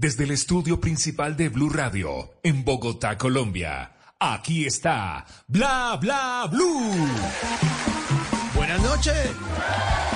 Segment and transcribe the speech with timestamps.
[0.00, 3.92] desde el estudio principal de Blue Radio, en Bogotá, Colombia.
[4.18, 7.06] Aquí está Bla Bla Blue.
[8.54, 9.30] Buenas noches.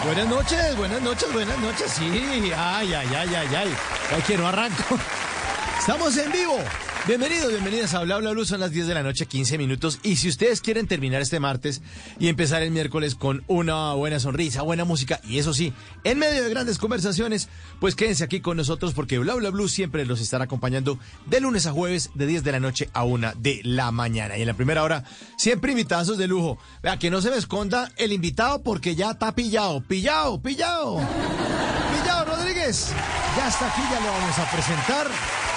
[0.07, 1.93] Buenas noches, buenas noches, buenas noches.
[1.93, 3.75] Sí, ay, ay, ay, ay, ay.
[4.11, 4.99] Ay, que no arranco.
[5.79, 6.57] Estamos en vivo.
[7.07, 8.47] Bienvenidos, bienvenidas a Bla Bla Blue.
[8.47, 10.01] Son las 10 de la noche, 15 minutos.
[10.03, 11.83] Y si ustedes quieren terminar este martes
[12.19, 16.43] y empezar el miércoles con una buena sonrisa, buena música y eso sí, en medio
[16.43, 20.45] de grandes conversaciones, pues quédense aquí con nosotros porque Bla Bla Blue siempre los estará
[20.45, 24.39] acompañando de lunes a jueves, de 10 de la noche a 1 de la mañana.
[24.39, 25.05] Y en la primera hora,
[25.37, 26.57] siempre invitados de lujo.
[26.83, 31.07] Vea, que no se me esconda el invitado porque ya está pillado, pillado, pillado.
[32.01, 32.93] Pillado Rodríguez.
[33.37, 35.54] Ya está aquí, ya lo vamos a presentar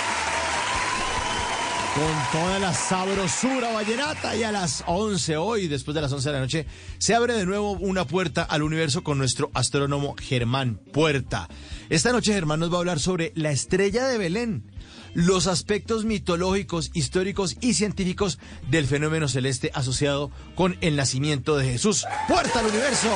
[1.97, 6.33] con toda la sabrosura vallenata y a las 11 hoy, después de las 11 de
[6.33, 6.67] la noche,
[6.99, 11.49] se abre de nuevo una puerta al universo con nuestro astrónomo Germán Puerta.
[11.89, 14.71] Esta noche Germán nos va a hablar sobre la estrella de Belén,
[15.15, 18.37] los aspectos mitológicos, históricos y científicos
[18.69, 22.05] del fenómeno celeste asociado con el nacimiento de Jesús.
[22.27, 23.09] Puerta al universo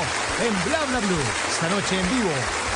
[0.43, 1.19] en Bla Bla Blue,
[1.51, 2.70] esta noche en vivo.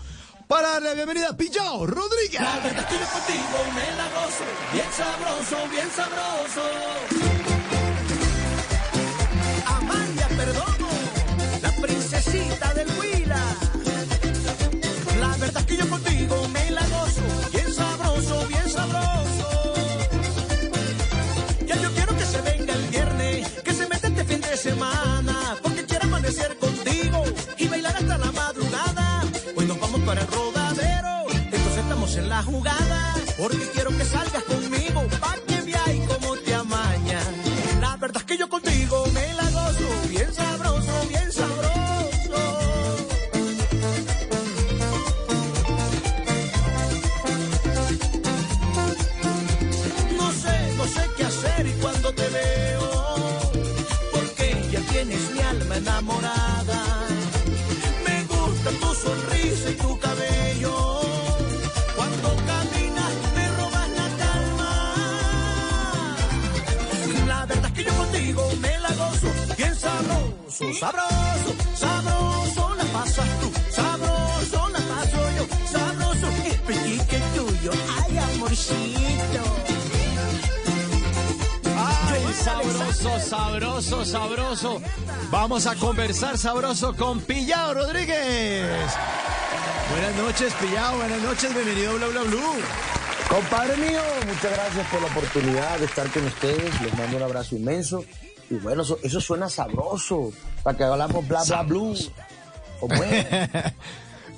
[0.47, 2.41] para darle la bienvenida a Pillao Rodríguez.
[2.41, 6.63] La verdad es que yo contigo me la gozo, bien sabroso, bien sabroso.
[9.65, 10.89] Amalia Perdomo,
[11.61, 13.41] la princesita del Huila.
[15.19, 16.74] La verdad es que yo contigo me la
[32.45, 37.33] jugada, porque quiero que salgas conmigo, pa' que veáis cómo te amañan.
[37.81, 40.74] La verdad es que yo contigo me la gozo, bien sabroso,
[70.55, 77.71] sabroso, sabroso, sabroso la pasas tú, sabroso la paso yo, sabroso el pique tuyo,
[78.01, 79.43] ay amorcito.
[81.77, 84.81] Ay, sabroso, sabroso, sabroso.
[85.29, 88.93] Vamos a conversar sabroso con Pillao Rodríguez.
[89.91, 90.95] Buenas noches, Pillao.
[90.97, 91.53] Buenas noches.
[91.53, 92.61] Bienvenido a Bla Bla Blue.
[93.27, 96.81] Compadre mío, muchas gracias por la oportunidad de estar con ustedes.
[96.81, 98.05] Les mando un abrazo inmenso.
[98.49, 100.31] Y bueno, eso, eso suena sabroso.
[100.63, 101.95] Para que hablamos bla bla blue.
[102.79, 103.25] ¿Cómo es?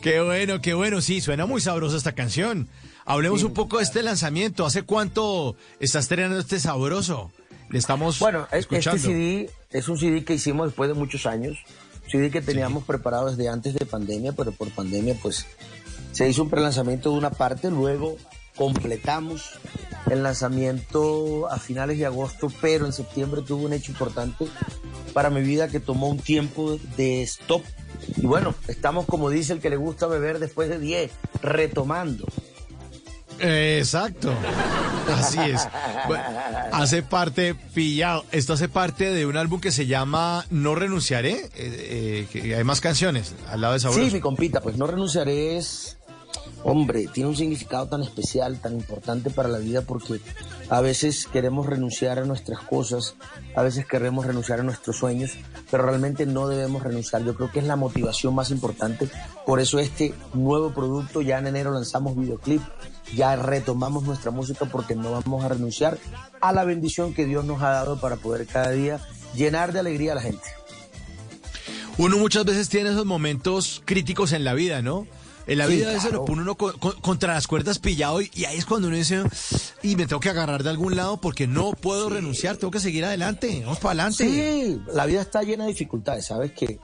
[0.02, 1.02] Qué bueno, qué bueno.
[1.02, 2.68] Sí, suena muy sabrosa esta canción.
[3.06, 4.66] Hablemos un poco de este lanzamiento.
[4.66, 7.32] ¿Hace cuánto está estrenando este sabroso?
[7.70, 8.98] Le estamos Bueno, escuchando.
[8.98, 11.58] este CD es un CD que hicimos después de muchos años.
[12.06, 15.46] Un CD que teníamos preparado desde antes de pandemia, pero por pandemia pues
[16.14, 18.16] se hizo un prelanzamiento de una parte, luego
[18.58, 19.52] completamos
[20.10, 24.48] el lanzamiento a finales de agosto, pero en septiembre tuvo un hecho importante
[25.14, 27.64] para mi vida que tomó un tiempo de stop.
[28.16, 31.12] Y bueno, estamos como dice el que le gusta beber después de 10,
[31.42, 32.26] retomando.
[33.40, 34.34] Exacto.
[35.14, 35.68] Así es.
[36.08, 36.24] Bueno,
[36.72, 38.26] hace parte, pillado.
[38.32, 41.34] Esto hace parte de un álbum que se llama No Renunciaré.
[41.34, 44.04] eh, eh, que hay más canciones al lado de Sabroso.
[44.04, 45.97] Sí, mi compita, pues no renunciaré es
[46.68, 50.20] hombre, tiene un significado tan especial, tan importante para la vida porque
[50.70, 53.16] a veces queremos renunciar a nuestras cosas,
[53.56, 55.32] a veces queremos renunciar a nuestros sueños,
[55.72, 57.24] pero realmente no debemos renunciar.
[57.24, 59.08] Yo creo que es la motivación más importante.
[59.46, 62.62] Por eso este nuevo producto, ya en enero lanzamos videoclip,
[63.16, 65.98] ya retomamos nuestra música porque no vamos a renunciar
[66.42, 69.00] a la bendición que Dios nos ha dado para poder cada día
[69.34, 70.50] llenar de alegría a la gente.
[71.98, 75.08] Uno muchas veces tiene esos momentos críticos en la vida, ¿no?
[75.48, 76.12] En la vida claro.
[76.12, 79.24] lo pone uno contra las cuerdas pillado y, ahí es cuando uno dice,
[79.82, 83.06] y me tengo que agarrar de algún lado porque no puedo renunciar, tengo que seguir
[83.06, 84.26] adelante, vamos para adelante.
[84.26, 86.52] Sí, la vida está llena de dificultades, ¿sabes?
[86.52, 86.80] Que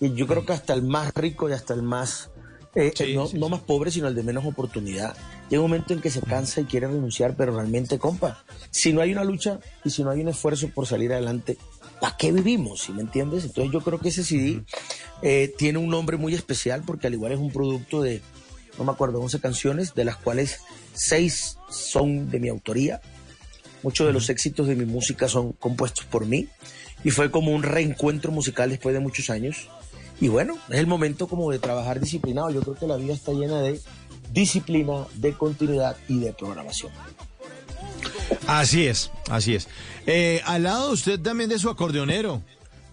[0.00, 2.30] y yo creo que hasta el más rico y hasta el más,
[2.76, 5.16] eh, no, no, más pobre, sino el de menos oportunidad,
[5.48, 9.00] llega un momento en que se cansa y quiere renunciar, pero realmente, compa, si no
[9.00, 11.56] hay una lucha y si no hay un esfuerzo por salir adelante,
[12.00, 12.82] ¿para qué vivimos?
[12.82, 13.44] ¿Sí me entiendes?
[13.44, 14.62] Entonces yo creo que ese CD
[15.22, 18.20] eh, tiene un nombre muy especial porque al igual es un producto de,
[18.78, 20.60] no me acuerdo, 11 canciones, de las cuales
[20.92, 23.00] 6 son de mi autoría.
[23.82, 26.48] Muchos de los éxitos de mi música son compuestos por mí
[27.04, 29.68] y fue como un reencuentro musical después de muchos años.
[30.20, 32.50] Y bueno, es el momento como de trabajar disciplinado.
[32.50, 33.80] Yo creo que la vida está llena de
[34.32, 36.92] disciplina, de continuidad y de programación.
[38.46, 39.68] Así es, así es.
[40.06, 42.42] Eh, al lado usted también de su acordeonero,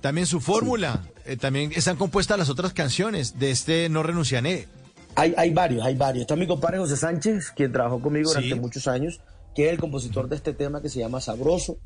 [0.01, 4.67] también su fórmula, eh, también están compuestas las otras canciones de este No Renunciané.
[5.15, 6.21] Hay, hay varios, hay varios.
[6.23, 9.21] Está mi compadre José Sánchez, quien trabajó conmigo durante muchos años,
[9.55, 11.77] que es el compositor de este tema que se llama Sabroso.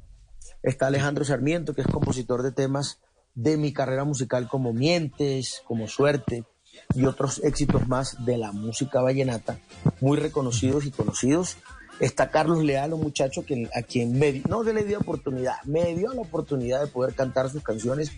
[0.64, 3.00] Está Alejandro Sarmiento, que es compositor de temas
[3.38, 6.44] de mi carrera musical como Mientes, como Suerte
[6.96, 9.60] y otros éxitos más de la música vallenata,
[10.02, 11.58] muy reconocidos y conocidos.
[12.00, 15.96] Está Carlos Leal, un muchacho que, a quien me, no se le dio oportunidad, me
[15.96, 18.12] dio la oportunidad de poder cantar sus canciones,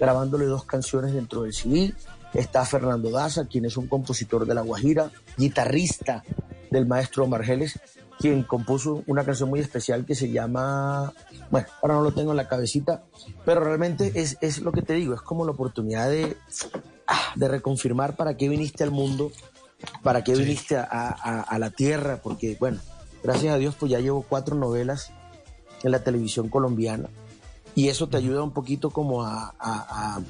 [0.00, 1.94] grabándole dos canciones dentro del CD.
[2.34, 6.24] Está Fernando Daza, quien es un compositor de La Guajira, guitarrista
[6.72, 7.78] del maestro Margeles,
[8.18, 11.12] quien compuso una canción muy especial que se llama,
[11.50, 13.02] bueno, ahora no lo tengo en la cabecita,
[13.44, 16.36] pero realmente es, es lo que te digo, es como la oportunidad de,
[17.06, 19.32] ah, de reconfirmar para qué viniste al mundo,
[20.02, 22.80] para qué viniste a, a, a la tierra, porque bueno,
[23.22, 25.12] gracias a Dios, pues ya llevo cuatro novelas
[25.82, 27.08] en la televisión colombiana
[27.76, 30.22] y eso te ayuda un poquito como a,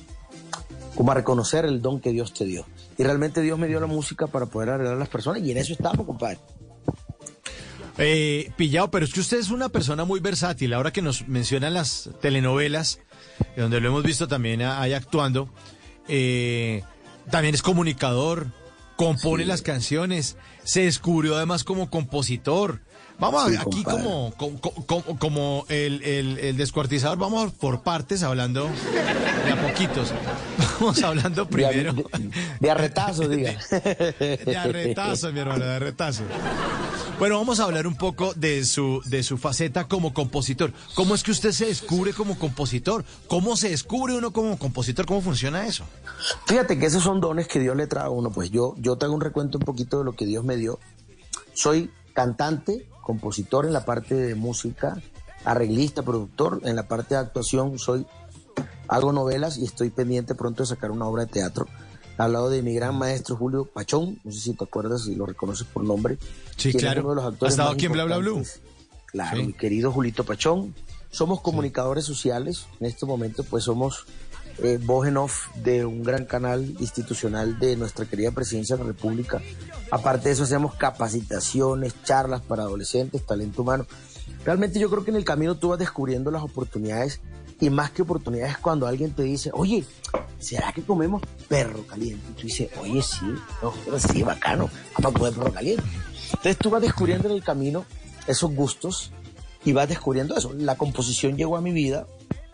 [0.96, 2.66] como a reconocer el don que Dios te dio.
[2.98, 5.58] Y realmente Dios me dio la música para poder arreglar a las personas y en
[5.58, 6.38] eso estamos, compadre.
[7.98, 10.74] Eh, pillado, pero es que usted es una persona muy versátil.
[10.74, 13.00] Ahora que nos mencionan las telenovelas,
[13.56, 15.48] donde lo hemos visto también ahí actuando,
[16.08, 16.82] eh,
[17.30, 18.48] también es comunicador,
[18.96, 22.80] compone las canciones, se descubrió además como compositor.
[23.18, 28.68] Vamos aquí como, como, como, el, el, descuartizador, vamos por partes hablando
[29.44, 30.12] de a poquitos.
[30.80, 31.94] Vamos hablando primero.
[32.60, 33.56] De, arretazo, diga.
[33.70, 36.22] De, arretazo, mi hermano, de arretazo.
[37.18, 40.72] Bueno, vamos a hablar un poco de su, de su faceta como compositor.
[40.94, 43.04] ¿Cómo es que usted se descubre como compositor?
[43.26, 45.06] ¿Cómo se descubre uno como compositor?
[45.06, 45.84] ¿Cómo funciona eso?
[46.46, 48.30] Fíjate que esos son dones que Dios le trae a uno.
[48.30, 50.78] Pues yo, yo te hago un recuento un poquito de lo que Dios me dio.
[51.54, 55.00] Soy cantante, compositor en la parte de música,
[55.46, 56.60] arreglista, productor.
[56.64, 58.06] En la parte de actuación soy,
[58.88, 61.66] hago novelas y estoy pendiente pronto de sacar una obra de teatro
[62.18, 65.26] al lado de mi gran maestro Julio Pachón, no sé si te acuerdas, si lo
[65.26, 66.18] reconoces por nombre.
[66.56, 67.02] Sí, claro.
[67.02, 68.42] uno de los actores ¿Ha estado aquí en Bla Bla Blue?
[69.06, 70.74] Claro, mi querido Julito Pachón.
[71.10, 74.06] Somos comunicadores sociales, en este momento pues somos
[74.62, 78.88] eh, voz en off de un gran canal institucional de nuestra querida presidencia de la
[78.88, 79.40] República.
[79.90, 83.86] Aparte de eso hacemos capacitaciones, charlas para adolescentes, talento humano.
[84.44, 87.20] Realmente yo creo que en el camino tú vas descubriendo las oportunidades
[87.60, 89.84] y más que oportunidades cuando alguien te dice, oye,
[90.38, 92.24] ¿será que comemos perro caliente?
[92.30, 93.26] Y tú dices, oye, sí,
[93.62, 95.84] no, sí, bacano, vamos a comer perro caliente.
[96.28, 97.84] Entonces tú vas descubriendo en el camino
[98.26, 99.12] esos gustos
[99.64, 100.52] y vas descubriendo eso.
[100.54, 102.06] La composición llegó a mi vida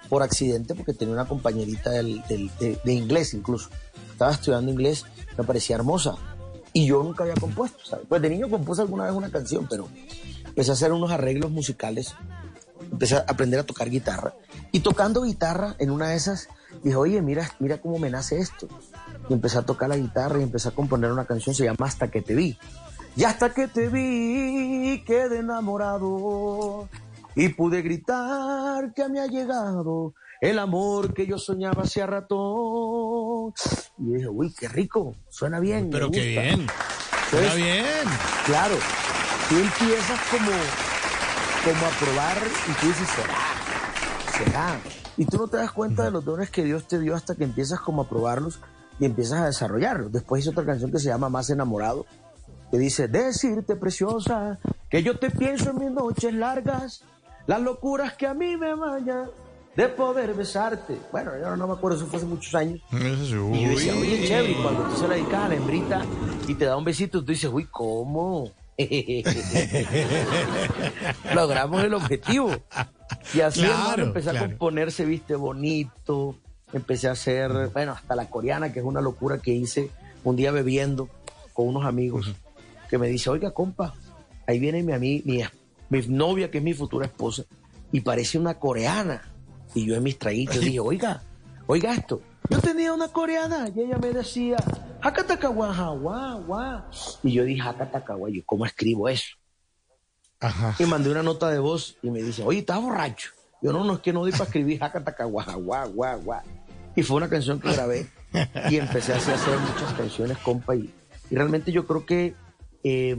[0.08, 3.70] por accidente porque tenía una compañerita del, de, de, inglés incluso.
[4.10, 5.04] Estaba estudiando inglés,
[5.36, 6.14] me parecía hermosa.
[6.74, 8.06] Y yo nunca había compuesto, ¿sabes?
[8.08, 9.88] Pues de niño compuse alguna vez una canción, pero
[10.46, 12.14] empecé a hacer unos arreglos musicales
[12.90, 14.34] empecé a aprender a tocar guitarra.
[14.70, 16.48] Y tocando guitarra, en una de esas,
[16.82, 18.68] dije, oye, mira, mira cómo me nace esto.
[19.28, 22.08] Y empecé a tocar la guitarra y empecé a componer una canción, se llama Hasta
[22.08, 22.58] que te vi.
[23.16, 26.88] Y hasta que te vi, quedé enamorado.
[27.34, 33.54] Y pude gritar que me ha llegado el amor que yo soñaba hace rato.
[33.98, 35.88] Y dije, uy, qué rico, suena bien.
[35.90, 36.66] Pero qué bien,
[37.30, 38.04] suena bien.
[38.44, 38.74] Claro,
[39.48, 40.50] tú empiezas como
[41.64, 42.36] como a probar
[42.68, 43.34] y tú dices, será,
[44.36, 44.80] será.
[45.16, 47.44] Y tú no te das cuenta de los dones que Dios te dio hasta que
[47.44, 48.58] empiezas como a probarlos
[48.98, 50.10] y empiezas a desarrollarlos.
[50.10, 52.06] Después hice otra canción que se llama Más enamorado,
[52.70, 54.58] que dice, decirte preciosa,
[54.90, 57.04] que yo te pienso en mis noches largas,
[57.46, 59.30] las locuras que a mí me bañan
[59.76, 60.98] de poder besarte.
[61.12, 62.80] Bueno, yo no me acuerdo, eso fue hace muchos años.
[63.54, 66.02] Y yo decía, oye, chévere, cuando tú se la dedicas a la hembrita
[66.48, 68.50] y te da un besito, tú dices, uy, ¿cómo?
[71.34, 72.50] Logramos el objetivo.
[73.34, 76.36] Y así Claro, empecé a componerse, viste, bonito.
[76.72, 79.90] Empecé a hacer, bueno, hasta la coreana, que es una locura que hice
[80.24, 81.08] un día bebiendo
[81.52, 82.32] con unos amigos,
[82.88, 83.94] que me dice, oiga, compa,
[84.46, 85.42] ahí viene mi, ami- mi,
[85.90, 87.42] mi novia, que es mi futura esposa,
[87.90, 89.22] y parece una coreana.
[89.74, 91.22] Y yo en mis traguitos dije, oiga,
[91.66, 92.22] oiga esto.
[92.50, 94.56] Yo tenía una coreana y ella me decía,
[95.00, 96.82] Hakatakawa, guau, guau.
[97.22, 99.36] Y yo dije, Hakatakawa, yo, ¿cómo escribo eso?
[100.40, 100.74] Ajá.
[100.78, 103.30] Y mandé una nota de voz y me dice, oye, ¿estás borracho?
[103.60, 106.42] Yo no, no es que no doy para escribir Hakatakawa, guau, guau, guau.
[106.94, 108.10] Y fue una canción que grabé
[108.70, 110.74] y empecé a hacer muchas canciones, compa.
[110.74, 110.92] Y,
[111.30, 112.34] y realmente yo creo que
[112.84, 113.16] eh,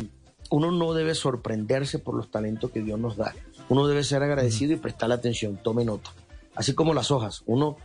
[0.51, 3.33] uno no debe sorprenderse por los talentos que Dios nos da.
[3.69, 6.11] Uno debe ser agradecido y prestarle atención, tome nota.
[6.55, 7.41] Así como las hojas.
[7.47, 7.77] Uno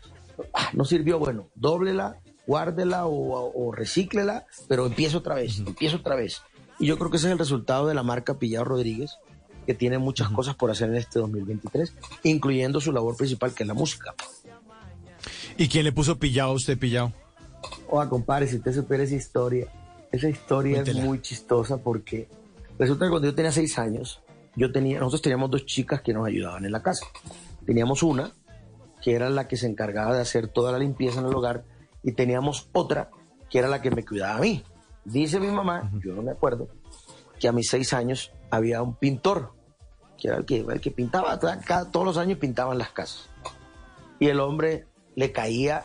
[0.55, 6.17] ah, no sirvió, bueno, dóblela, guárdela o, o recíclela, pero empieza otra vez, empieza otra
[6.17, 6.43] vez.
[6.79, 9.19] Y yo creo que ese es el resultado de la marca Pillado Rodríguez,
[9.67, 11.93] que tiene muchas cosas por hacer en este 2023,
[12.23, 14.15] incluyendo su labor principal, que es la música.
[15.59, 17.13] ¿Y quién le puso pillado a usted pillado?
[17.89, 19.67] Oiga, compadre, si usted supiera esa historia,
[20.13, 21.01] esa historia Cuéntela.
[21.01, 22.29] es muy chistosa porque
[22.79, 24.23] resulta que cuando yo tenía seis años,
[24.57, 27.07] yo tenía, nosotros teníamos dos chicas que nos ayudaban en la casa.
[27.67, 28.33] Teníamos una
[29.03, 31.65] que era la que se encargaba de hacer toda la limpieza en el hogar
[32.03, 33.11] y teníamos otra
[33.51, 34.63] que era la que me cuidaba a mí.
[35.05, 36.69] Dice mi mamá, yo no me acuerdo,
[37.39, 39.53] que a mis seis años había un pintor,
[40.19, 43.29] que era el que, el que pintaba, cada- todos los años pintaban las casas.
[44.19, 45.85] Y el hombre le caía,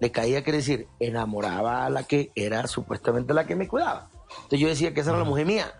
[0.00, 4.10] le caía, quiere decir, enamoraba a la que era supuestamente la que me cuidaba.
[4.30, 5.72] Entonces yo decía que esa era la mujer mía,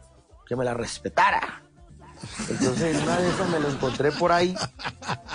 [0.47, 1.63] que me la respetara.
[2.49, 4.55] Entonces en una de esas me lo encontré por ahí,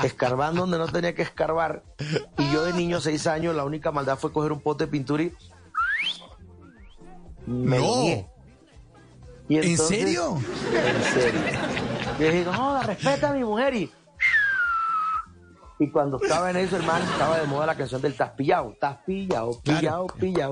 [0.04, 1.84] escarbando donde no tenía que escarbar.
[2.38, 5.24] Y yo de niño, seis años, la única maldad fue coger un pote de pintura
[5.24, 5.34] y
[7.46, 8.34] me No.
[9.50, 10.38] ¿En serio?
[10.72, 11.42] En serio.
[12.18, 13.76] Y yo dije, no, respeta a mi mujer.
[13.76, 13.92] Y,
[15.80, 18.98] y cuando estaba en eso, hermano, estaba de moda la canción del Tás pillado, Tás
[19.06, 20.52] pillado, pillado, pillado,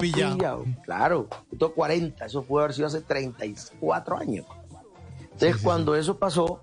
[0.00, 0.64] Pillado.
[0.84, 4.46] Claro, tengo 40, eso puede haber sido hace 34 años.
[5.46, 6.62] Entonces, cuando eso pasó,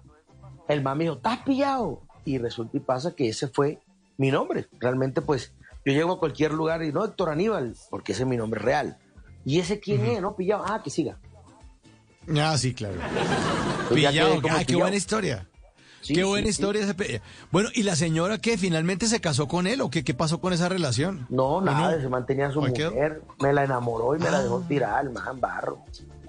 [0.68, 2.02] el man me dijo, ¿estás pillado?
[2.26, 3.80] Y resulta y pasa que ese fue
[4.18, 4.68] mi nombre.
[4.80, 5.54] Realmente, pues,
[5.86, 8.98] yo llego a cualquier lugar y no, Héctor Aníbal, porque ese es mi nombre real.
[9.46, 10.22] ¿Y ese quién es?
[10.22, 10.36] ¿No?
[10.36, 10.64] Pillado.
[10.68, 11.18] Ah, que siga.
[12.38, 12.96] Ah, sí, claro.
[13.94, 14.42] Pillado.
[14.52, 15.48] Ah, qué buena historia.
[16.02, 16.52] Sí, qué sí, buena sí.
[16.52, 16.84] historia.
[16.84, 17.22] ese pe-
[17.52, 20.54] Bueno, ¿y la señora que finalmente se casó con él o qué, qué pasó con
[20.54, 21.26] esa relación?
[21.30, 24.62] No, ¿O nada, se mantenía a su mujer, me la enamoró y me la dejó
[24.62, 25.80] tirar al man barro.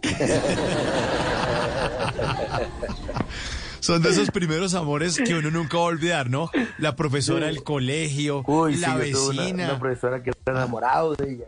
[3.80, 6.50] Son de esos primeros amores que uno nunca va a olvidar, ¿no?
[6.78, 9.64] La profesora del colegio, Uy, la sí, una- vecina.
[9.70, 11.44] Una, profesora que era enamorado de ella.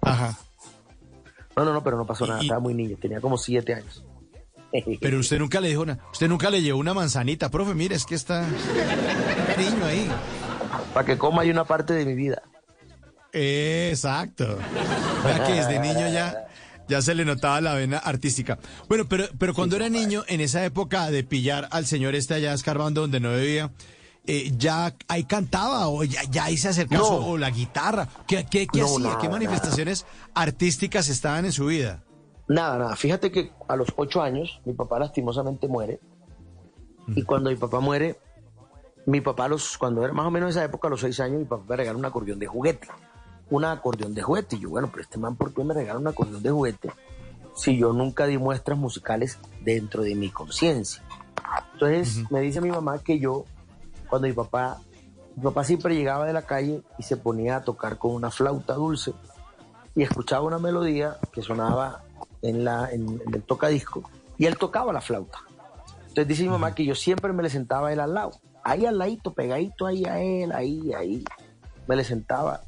[0.00, 0.38] Ajá.
[1.56, 4.04] No, no, no, pero no pasó nada, Y- estaba muy niño, tenía como siete años.
[5.00, 8.04] Pero usted nunca le dijo una, usted nunca le llevó una manzanita, profe, mire, es
[8.04, 8.44] que está
[9.56, 10.10] niño ahí.
[10.92, 12.42] Para que coma hay una parte de mi vida.
[13.32, 14.58] Exacto.
[15.24, 16.48] Vea que desde niño ya,
[16.88, 18.58] ya se le notaba la vena artística.
[18.88, 22.52] Bueno, pero, pero cuando era niño, en esa época de pillar al señor este allá
[22.54, 23.70] escarbando donde no debía,
[24.26, 27.16] eh, ¿ya ahí cantaba o ya, ya ahí se acercaba No.
[27.26, 28.08] o la guitarra?
[28.26, 28.98] ¿Qué, qué, qué No, hacía?
[29.08, 32.02] nada, ¿Qué manifestaciones artísticas estaban en su vida?
[32.48, 32.96] Nada, nada.
[32.96, 36.00] Fíjate que a los ocho años mi papá lastimosamente muere.
[37.08, 38.18] Y cuando mi papá muere,
[39.06, 41.44] mi papá, los, cuando era más o menos esa época, a los seis años, mi
[41.44, 42.88] papá me regaló un acordeón de juguete.
[43.50, 44.56] Un acordeón de juguete.
[44.56, 46.90] Y yo, bueno, pero este man, ¿por qué me regala un acordeón de juguete?
[47.54, 51.02] Si yo nunca di muestras musicales dentro de mi conciencia.
[51.74, 53.44] Entonces me dice mi mamá que yo,
[54.08, 54.80] cuando mi papá,
[55.36, 58.74] mi papá siempre llegaba de la calle y se ponía a tocar con una flauta
[58.74, 59.12] dulce
[59.94, 62.02] y escuchaba una melodía que sonaba
[62.42, 64.02] en, la, en, en el tocadisco
[64.38, 65.38] y él tocaba la flauta.
[66.00, 68.32] Entonces dice mi mamá que yo siempre me le sentaba a él al lado,
[68.62, 71.24] ahí al ladito, pegadito ahí a él, ahí, ahí,
[71.86, 72.62] me le sentaba.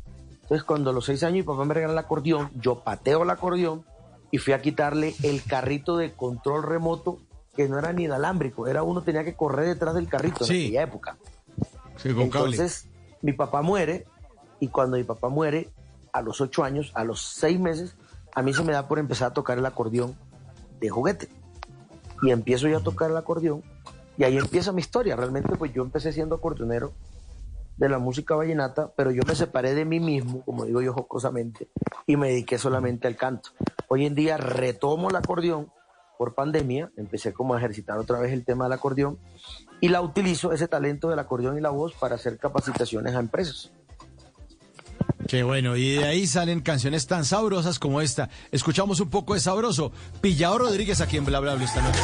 [0.47, 3.31] Entonces cuando a los seis años mi papá me regala el acordeón, yo pateo el
[3.31, 3.85] acordeón
[4.31, 7.19] y fui a quitarle el carrito de control remoto
[7.57, 10.83] que no era ni inalámbrico, era uno tenía que correr detrás del carrito en aquella
[10.83, 11.17] época.
[11.97, 12.53] Sí, con cable.
[12.53, 12.88] Entonces,
[13.23, 14.07] mi papá muere
[14.61, 15.71] y cuando mi papá muere,
[16.12, 17.97] a los ocho años, a los seis meses,
[18.35, 20.15] a mí se me da por empezar a tocar el acordeón
[20.79, 21.29] de juguete.
[22.23, 23.65] Y empiezo yo a tocar el acordeón
[24.17, 25.17] y ahí empieza mi historia.
[25.17, 26.93] Realmente, pues yo empecé siendo acordeonero
[27.76, 31.68] de la música vallenata, pero yo me separé de mí mismo, como digo yo jocosamente,
[32.06, 33.50] y me dediqué solamente al canto.
[33.88, 35.71] Hoy en día retomo el acordeón
[36.18, 39.18] por pandemia, empecé como a ejercitar otra vez el tema del acordeón
[39.80, 43.71] y la utilizo, ese talento del acordeón y la voz, para hacer capacitaciones a empresas.
[45.28, 48.30] Qué bueno, y de ahí salen canciones tan sabrosas como esta.
[48.52, 49.92] Escuchamos un poco de sabroso.
[50.21, 52.00] Pillado Rodríguez aquí en Bla Bla Bla esta noche.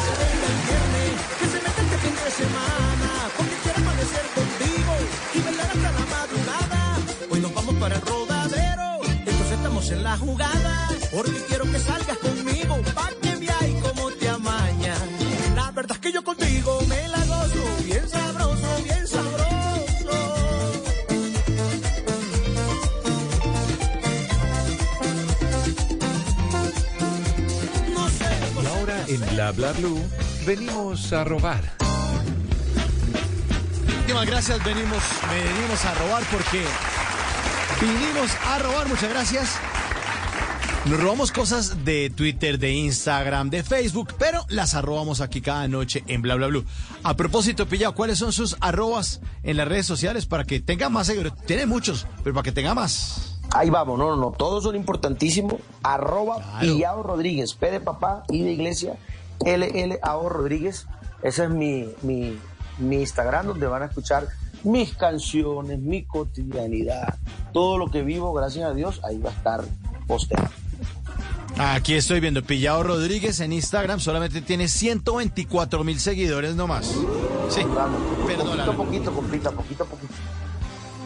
[11.23, 14.93] Porque quiero que salgas conmigo, pa' que veáis cómo te amaña.
[15.55, 20.43] La verdad es que yo contigo me la gozo, bien sabroso, bien sabroso.
[27.95, 28.29] No sé,
[28.61, 30.01] Y ahora en Bla Bla Blue
[30.45, 31.63] venimos a robar.
[33.85, 36.63] Muchísimas gracias, venimos, venimos a robar porque
[37.79, 39.47] vinimos a robar, muchas gracias.
[40.85, 46.03] Nos robamos cosas de Twitter, de Instagram, de Facebook, pero las arrobamos aquí cada noche
[46.07, 46.65] en Bla Bla Blue.
[47.03, 51.07] A propósito, Pillado, ¿cuáles son sus arrobas en las redes sociales para que tenga más
[51.07, 51.33] seguidores?
[51.45, 53.39] Tiene muchos, pero para que tenga más.
[53.53, 55.55] Ahí vamos, no, no, no, todos son importantísimos.
[55.83, 56.59] Arroba Claro.
[56.59, 58.97] Pillao Rodríguez, P de papá, I de iglesia,
[59.45, 60.87] LL AO Rodríguez.
[61.21, 62.37] Ese es mi, mi,
[62.79, 64.27] mi Instagram donde van a escuchar
[64.65, 67.15] mis canciones, mi cotidianidad,
[67.53, 69.63] todo lo que vivo, gracias a Dios, ahí va a estar
[70.07, 70.49] posteado.
[71.57, 76.87] Aquí estoy viendo, Pillado Rodríguez en Instagram solamente tiene 124 mil seguidores nomás.
[77.49, 77.61] Sí,
[78.25, 78.65] perdóname.
[78.65, 80.13] poquito a poquito, compita, poquito a poquito.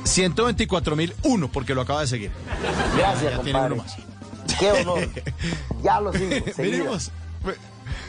[0.06, 2.32] 124 mil uno porque lo acaba de seguir.
[2.98, 3.74] Gracias, Ya tiene compadre.
[3.74, 3.98] uno más.
[4.60, 5.10] Qué honor.
[5.84, 6.30] Ya lo sigo.
[6.58, 7.12] venimos,
[7.46, 7.58] ve-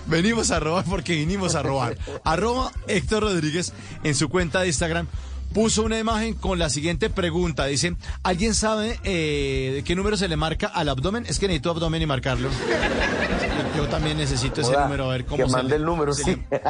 [0.06, 1.98] venimos a robar porque vinimos a robar.
[2.24, 3.72] Arroba Héctor Rodríguez
[4.04, 5.06] en su cuenta de Instagram
[5.52, 7.64] puso una imagen con la siguiente pregunta.
[7.66, 11.24] Dice, ¿alguien sabe eh, de qué número se le marca al abdomen?
[11.26, 12.48] Es que necesito abdomen y marcarlo.
[13.76, 16.24] Yo, también necesito ese número, a ver cómo que se mande le- el número, se
[16.24, 16.30] sí.
[16.30, 16.60] le-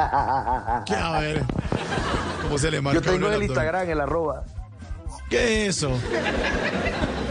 [0.85, 1.43] que a ver,
[2.43, 3.47] ¿cómo se le marca Yo tengo el abdomen?
[3.49, 4.43] Instagram, el arroba.
[5.29, 5.91] ¿Qué es eso?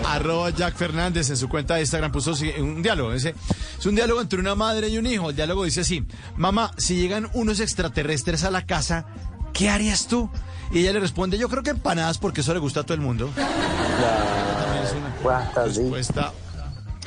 [0.07, 3.13] Arroba Jack Fernández en su cuenta de Instagram puso un diálogo.
[3.13, 3.35] Dice,
[3.79, 5.31] es un diálogo entre una madre y un hijo.
[5.31, 6.05] El diálogo dice así,
[6.37, 9.07] mamá, si llegan unos extraterrestres a la casa,
[9.53, 10.31] ¿qué harías tú?
[10.73, 13.01] Y ella le responde, yo creo que empanadas porque eso le gusta a todo el
[13.01, 13.31] mundo.
[13.35, 15.15] También es una
[15.55, 16.33] Pues respuesta.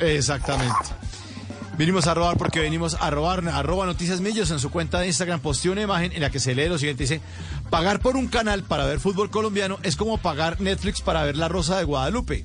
[0.00, 0.74] Exactamente.
[1.78, 3.48] Vinimos a robar porque venimos a robar.
[3.48, 6.54] Arroba Noticias Millos en su cuenta de Instagram posteó una imagen en la que se
[6.54, 7.04] lee lo siguiente.
[7.04, 7.20] Dice,
[7.70, 11.48] pagar por un canal para ver fútbol colombiano es como pagar Netflix para ver La
[11.48, 12.44] Rosa de Guadalupe.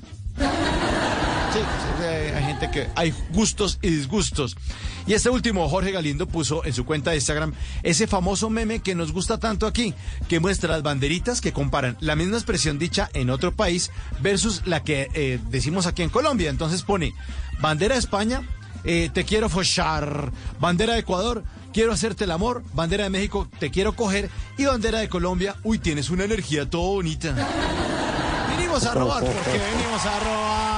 [2.36, 4.56] Hay gente que hay gustos y disgustos.
[5.06, 8.94] Y este último, Jorge Galindo, puso en su cuenta de Instagram ese famoso meme que
[8.94, 9.94] nos gusta tanto aquí,
[10.28, 13.90] que muestra las banderitas que comparan la misma expresión dicha en otro país
[14.20, 16.50] versus la que eh, decimos aquí en Colombia.
[16.50, 17.14] Entonces pone
[17.60, 18.42] bandera de España,
[18.84, 21.42] eh, te quiero fochar, bandera de Ecuador,
[21.72, 25.78] quiero hacerte el amor, bandera de México, te quiero coger, y bandera de Colombia, uy,
[25.78, 27.34] tienes una energía todo bonita.
[28.56, 30.77] Venimos a robar porque venimos a robar.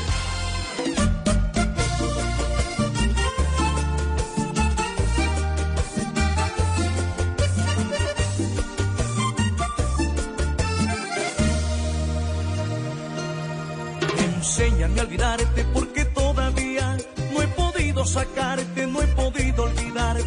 [18.11, 20.25] Sacarte, no he podido olvidarte.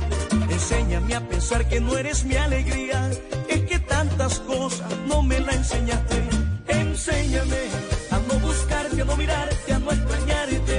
[0.51, 3.11] Enséñame a pensar que no eres mi alegría,
[3.49, 6.19] es que tantas cosas no me la enseñaste.
[6.67, 7.63] Enséñame
[8.11, 10.79] a no buscarte, a no mirarte, a no extrañarte.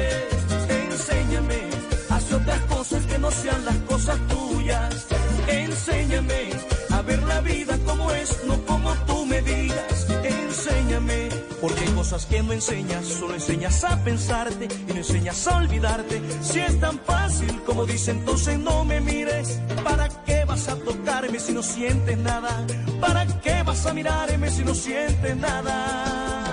[0.85, 1.59] Enséñame
[2.09, 5.05] a hacer otras cosas que no sean las cosas tuyas.
[5.47, 6.41] Enséñame
[6.89, 8.55] a ver la vida como es, no
[12.23, 16.21] que no enseñas, solo enseñas a pensarte y no enseñas a olvidarte.
[16.41, 19.59] Si es tan fácil como dice, entonces no me mires.
[19.83, 22.65] ¿Para qué vas a tocarme si no sientes nada?
[23.01, 26.45] ¿Para qué vas a mirarme si no sientes nada?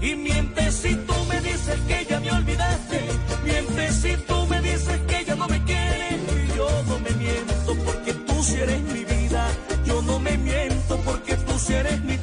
[0.00, 3.00] Y mientes si tú me dices que ya me olvidaste.
[3.44, 6.18] Mientes si tú me dices que ya no me quieres.
[6.44, 9.46] Y yo no me miento porque tú si eres mi vida.
[9.84, 12.17] Yo no me miento porque tú si eres mi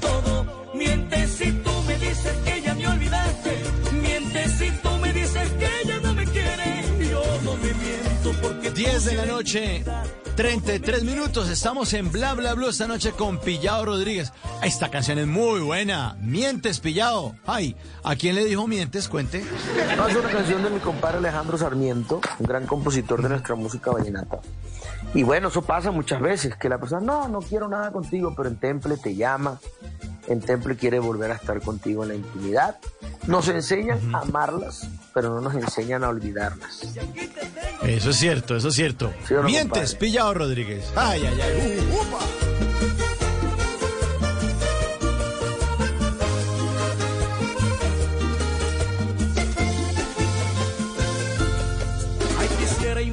[8.75, 10.03] 10 de la noche, vida.
[10.35, 11.49] 33 minutos.
[11.49, 14.33] Estamos en Bla Bla esta noche con Pillado Rodríguez.
[14.61, 16.17] Esta canción es muy buena.
[16.19, 17.35] Mientes, Pillado.
[17.45, 19.07] Ay, ¿a quién le dijo mientes?
[19.07, 19.39] Cuente.
[19.39, 24.41] es una canción de mi compadre Alejandro Sarmiento, un gran compositor de nuestra música vallenata.
[25.13, 28.49] Y bueno, eso pasa muchas veces, que la persona, no, no quiero nada contigo, pero
[28.49, 29.57] en Temple te llama,
[30.27, 32.77] en Temple quiere volver a estar contigo en la intimidad.
[33.27, 36.81] Nos enseñan a amarlas, pero no nos enseñan a olvidarlas.
[37.83, 39.13] Eso es cierto, eso es cierto.
[39.43, 40.91] Mientes, pillado Rodríguez.
[40.95, 41.89] Ay, ay, ay.
[41.91, 43.05] Uh,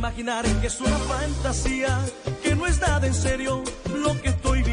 [0.03, 2.01] imaginar que es una fantasía,
[2.43, 3.63] que no es nada en serio
[3.95, 4.72] lo que estoy viviendo.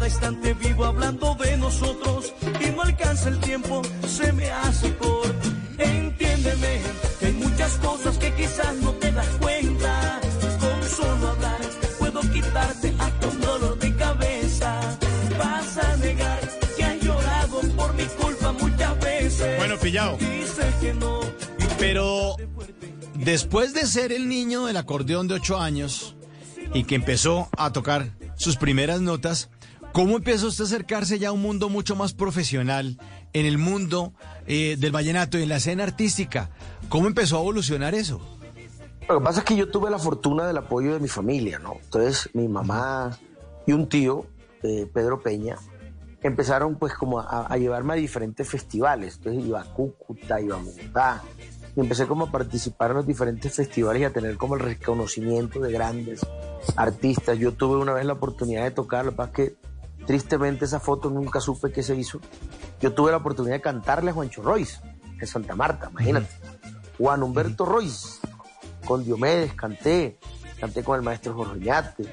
[0.00, 5.48] Cada instante vivo hablando de nosotros y no alcanza el tiempo, se me hace corto.
[5.76, 6.80] Entiéndeme
[7.18, 10.20] que hay muchas cosas que quizás no te das cuenta.
[10.58, 11.60] Con solo hablar
[11.98, 14.98] puedo quitarte hasta un dolor de cabeza.
[15.38, 16.40] Vas a negar
[16.78, 19.58] que has llorado por mi culpa muchas veces.
[19.58, 20.16] Bueno, pillado.
[20.16, 21.20] Dices que no.
[21.78, 22.36] Pero
[23.16, 26.16] Después de ser el niño del acordeón de 8 años
[26.72, 29.50] y que empezó a tocar sus primeras notas,
[29.92, 32.98] ¿cómo empezó usted a acercarse ya a un mundo mucho más profesional
[33.32, 34.12] en el mundo
[34.46, 36.50] eh, del vallenato y en la escena artística?
[36.88, 38.20] ¿Cómo empezó a evolucionar eso?
[39.08, 41.76] Lo que pasa es que yo tuve la fortuna del apoyo de mi familia, ¿no?
[41.82, 43.18] Entonces mi mamá
[43.66, 44.26] y un tío,
[44.62, 45.56] eh, Pedro Peña,
[46.22, 49.16] empezaron pues como a, llevarme a diferentes festivales.
[49.16, 51.22] Entonces iba a Cúcuta, iba a Bogotá,
[51.76, 55.60] y empecé como a participar en los diferentes festivales y a tener como el reconocimiento
[55.60, 56.20] de grandes
[56.76, 57.38] artistas.
[57.38, 59.69] Yo tuve una vez la oportunidad de tocar, lo que pasa es que
[60.10, 62.18] tristemente esa foto nunca supe qué se hizo.
[62.80, 64.80] Yo tuve la oportunidad de cantarle a Juancho Royce
[65.20, 66.26] en Santa Marta, imagínate.
[66.98, 68.18] Juan Humberto Royce,
[68.84, 70.18] con Diomedes canté,
[70.58, 72.12] canté con el maestro Jorge Ñate,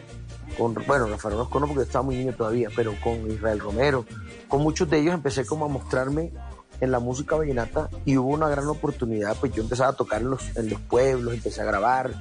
[0.56, 4.06] con, bueno, Rafael no porque estaba muy niño todavía, pero con Israel Romero,
[4.48, 6.32] con muchos de ellos empecé como a mostrarme
[6.80, 10.30] en la música vallenata y hubo una gran oportunidad, pues yo empezaba a tocar en
[10.30, 12.14] los, en los pueblos, empecé a grabar,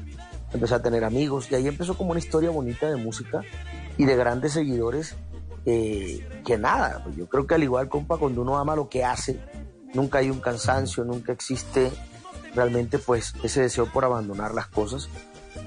[0.55, 3.43] empecé a tener amigos y ahí empezó como una historia bonita de música
[3.99, 5.17] y de grandes seguidores
[5.67, 9.05] eh, que nada, pues yo creo que al igual, compa, cuando uno ama lo que
[9.05, 9.39] hace,
[9.93, 11.91] nunca hay un cansancio, nunca existe
[12.55, 15.11] realmente pues ese deseo por abandonar las cosas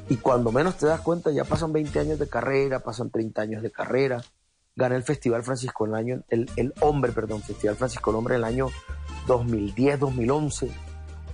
[0.10, 3.62] y cuando menos te das cuenta ya pasan 20 años de carrera, pasan 30 años
[3.62, 4.24] de carrera,
[4.76, 8.40] gané el Festival Francisco el año, el, el Hombre, perdón, Festival Francisco el Hombre en
[8.40, 8.68] el año
[9.28, 10.72] 2010, 2011.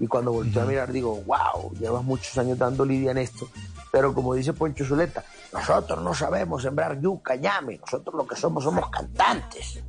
[0.02, 3.48] Y cuando volteé a mirar, digo, wow, llevas muchos años dando lidia en esto.
[3.92, 5.24] Pero como dice Poncho Zuleta,
[5.56, 9.82] nosotros no sabemos sembrar yuca, ñame, nosotros lo que somos somos cantantes.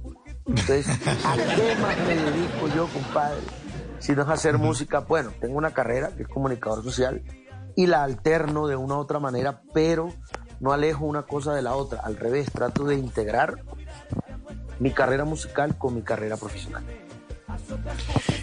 [0.46, 3.40] Entonces, ¿a qué más me dedico yo, compadre?
[3.98, 7.20] Si no es hacer música, bueno, tengo una carrera que es comunicador social
[7.74, 10.14] y la alterno de una u otra manera, pero
[10.60, 13.56] no alejo una cosa de la otra, al revés, trato de integrar
[14.78, 16.84] mi carrera musical con mi carrera profesional.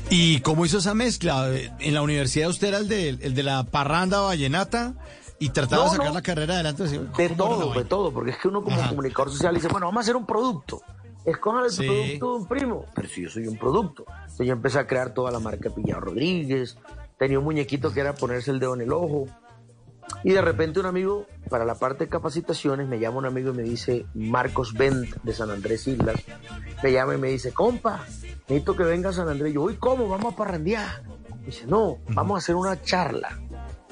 [0.10, 1.48] ¿Y cómo hizo esa mezcla?
[1.80, 4.94] En la universidad usted era el de, el de la parranda vallenata
[5.40, 6.84] y trataba de sacar la carrera adelante.
[6.84, 10.04] De todo, de todo, porque es que uno como comunicador social dice, bueno, vamos a
[10.04, 10.82] hacer un producto.
[11.26, 12.86] Escojan el producto de un primo.
[12.94, 14.06] Pero si yo soy un producto.
[14.08, 16.78] Entonces yo empecé a crear toda la marca Pillado Rodríguez.
[17.18, 19.28] Tenía un muñequito que era ponerse el dedo en el ojo.
[20.24, 23.54] Y de repente un amigo, para la parte de capacitaciones, me llama un amigo y
[23.54, 26.22] me dice, Marcos Bent de San Andrés Islas,
[26.82, 28.06] me llama y me dice, compa,
[28.48, 29.54] necesito que venga a San Andrés.
[29.54, 30.08] Yo, uy, ¿cómo?
[30.10, 31.04] Vamos a parrandear.
[31.46, 33.40] dice, no, vamos a hacer una charla.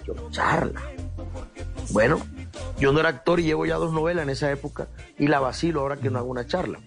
[0.06, 0.82] Yo, charla.
[1.90, 2.20] Bueno,
[2.80, 5.82] yo no era actor y llevo ya dos novelas en esa época y la vacilo
[5.82, 6.80] ahora que no hago una charla.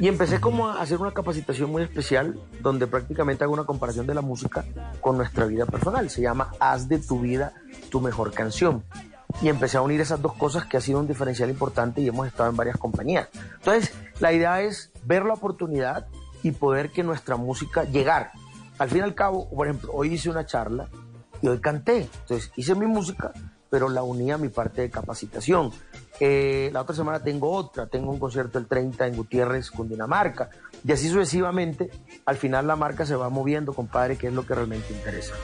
[0.00, 4.14] Y empecé como a hacer una capacitación muy especial donde prácticamente hago una comparación de
[4.14, 4.64] la música
[5.00, 6.08] con nuestra vida personal.
[6.08, 7.52] Se llama Haz de tu vida
[7.90, 8.84] tu mejor canción.
[9.42, 12.28] Y empecé a unir esas dos cosas que ha sido un diferencial importante y hemos
[12.28, 13.28] estado en varias compañías.
[13.56, 16.06] Entonces, la idea es ver la oportunidad
[16.44, 18.30] y poder que nuestra música llegar.
[18.78, 20.88] Al fin y al cabo, por ejemplo, hoy hice una charla
[21.42, 22.08] y hoy canté.
[22.22, 23.32] Entonces, hice mi música,
[23.70, 25.72] pero la uní a mi parte de capacitación.
[26.20, 30.50] Eh, la otra semana tengo otra, tengo un concierto el 30 en Gutiérrez, Cundinamarca,
[30.84, 31.90] y así sucesivamente,
[32.24, 35.34] al final la marca se va moviendo, compadre, que es lo que realmente interesa.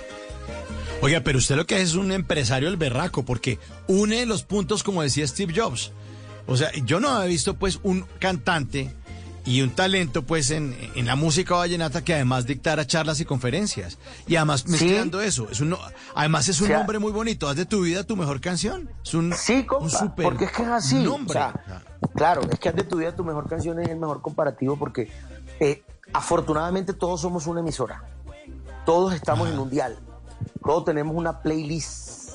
[1.01, 5.03] Oiga, pero usted lo que es un empresario el berraco, porque une los puntos como
[5.03, 5.93] decía Steve Jobs.
[6.47, 8.91] O sea, yo no había visto pues un cantante
[9.47, 13.99] y un talento pues en, la música vallenata que además dictara charlas y conferencias.
[14.27, 15.77] Y además mezclando eso, es un,
[16.15, 18.89] además es un nombre muy bonito, haz de tu vida tu mejor canción.
[19.05, 19.67] Es un, sí,
[20.17, 21.07] porque es que es así.
[22.15, 25.11] claro, es que haz de tu vida tu mejor canción es el mejor comparativo porque
[25.61, 28.03] eh, afortunadamente todos somos una emisora,
[28.87, 29.99] todos estamos en un dial,
[30.65, 32.33] todos tenemos una playlist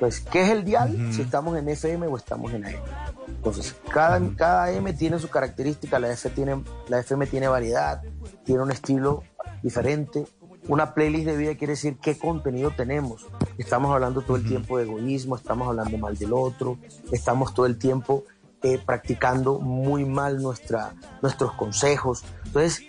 [0.00, 1.12] Pues, ¿qué es el dial?
[1.12, 3.03] Si estamos en FM o estamos en AM.
[3.44, 8.00] Entonces, cada, cada AM tiene su característica, la, F tiene, la FM tiene variedad,
[8.42, 9.22] tiene un estilo
[9.62, 10.24] diferente.
[10.66, 13.26] Una playlist de vida quiere decir qué contenido tenemos.
[13.58, 16.78] Estamos hablando todo el tiempo de egoísmo, estamos hablando mal del otro,
[17.12, 18.24] estamos todo el tiempo
[18.62, 22.24] eh, practicando muy mal nuestra, nuestros consejos.
[22.46, 22.80] Entonces,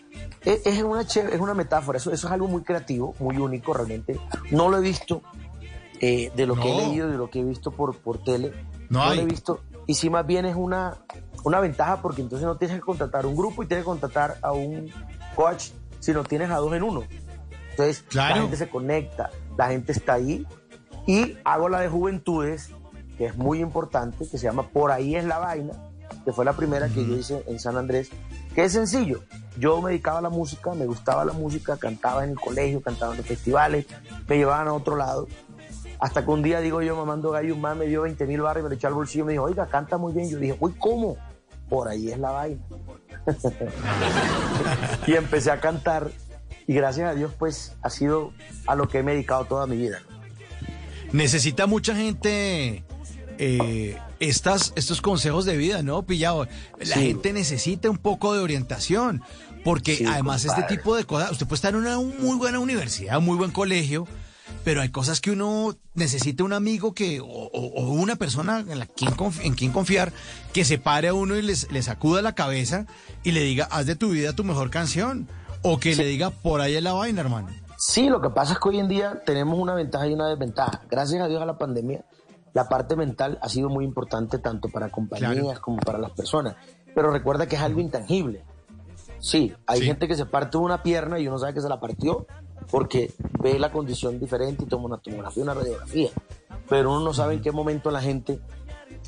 [0.45, 4.17] e, es, una, es una metáfora, eso, eso es algo muy creativo, muy único realmente.
[4.51, 5.21] No lo he visto
[5.99, 8.53] eh, de lo que he leído, de lo que he visto por, por tele.
[8.87, 9.59] No, lo he visto.
[9.87, 10.97] Y si más bien es una,
[11.43, 14.51] una ventaja porque entonces no tienes que contratar un grupo y tienes que contratar a
[14.51, 14.91] un
[15.35, 15.69] coach,
[15.99, 17.03] sino tienes a dos en uno.
[17.71, 20.45] Entonces la gente se conecta, la gente está ahí.
[21.07, 22.71] Y hago la de juventudes,
[23.17, 25.73] que es muy importante, que se llama Por ahí es la vaina,
[26.23, 28.09] que fue la primera que yo hice en San Andrés,
[28.55, 29.21] que es sencillo.
[29.57, 33.11] Yo me dedicaba a la música, me gustaba la música, cantaba en el colegio, cantaba
[33.11, 33.85] en los festivales,
[34.27, 35.27] me llevaban a otro lado.
[35.99, 38.61] Hasta que un día, digo yo, mamando gallo, un man me dio 20 mil barras
[38.61, 40.29] y me lo echó al bolsillo y me dijo, oiga, canta muy bien.
[40.29, 41.17] Yo dije, uy, ¿cómo?
[41.69, 42.61] Por ahí es la vaina.
[45.07, 46.11] y empecé a cantar
[46.67, 48.33] y gracias a Dios, pues ha sido
[48.65, 50.01] a lo que he dedicado toda mi vida.
[51.11, 52.83] Necesita mucha gente
[53.37, 56.47] eh, estas, estos consejos de vida, ¿no, Pillado?
[56.79, 59.21] La gente necesita un poco de orientación,
[59.63, 63.25] porque además este tipo de cosas, usted puede estar en una muy buena universidad, un
[63.25, 64.07] muy buen colegio,
[64.63, 67.49] pero hay cosas que uno necesita un amigo que o,
[67.91, 70.11] una persona en, la, quien, en quien confiar
[70.53, 72.85] que se pare a uno y les, les sacuda la cabeza
[73.23, 75.27] y le diga, haz de tu vida tu mejor canción,
[75.61, 77.49] o que le diga, por ahí es la vaina, hermano.
[77.77, 80.81] Sí, lo que pasa es que hoy en día tenemos una ventaja y una desventaja.
[80.89, 82.05] Gracias a Dios a la pandemia,
[82.53, 86.55] la parte mental ha sido muy importante tanto para compañías como para las personas.
[86.93, 88.43] Pero recuerda que es algo intangible.
[89.19, 92.27] Sí, hay gente que se parte una pierna y uno sabe que se la partió
[92.71, 96.09] porque ve la condición diferente y toma una tomografía, una radiografía.
[96.69, 98.39] Pero uno no sabe en qué momento la gente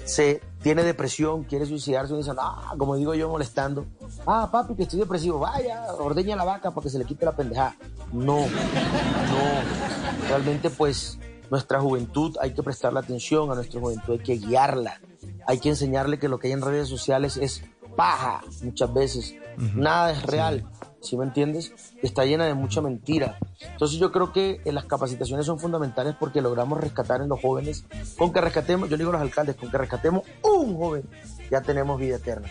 [0.06, 3.86] se tiene depresión, quiere suicidarse y dice, ah, como digo yo molestando,
[4.26, 7.36] ah, papi, que estoy depresivo, vaya, ordeña la vaca para que se le quite la
[7.36, 7.76] pendejada.
[8.12, 10.28] No, no.
[10.30, 15.00] Realmente, pues, nuestra juventud hay que prestarle atención, a nuestra juventud hay que guiarla,
[15.46, 17.64] hay que enseñarle que lo que hay en redes sociales es
[17.96, 19.36] paja muchas veces,
[19.76, 20.66] nada es real,
[21.02, 21.18] ¿sí.
[21.18, 21.74] me entiendes?
[22.02, 23.38] Está llena de mucha mentira.
[23.72, 27.86] Entonces yo creo que las capacitaciones son fundamentales porque logramos rescatar en los jóvenes,
[28.18, 31.04] con que rescatemos, yo digo a los alcaldes, con que rescatemos un joven,
[31.50, 32.50] ya tenemos vida eterna.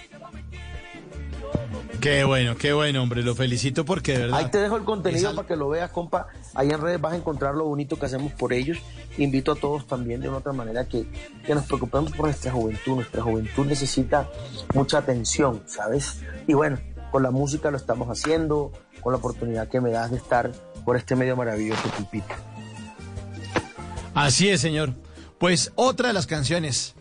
[2.01, 3.23] Qué bueno, qué bueno, hombre.
[3.23, 4.39] Lo felicito porque de verdad.
[4.39, 6.29] Ahí te dejo el contenido para que lo veas, compa.
[6.55, 8.79] Ahí en redes vas a encontrar lo bonito que hacemos por ellos.
[9.19, 11.07] Invito a todos también de una otra manera que,
[11.45, 12.97] que nos preocupemos por nuestra juventud.
[12.97, 14.29] Nuestra juventud necesita
[14.75, 16.21] mucha atención, ¿sabes?
[16.47, 16.79] Y bueno,
[17.17, 20.53] con la música lo estamos haciendo, con la oportunidad que me das de estar
[20.85, 22.35] por este medio maravilloso, Pipito.
[24.13, 24.93] Así es, señor.
[25.39, 26.95] Pues otra de las canciones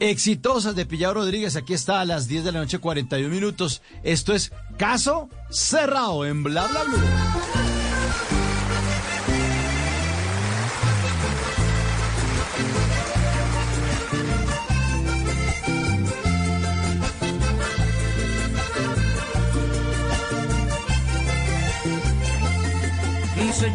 [0.00, 1.54] exitosas de Pillado Rodríguez.
[1.54, 3.80] Aquí está a las 10 de la noche, 41 minutos.
[4.02, 7.49] Esto es Caso Cerrado en Bla Bla Blue.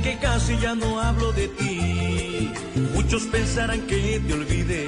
[0.04, 2.52] Que casi ya no hablo de ti.
[2.94, 4.88] Muchos pensarán que te olvidé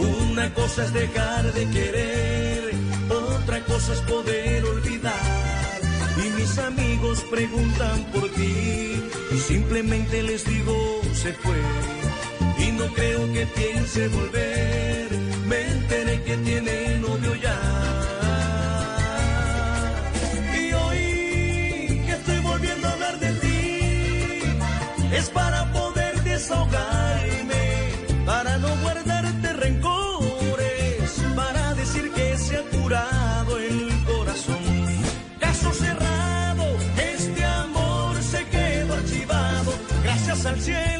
[0.00, 2.70] una cosa es dejar de querer,
[3.10, 5.80] otra cosa es poder olvidar.
[6.16, 11.60] Y mis amigos preguntan por ti, y simplemente les digo se fue.
[12.58, 15.08] Y no creo que piense volver,
[15.46, 17.99] me enteré que tiene novio ya.
[25.20, 27.64] Es para poder desahogarme,
[28.24, 29.24] para no guardar
[33.58, 34.64] el corazón.
[35.38, 36.64] Caso cerrado,
[37.14, 39.72] este amor se quedó archivado.
[40.02, 40.99] Gracias al cielo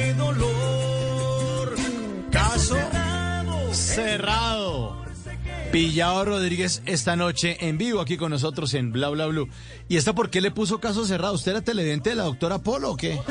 [5.71, 9.47] Pillado Rodríguez esta noche en vivo aquí con nosotros en Bla Bla Blue.
[9.87, 11.33] ¿Y esta por qué le puso caso cerrado?
[11.33, 13.21] ¿Usted era televidente de la doctora Polo o qué?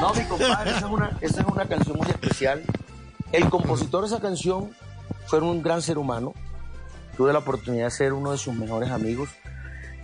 [0.00, 2.62] No, mi compadre, esa es, una, esa es una canción muy especial.
[3.32, 4.70] El compositor de esa canción
[5.26, 6.34] fue un gran ser humano.
[7.16, 9.30] Tuve la oportunidad de ser uno de sus mejores amigos,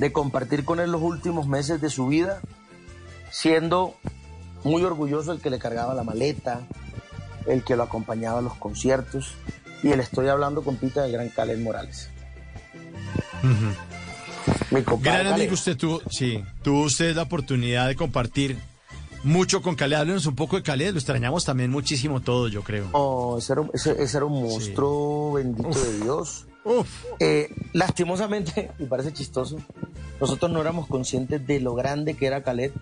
[0.00, 2.40] de compartir con él los últimos meses de su vida,
[3.30, 3.94] siendo
[4.64, 6.62] muy orgulloso el que le cargaba la maleta,
[7.46, 9.36] el que lo acompañaba a los conciertos.
[9.84, 12.08] Y le estoy hablando con Pita del gran Caled Morales.
[14.70, 18.56] Mi compadre Gran amigo, usted tuvo, sí, tuvo usted la oportunidad de compartir
[19.24, 19.98] mucho con Caled.
[19.98, 22.88] Háblenos un poco de Caled, lo extrañamos también muchísimo todos, yo creo.
[22.92, 26.46] Oh, ese era, un monstruo bendito de Dios.
[26.64, 27.04] Uf.
[27.20, 29.58] Eh, lastimosamente, y parece chistoso,
[30.18, 32.72] nosotros no éramos conscientes de lo grande que era Caled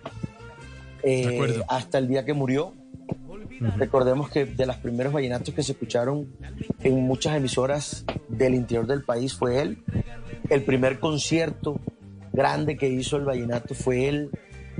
[1.02, 2.74] eh, hasta el día que murió.
[3.76, 6.28] Recordemos que de los primeros vallenatos que se escucharon
[6.82, 9.82] en muchas emisoras del interior del país fue él.
[10.48, 11.80] El primer concierto
[12.32, 14.30] grande que hizo el vallenato fue él.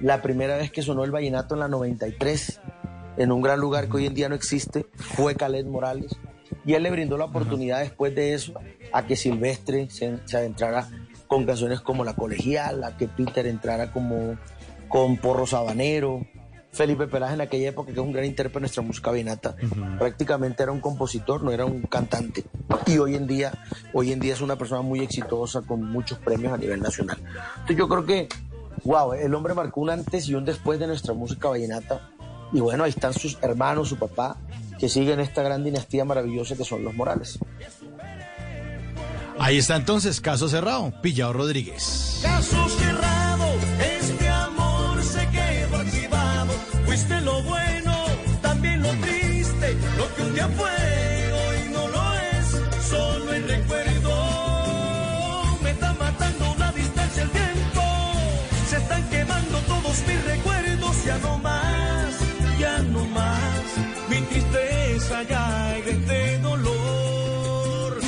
[0.00, 2.60] La primera vez que sonó el vallenato en la 93,
[3.18, 6.16] en un gran lugar que hoy en día no existe, fue Caled Morales.
[6.64, 8.54] Y él le brindó la oportunidad después de eso
[8.92, 10.88] a que Silvestre se, se adentrara
[11.26, 14.36] con canciones como La Colegial, a que Peter entrara como
[14.88, 16.26] con Porro Sabanero,
[16.72, 19.54] Felipe Peláez en aquella época, que es un gran intérprete de nuestra música vinata,
[19.98, 22.44] prácticamente era un compositor, no era un cantante.
[22.86, 23.52] Y hoy en día,
[23.92, 27.18] hoy en día es una persona muy exitosa con muchos premios a nivel nacional.
[27.20, 28.28] Entonces yo creo que,
[28.84, 32.08] wow, el hombre marcó un antes y un después de nuestra música vallenata.
[32.54, 34.38] Y bueno, ahí están sus hermanos, su papá,
[34.78, 37.38] que siguen esta gran dinastía maravillosa que son los Morales.
[39.38, 42.20] Ahí está entonces, caso cerrado, Pillado Rodríguez.
[42.22, 43.46] Caso cerrado,
[46.92, 48.04] Fuiste lo bueno,
[48.42, 54.12] también lo triste, lo que un día fue, hoy no lo es, solo el recuerdo.
[55.62, 57.82] Me está matando la distancia, el tiempo,
[58.68, 62.14] se están quemando todos mis recuerdos, ya no más,
[62.60, 63.62] ya no más,
[64.10, 68.00] mi tristeza ya es de dolor.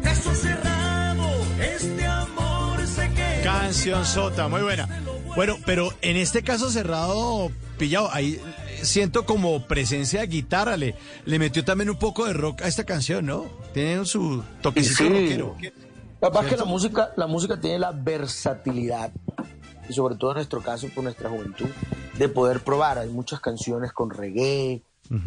[0.00, 1.28] Caso cerrado,
[1.60, 3.42] este amor se quedó.
[3.42, 4.88] Canción sota, muy buena.
[5.34, 8.38] Bueno, pero en este caso cerrado, pillado, ahí
[8.82, 12.84] siento como presencia de guitarra, le, le metió también un poco de rock a esta
[12.84, 13.46] canción, ¿no?
[13.72, 15.08] Tiene su toquecito Sí.
[15.08, 15.56] rockero.
[16.20, 19.12] Capaz que la música, la música tiene la versatilidad,
[19.88, 21.66] y sobre todo en nuestro caso, por nuestra juventud,
[22.18, 22.98] de poder probar.
[22.98, 24.82] Hay muchas canciones con reggae,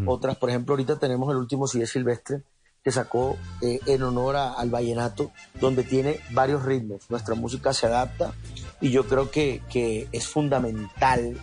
[0.06, 2.42] otras, por ejemplo, ahorita tenemos el último CD Silvestre,
[2.84, 7.02] que sacó eh, en honor a- al vallenato, donde tiene varios ritmos.
[7.10, 8.34] Nuestra música se adapta
[8.82, 11.38] y yo creo que, que es fundamental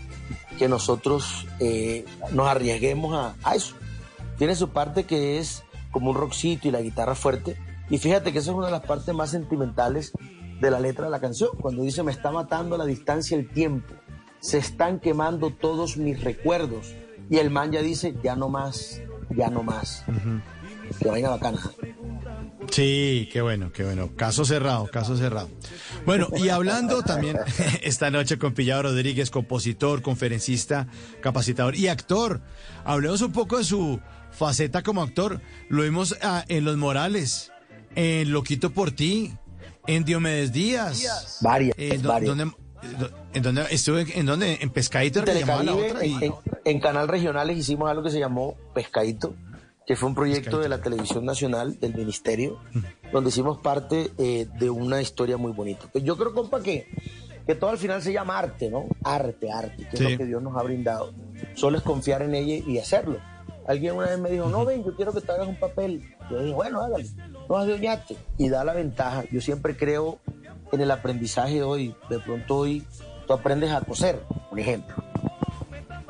[0.58, 3.74] que nosotros eh, nos arriesguemos a, a eso.
[4.36, 7.56] Tiene su parte que es como un rockcito y la guitarra fuerte.
[7.90, 10.12] Y fíjate que esa es una de las partes más sentimentales
[10.60, 13.94] de la letra de la canción, cuando dice me está matando la distancia el tiempo,
[14.40, 16.94] se están quemando todos mis recuerdos.
[17.30, 20.04] Y el man ya dice, ya no más, ya no más.
[20.98, 21.60] Que vaina bacana.
[22.70, 24.10] Sí, qué bueno, qué bueno.
[24.16, 25.48] Caso cerrado, caso cerrado.
[26.04, 27.38] Bueno, y hablando también
[27.82, 30.88] esta noche con Pillado Rodríguez, compositor, conferencista,
[31.20, 32.40] capacitador y actor.
[32.84, 34.00] Hablemos un poco de su
[34.32, 35.40] faceta como actor.
[35.68, 37.52] Lo vimos ah, en Los Morales,
[37.94, 39.32] en Loquito por ti,
[39.86, 41.38] en Diomedes Díaz.
[41.40, 42.36] Varias, En, do- varias.
[42.36, 42.52] donde,
[43.34, 46.04] en donde estuve, en donde, en Pescadito la otra.
[46.04, 49.34] y- en, en- en Canal Regionales hicimos algo que se llamó Pescadito,
[49.88, 52.58] que fue un proyecto de la Televisión Nacional, del Ministerio,
[53.10, 55.86] donde hicimos parte eh, de una historia muy bonita.
[55.90, 56.86] Pues yo creo, compa, que,
[57.46, 58.84] que todo al final se llama arte, ¿no?
[59.02, 60.04] Arte, arte, que Sí.
[60.04, 61.14] es lo que Dios nos ha brindado.
[61.54, 63.18] Solo es confiar en ella y hacerlo.
[63.66, 66.02] Alguien una vez me dijo, no, ven, yo quiero que te hagas un papel.
[66.30, 67.06] Yo dije, bueno, hágale,
[67.48, 68.14] no adueñate.
[68.36, 69.24] Y da la ventaja.
[69.32, 70.18] Yo siempre creo
[70.70, 71.94] en el aprendizaje hoy.
[72.10, 72.84] De pronto hoy
[73.26, 74.20] tú aprendes a coser,
[74.50, 74.96] por ejemplo.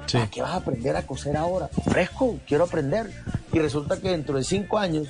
[0.09, 0.17] Sí.
[0.19, 1.69] ¿Para qué vas a aprender a coser ahora?
[1.69, 3.11] Fresco, quiero aprender.
[3.53, 5.09] Y resulta que dentro de cinco años,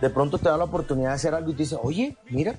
[0.00, 2.56] de pronto te da la oportunidad de hacer algo y te dices, oye, mira,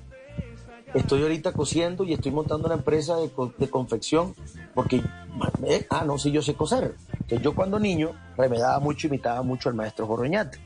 [0.94, 4.34] estoy ahorita cosiendo y estoy montando una empresa de, co- de confección
[4.74, 5.02] porque,
[5.66, 6.96] eh, ah, no, sí, yo sé coser.
[7.12, 10.58] Entonces yo cuando niño remedaba mucho, imitaba mucho al maestro Jorroñate.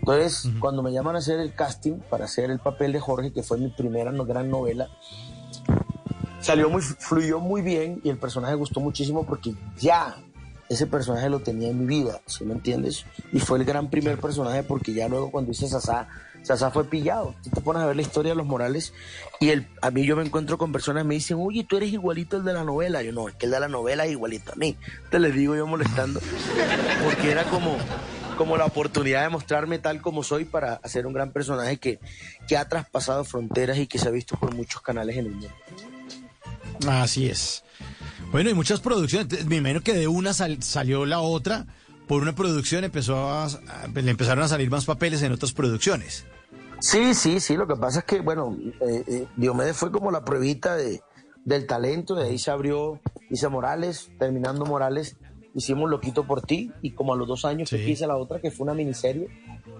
[0.00, 3.44] Entonces, cuando me llaman a hacer el casting para hacer el papel de Jorge, que
[3.44, 4.88] fue mi primera no- gran novela,
[6.40, 10.16] salió muy, fluyó muy bien y el personaje gustó muchísimo porque ya
[10.68, 13.04] ese personaje lo tenía en mi vida, ¿sí me entiendes?
[13.32, 16.08] Y fue el gran primer personaje porque ya luego cuando hice Sasá,
[16.42, 17.34] Sasá fue pillado.
[17.42, 18.92] Tú te pones a ver la historia de los Morales
[19.40, 21.92] y el, a mí yo me encuentro con personas que me dicen, oye, tú eres
[21.92, 23.02] igualito el de la novela.
[23.02, 24.76] Yo no, es que el de la novela es igualito a mí.
[25.10, 26.20] Te les digo yo molestando
[27.04, 27.76] porque era como,
[28.36, 32.00] como la oportunidad de mostrarme tal como soy para hacer un gran personaje que,
[32.48, 35.48] que ha traspasado fronteras y que se ha visto por muchos canales en el mundo.
[36.88, 37.62] Así es.
[38.32, 39.44] Bueno, y muchas producciones.
[39.44, 41.66] Me imagino que de una salió la otra.
[42.08, 43.46] Por una producción empezó a,
[43.94, 46.24] le empezaron a salir más papeles en otras producciones.
[46.80, 47.56] Sí, sí, sí.
[47.56, 51.02] Lo que pasa es que, bueno, eh, eh, Diomedes fue como la pruebita de,
[51.44, 52.14] del talento.
[52.14, 55.18] De ahí se abrió Isa Morales, terminando Morales.
[55.54, 56.72] Hicimos Loquito por ti.
[56.80, 59.28] Y como a los dos años que hice la otra, que fue una miniserie,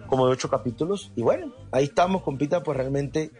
[0.08, 1.10] como de ocho capítulos.
[1.16, 3.30] Y bueno, ahí estamos, compita, pues realmente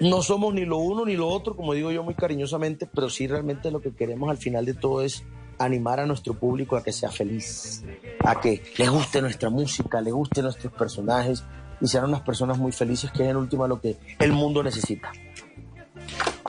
[0.00, 3.26] no somos ni lo uno ni lo otro, como digo yo muy cariñosamente, pero sí
[3.26, 5.24] realmente lo que queremos al final de todo es
[5.58, 7.84] animar a nuestro público a que sea feliz,
[8.24, 11.44] a que le guste nuestra música, le guste nuestros personajes
[11.80, 15.12] y sean unas personas muy felices, que es en última lo que el mundo necesita.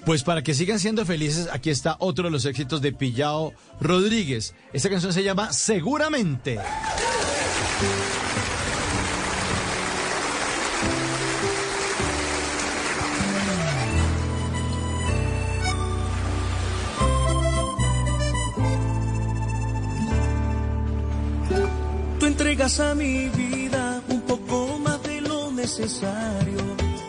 [0.06, 4.56] Pues para que sigan siendo felices, aquí está otro de los éxitos de Pillao Rodríguez.
[4.72, 6.60] Esta canción se llama Seguramente.
[22.68, 26.60] A mi vida un poco más de lo necesario.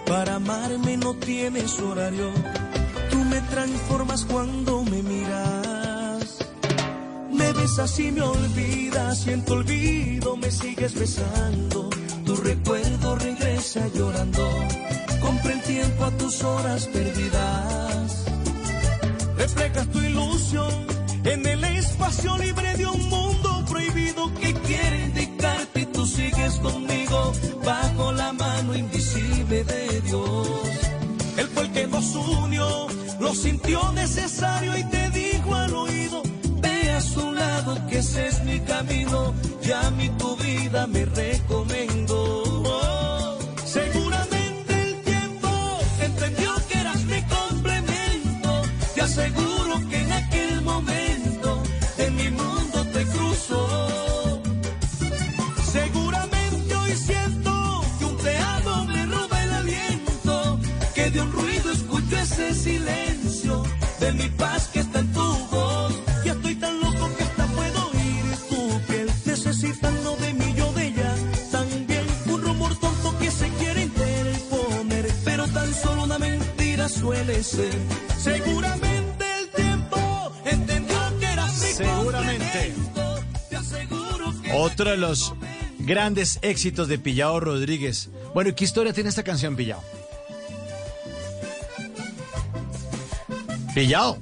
[0.06, 2.30] Para amarme no tienes horario.
[3.10, 6.38] Tú me transformas cuando me miras.
[7.32, 9.18] Me besas y me olvidas.
[9.18, 11.90] Siento olvido, me sigues besando.
[12.24, 14.48] Tu recuerdo regresa llorando.
[15.20, 18.24] Compre el tiempo a tus horas perdidas.
[19.36, 20.86] Reflejas tu ilusión
[21.24, 24.97] en el espacio libre de un mundo prohibido que quiere
[26.18, 27.32] sigues conmigo
[27.64, 30.48] bajo la mano invisible de Dios.
[31.36, 32.88] Él fue el que nos unió,
[33.20, 36.22] lo sintió necesario y te dijo al oído,
[36.60, 42.47] ve a su lado que ese es mi camino, ya mi tu vida me recomendó.
[64.08, 65.92] De mi paz que está en tu voz.
[66.24, 70.86] Ya estoy tan loco que hasta puedo oír tu piel necesitando de mí yo de
[70.86, 71.14] ella.
[71.52, 77.74] También un rumor tonto que se quiere interponer, pero tan solo una mentira suele ser.
[78.18, 82.74] Seguramente el tiempo entendió que era mi Seguramente.
[84.54, 85.34] Otro de los
[85.80, 88.08] grandes éxitos de Pillao Rodríguez.
[88.34, 89.82] Bueno, ¿qué historia tiene esta canción, Pillao?
[93.78, 94.18] Pillado.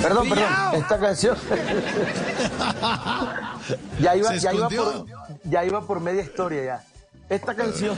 [0.00, 1.36] Perdón, perdón, esta canción.
[4.00, 5.04] ya, iba, ya, iba por,
[5.44, 6.82] ya iba por media historia ya.
[7.28, 7.94] Esta canción,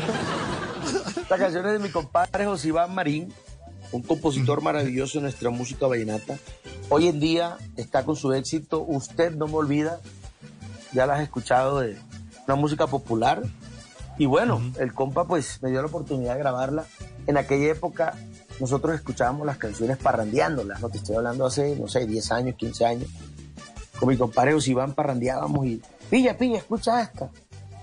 [1.17, 3.33] esta canción es de mi compadre José Iván Marín,
[3.93, 6.37] un compositor maravilloso de nuestra música vallenata.
[6.89, 10.01] Hoy en día está con su éxito Usted no me olvida.
[10.95, 11.97] Ya la has escuchado de
[12.49, 13.41] una música popular.
[14.19, 16.87] Y bueno, el compa pues me dio la oportunidad de grabarla.
[17.29, 18.17] En aquella época
[18.61, 20.89] nosotros escuchábamos las canciones parrandeándolas, ¿no?
[20.89, 23.09] Te estoy hablando hace, no sé, 10 años, 15 años.
[23.99, 27.31] Con mi compadre Iván parrandeábamos y, pilla, pilla, escucha esta.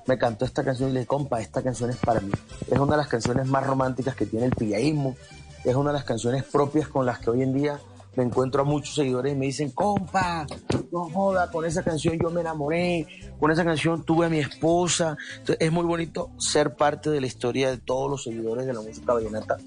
[0.05, 2.31] Me cantó esta canción y le compa, esta canción es para mí.
[2.69, 5.15] Es una de las canciones más románticas que tiene el pillaísmo.
[5.63, 7.79] Es una de las canciones propias con las que hoy en día
[8.15, 10.45] me encuentro a muchos seguidores y me dicen, compa,
[10.91, 13.07] no joda, con esa canción yo me enamoré,
[13.39, 15.17] con esa canción tuve a mi esposa.
[15.59, 19.13] es muy bonito ser parte de la historia de todos los seguidores de la música
[19.13, 19.57] vallenata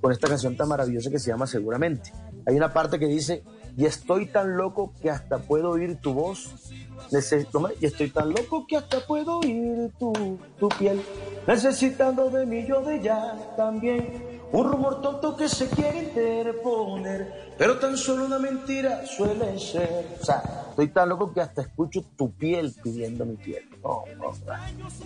[0.00, 2.12] con esta canción tan maravillosa que se llama Seguramente.
[2.46, 3.42] Hay una parte que dice,
[3.76, 6.50] y estoy tan loco que hasta puedo oír tu voz.
[7.10, 11.00] y estoy tan loco que hasta puedo oír tu, tu piel.
[11.46, 17.76] Necesitando de mí yo de ya también un rumor tonto que se quiere interponer, pero
[17.78, 20.16] tan solo una mentira suele ser.
[20.20, 23.68] O sea, estoy tan loco que hasta escucho tu piel pidiendo mi piel.
[23.82, 24.04] No,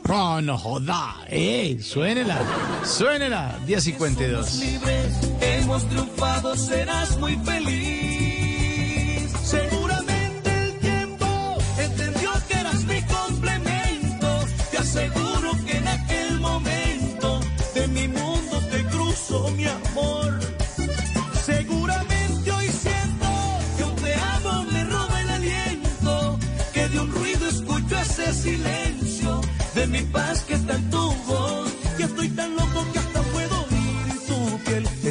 [0.07, 1.25] no, no, joda.
[1.29, 1.81] ¡Ey!
[1.81, 2.39] Suénela,
[2.85, 3.59] suénela.
[3.67, 4.61] Día 52.
[4.61, 8.08] Libres, hemos triunfado, serás muy feliz.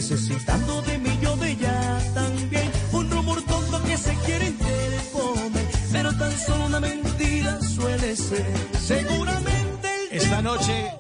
[0.10, 2.72] Necesitando de mí yo de ella también.
[2.94, 8.46] Un rumor tonto que se quiere interponer, pero tan solo una mentira suele ser.
[8.80, 10.92] Seguramente esta noche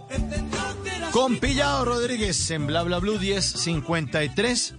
[1.11, 4.75] con Pillado Rodríguez en Bla Bla Blue 1053.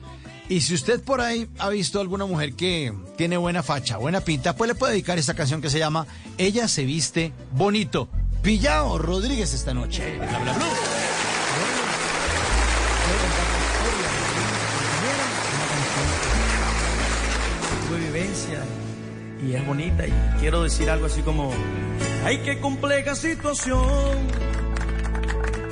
[0.51, 4.55] Y si usted por ahí ha visto alguna mujer que tiene buena facha, buena pinta,
[4.57, 6.07] pues le puede dedicar esta canción que se llama
[6.37, 8.09] Ella se viste bonito.
[8.43, 10.17] Pillao Rodríguez esta noche.
[10.19, 10.88] Bla, bla, bla.
[19.47, 21.53] Y es bonita y quiero decir algo así como
[22.25, 24.29] ay qué compleja situación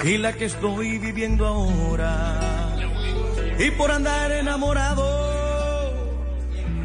[0.04, 2.74] y la que estoy viviendo ahora.
[3.58, 5.26] Y por andar enamorado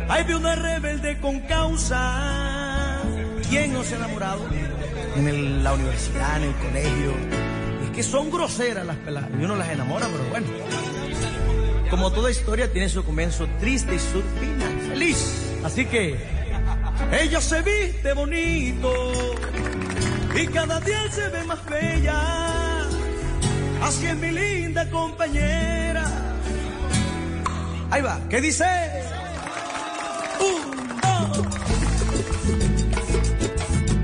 [0.10, 3.02] ay vi una rebelde con causa.
[3.50, 4.42] Quién no se ha enamorado
[5.16, 7.14] en la universidad en el colegio.
[7.84, 9.30] Es que son groseras las peladas.
[9.40, 10.48] Y uno las enamora pero bueno.
[11.90, 15.52] Como toda historia tiene su comienzo triste y su final feliz.
[15.64, 16.41] Así que
[17.12, 18.92] ella se viste bonito
[20.36, 22.22] y cada día se ve más bella.
[23.82, 26.06] Así es mi linda compañera.
[27.90, 28.66] Ahí va, ¿qué dice?
[30.40, 31.48] Un, dos.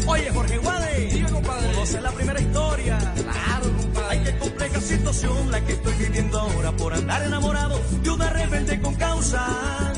[0.08, 2.98] Oye, Jorge Guade, conoce la primera historia.
[2.98, 4.08] Claro, compadre.
[4.10, 8.82] Ay, qué compleja situación la que estoy viviendo ahora por andar enamorado de una rebelde
[8.82, 9.94] con causa.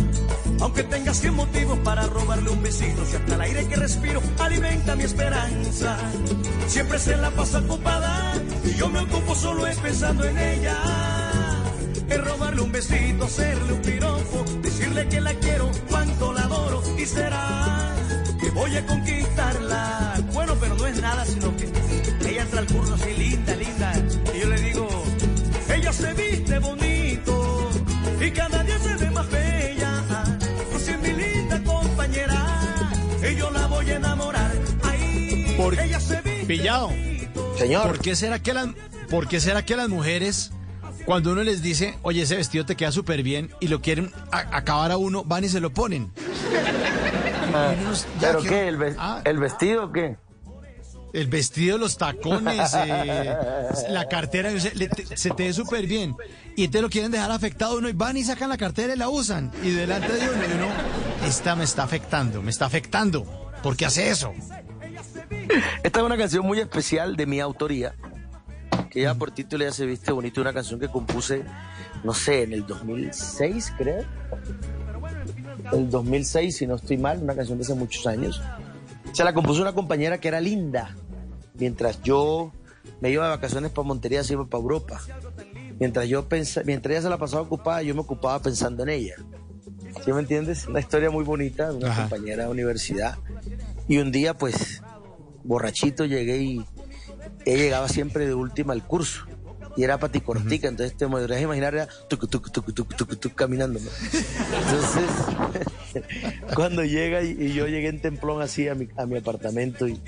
[0.61, 4.95] Aunque tenga cien motivos para robarle un besito, si hasta el aire que respiro alimenta
[4.95, 5.97] mi esperanza.
[6.67, 8.33] Siempre se la pasa ocupada
[8.65, 10.77] y yo me ocupo solo es pensando en ella.
[12.09, 17.05] Es robarle un besito, hacerle un piropo, decirle que la quiero, cuánto la adoro y
[17.05, 17.95] será
[18.39, 20.21] que voy a conquistarla.
[20.33, 21.69] Bueno, pero no es nada, sino que
[22.27, 23.55] ella entra al curso así linda,
[36.57, 37.55] bonito.
[37.57, 38.67] Señor, ¿Por qué será que las,
[39.09, 40.51] por qué será que las mujeres,
[41.05, 44.55] cuando uno les dice, oye, ese vestido te queda súper bien y lo quieren a-
[44.57, 46.11] acabar a uno, van y se lo ponen?
[48.21, 48.67] Ya ¿pero qué?
[48.67, 50.15] ¿El, ve- Ah, el vestido o qué?
[51.11, 53.35] el vestido, los tacones, eh,
[53.89, 56.15] la cartera, se, le- te- se te ve súper bien.
[56.55, 59.09] Y te lo quieren dejar afectado uno y van y sacan la cartera y la
[59.09, 59.51] usan.
[59.63, 60.67] Y delante de uno, y uno,
[61.27, 63.25] esta me está afectando, me está afectando.
[63.63, 64.33] ¿Por qué hace eso?
[65.83, 67.95] Esta es una canción muy especial de mi autoría,
[68.89, 71.43] que ya por título ya se viste bonito, una canción que compuse,
[72.03, 74.05] no sé, en el 2006, creo.
[75.71, 78.41] El 2006, si no estoy mal, una canción de hace muchos años.
[79.13, 80.95] Se la compuso una compañera que era linda,
[81.55, 82.51] mientras yo
[83.01, 85.01] me iba de vacaciones para Montería, se iba para Europa.
[85.79, 89.15] Mientras yo pensa, mientras ella se la pasaba ocupada, yo me ocupaba pensando en ella.
[90.03, 90.67] ¿Sí me entiendes?
[90.67, 92.01] Una historia muy bonita una Ajá.
[92.03, 93.17] compañera de universidad.
[93.87, 94.81] Y un día, pues,
[95.43, 96.65] borrachito llegué y
[97.45, 99.25] ella llegaba siempre de última al curso.
[99.75, 102.27] Y era paticortica, entonces te podrías imaginar, era tucu,
[103.33, 103.79] caminando.
[103.79, 105.09] Entonces,
[106.55, 110.01] cuando llega y, y yo llegué en templón así a mi, a mi apartamento y,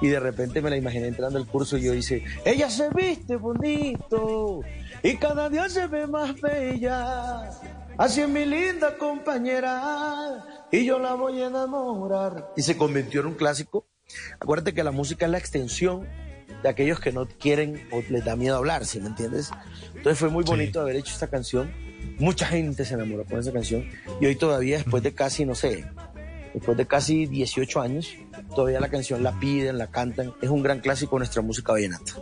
[0.00, 3.36] y de repente me la imaginé entrando al curso y yo hice, ella se viste
[3.36, 4.60] bonito
[5.02, 7.50] y cada día se ve más bella.
[7.96, 12.52] Así es mi linda compañera y yo la voy a enamorar.
[12.56, 13.86] Y se convirtió en un clásico.
[14.40, 16.06] Acuérdate que la música es la extensión
[16.62, 19.50] de aquellos que no quieren o les da miedo hablar, ¿sí me entiendes?
[19.94, 21.72] Entonces fue muy bonito haber hecho esta canción.
[22.18, 23.88] Mucha gente se enamoró con esa canción
[24.20, 25.84] y hoy todavía después de casi, no sé,
[26.52, 28.14] después de casi 18 años,
[28.54, 30.32] todavía la canción la piden, la cantan.
[30.40, 32.14] Es un gran clásico de nuestra música vallenata.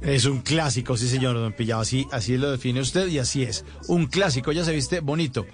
[0.00, 3.64] Es un clásico, sí señor, don Pillado, así, así lo define usted y así es.
[3.86, 5.46] Un clásico, ya se viste bonito.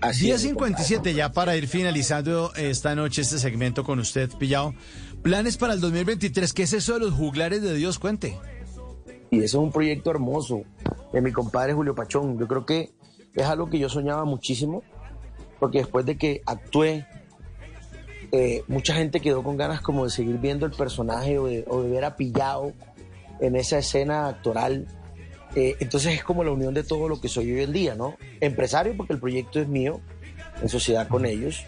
[0.00, 4.74] Así es, mi 10.57 ya para ir finalizando esta noche este segmento con usted, Pillado.
[5.22, 7.98] Planes para el 2023, ¿qué es eso de los juglares de Dios?
[7.98, 8.38] Cuente.
[9.30, 10.62] Y eso es un proyecto hermoso
[11.12, 12.38] de mi compadre Julio Pachón.
[12.38, 12.92] Yo creo que
[13.34, 14.82] es algo que yo soñaba muchísimo,
[15.58, 17.06] porque después de que actué,
[18.30, 21.82] eh, mucha gente quedó con ganas como de seguir viendo el personaje o de, o
[21.82, 22.72] de ver a Pillao
[23.40, 24.86] en esa escena actoral.
[25.54, 28.16] Eh, entonces es como la unión de todo lo que soy hoy en día, ¿no?
[28.40, 30.00] Empresario porque el proyecto es mío,
[30.62, 31.64] en sociedad con ellos.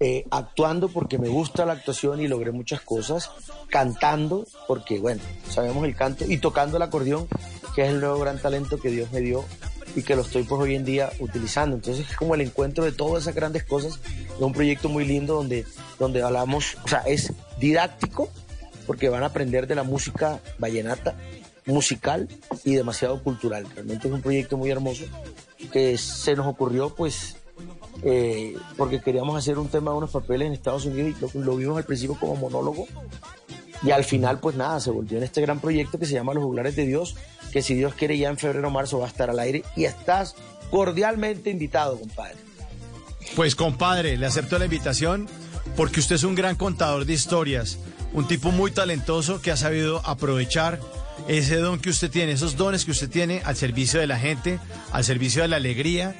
[0.00, 3.30] Eh, actuando porque me gusta la actuación y logré muchas cosas,
[3.68, 7.26] cantando porque, bueno, sabemos el canto y tocando el acordeón,
[7.74, 9.44] que es el nuevo gran talento que Dios me dio
[9.96, 11.74] y que lo estoy pues hoy en día utilizando.
[11.74, 13.98] Entonces es como el encuentro de todas esas grandes cosas,
[14.38, 15.64] de un proyecto muy lindo donde,
[15.98, 18.28] donde hablamos, o sea, es didáctico
[18.86, 21.16] porque van a aprender de la música vallenata,
[21.68, 22.28] musical
[22.64, 23.66] y demasiado cultural.
[23.74, 25.04] Realmente es un proyecto muy hermoso
[25.72, 27.36] que se nos ocurrió pues
[28.02, 31.56] eh, porque queríamos hacer un tema de unos papeles en Estados Unidos y lo, lo
[31.56, 32.86] vimos al principio como monólogo
[33.82, 36.44] y al final pues nada, se volvió en este gran proyecto que se llama Los
[36.44, 37.16] Juglares de Dios,
[37.52, 39.84] que si Dios quiere ya en febrero o marzo va a estar al aire y
[39.84, 40.34] estás
[40.70, 42.36] cordialmente invitado, compadre.
[43.36, 45.28] Pues compadre, le acepto la invitación
[45.76, 47.78] porque usted es un gran contador de historias,
[48.12, 50.80] un tipo muy talentoso que ha sabido aprovechar
[51.26, 54.58] ese don que usted tiene, esos dones que usted tiene al servicio de la gente,
[54.92, 56.14] al servicio de la alegría.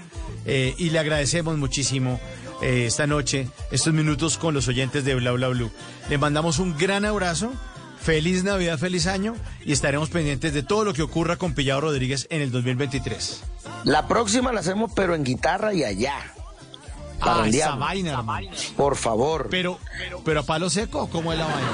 [0.45, 2.19] eh, y le agradecemos muchísimo
[2.63, 5.71] eh, esta noche, estos minutos con los oyentes de Bla Bla Blue.
[6.09, 7.53] Le mandamos un gran abrazo.
[8.01, 9.35] Feliz Navidad, feliz año
[9.65, 13.43] y estaremos pendientes de todo lo que ocurra con Pillado Rodríguez en el 2023.
[13.85, 16.15] La próxima la hacemos, pero en guitarra y allá.
[16.17, 16.33] Ah,
[17.19, 17.79] esa Parrandeamos.
[17.81, 18.49] vaina, hermano.
[18.77, 19.49] Por favor.
[19.51, 19.79] Pero,
[20.25, 21.69] pero a palo seco, ¿cómo es la vaina?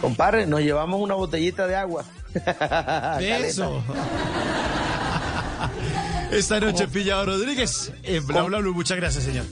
[0.00, 2.04] Compadre, nos llevamos una botellita de agua.
[2.34, 3.82] De eso.
[6.30, 8.74] Esta noche Pillado Rodríguez en Bla Bla Blue.
[8.74, 9.44] Muchas gracias, señor.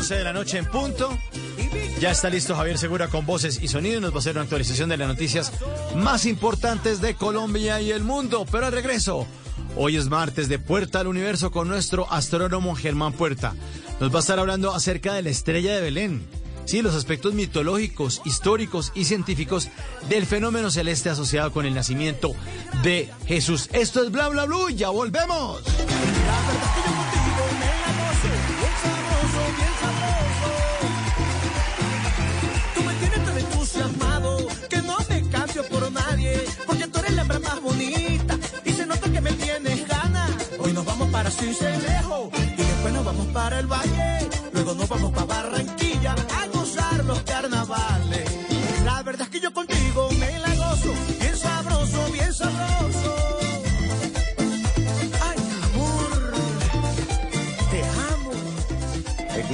[0.00, 1.10] 11 de la noche en punto.
[2.00, 4.00] Ya está listo Javier Segura con voces y sonidos.
[4.00, 5.52] Nos va a hacer una actualización de las noticias
[5.94, 8.46] más importantes de Colombia y el mundo.
[8.50, 9.26] Pero al regreso,
[9.76, 13.54] hoy es martes de Puerta al Universo con nuestro astrónomo Germán Puerta.
[14.00, 16.26] Nos va a estar hablando acerca de la estrella de Belén.
[16.64, 19.68] Sí, los aspectos mitológicos, históricos y científicos
[20.08, 22.32] del fenómeno celeste asociado con el nacimiento
[22.82, 23.68] de Jesús.
[23.74, 24.70] Esto es Bla Bla Blue.
[24.70, 25.60] Ya volvemos.
[36.66, 40.30] Porque tú eres la hembra más bonita y se nota que me tienes ganas.
[40.58, 45.12] Hoy nos vamos para Cincelejo y después nos vamos para el valle, luego nos vamos
[45.12, 48.30] para Barranquilla a gozar los carnavales.
[48.84, 49.79] La verdad es que yo contigo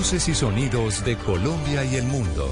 [0.00, 2.50] Voces y sonidos de Colombia y el mundo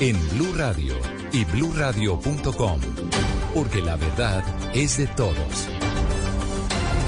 [0.00, 0.94] en Blue Radio
[1.32, 2.78] y bluradio.com,
[3.54, 4.44] porque la verdad
[4.74, 5.68] es de todos.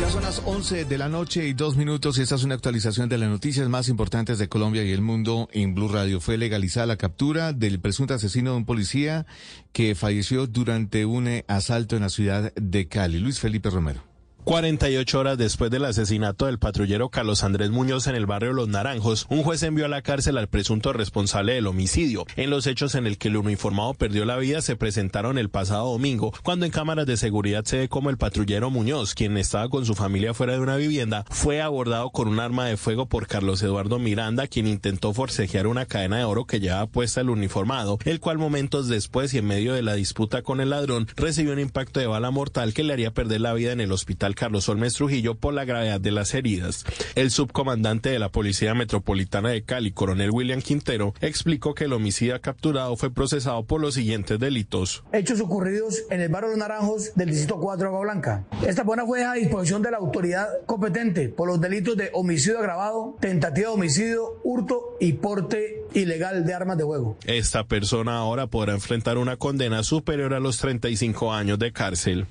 [0.01, 3.11] Ya son las 11 de la noche y dos minutos y esta es una actualización
[3.11, 6.22] de las noticias más importantes de Colombia y el mundo en Blue Radio.
[6.22, 9.26] Fue legalizada la captura del presunto asesino de un policía
[9.72, 13.18] que falleció durante un eh, asalto en la ciudad de Cali.
[13.18, 14.12] Luis Felipe Romero.
[14.45, 19.26] 48 horas después del asesinato del patrullero Carlos Andrés Muñoz en el barrio Los Naranjos,
[19.30, 22.26] un juez envió a la cárcel al presunto responsable del homicidio.
[22.34, 25.93] En los hechos en el que el uniformado perdió la vida se presentaron el pasado
[25.93, 29.86] domingo, cuando en cámaras de seguridad se ve como el patrullero Muñoz, quien estaba con
[29.86, 33.62] su familia fuera de una vivienda, fue abordado con un arma de fuego por Carlos
[33.62, 38.18] Eduardo Miranda, quien intentó forcejear una cadena de oro que llevaba puesta el uniformado, el
[38.18, 42.01] cual momentos después y en medio de la disputa con el ladrón recibió un impacto
[42.01, 45.35] de bala mortal que le haría perder la vida en el hospital Carlos Olmes Trujillo
[45.35, 46.85] por la gravedad de las heridas.
[47.14, 52.39] El subcomandante de la Policía Metropolitana de Cali, coronel William Quintero, explicó que el homicida
[52.39, 55.05] capturado fue procesado por los siguientes delitos.
[55.12, 58.45] hechos ocurridos en el barrio Los Naranjos del distrito 4 de Agua Blanca.
[58.66, 63.16] Esta buena fue a disposición de la autoridad competente por los delitos de homicidio agravado,
[63.20, 67.16] tentativa de homicidio, hurto y porte ilegal de armas de fuego.
[67.26, 72.26] Esta persona ahora podrá enfrentar una condena superior a los 35 años de cárcel.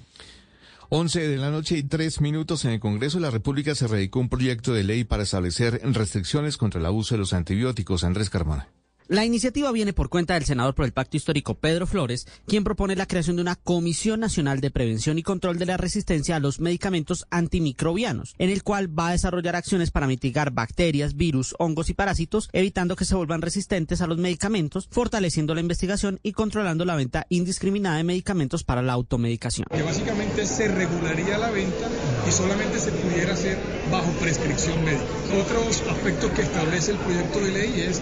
[0.94, 4.20] 11 de la noche y tres minutos en el Congreso de la República se radicó
[4.20, 8.04] un proyecto de ley para establecer restricciones contra el abuso de los antibióticos.
[8.04, 8.68] Andrés Carmona.
[9.12, 12.96] La iniciativa viene por cuenta del senador por el Pacto Histórico Pedro Flores, quien propone
[12.96, 16.62] la creación de una Comisión Nacional de Prevención y Control de la Resistencia a los
[16.62, 21.94] Medicamentos Antimicrobianos, en el cual va a desarrollar acciones para mitigar bacterias, virus, hongos y
[21.94, 26.96] parásitos, evitando que se vuelvan resistentes a los medicamentos, fortaleciendo la investigación y controlando la
[26.96, 29.68] venta indiscriminada de medicamentos para la automedicación.
[29.70, 31.90] Que básicamente se regularía la venta
[32.26, 33.58] y solamente se pudiera hacer
[33.90, 35.04] bajo prescripción médica.
[35.42, 38.02] Otros aspectos que establece el proyecto de ley es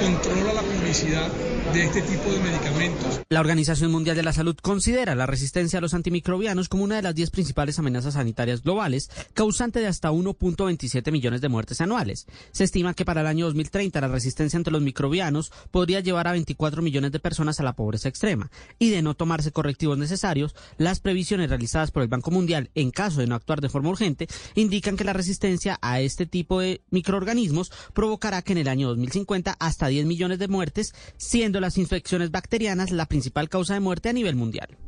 [0.00, 1.30] control la publicidad
[1.72, 3.20] de este tipo de medicamentos.
[3.28, 7.02] La Organización Mundial de la Salud considera la resistencia a los antimicrobianos como una de
[7.02, 12.26] las 10 principales amenazas sanitarias globales, causante de hasta 1.27 millones de muertes anuales.
[12.50, 16.32] Se estima que para el año 2030 la resistencia ante los microbianos podría llevar a
[16.32, 18.50] 24 millones de personas a la pobreza extrema.
[18.78, 23.20] Y de no tomarse correctivos necesarios, las previsiones realizadas por el Banco Mundial en caso
[23.20, 27.70] de no actuar de forma urgente indican que la resistencia a este tipo de microorganismos
[27.92, 32.90] provocará que en el año 2050 hasta 10 millones de muertes, siendo las infecciones bacterianas
[32.90, 34.78] la principal causa de muerte a nivel mundial.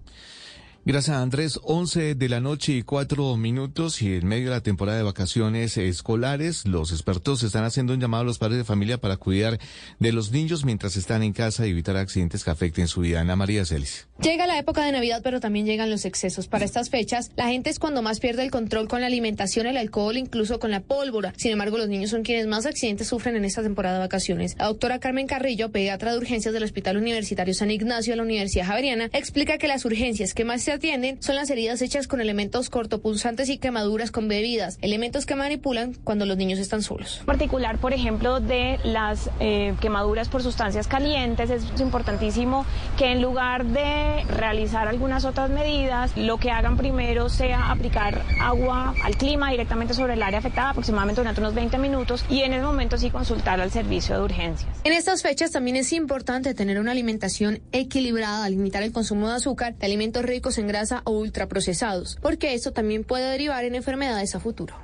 [0.84, 4.98] Gracias Andrés, 11 de la noche y cuatro minutos y en medio de la temporada
[4.98, 9.16] de vacaciones escolares, los expertos están haciendo un llamado a los padres de familia para
[9.16, 9.60] cuidar
[10.00, 13.20] de los niños mientras están en casa y evitar accidentes que afecten su vida.
[13.20, 14.08] Ana María Celis.
[14.20, 16.48] Llega la época de Navidad, pero también llegan los excesos.
[16.48, 19.76] Para estas fechas, la gente es cuando más pierde el control con la alimentación, el
[19.76, 21.32] alcohol, incluso con la pólvora.
[21.36, 24.56] Sin embargo, los niños son quienes más accidentes sufren en esta temporada de vacaciones.
[24.58, 28.66] La doctora Carmen Carrillo, pediatra de urgencias del Hospital Universitario San Ignacio de la Universidad
[28.66, 32.70] Javeriana, explica que las urgencias que más se atienden son las heridas hechas con elementos
[32.70, 37.18] cortopunzantes y quemaduras con bebidas, elementos que manipulan cuando los niños están solos.
[37.20, 42.66] En particular, por ejemplo, de las eh, quemaduras por sustancias calientes, es importantísimo
[42.96, 48.94] que en lugar de realizar algunas otras medidas, lo que hagan primero sea aplicar agua
[49.02, 52.62] al clima directamente sobre el área afectada, aproximadamente durante unos 20 minutos, y en ese
[52.62, 54.70] momento sí consultar al servicio de urgencias.
[54.84, 59.74] En estas fechas también es importante tener una alimentación equilibrada, limitar el consumo de azúcar,
[59.74, 64.40] de alimentos ricos en grasa o ultraprocesados, porque esto también puede derivar en enfermedades a
[64.40, 64.74] futuro.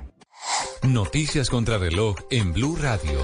[0.83, 3.19] Noticias contra reloj en Blue Radio.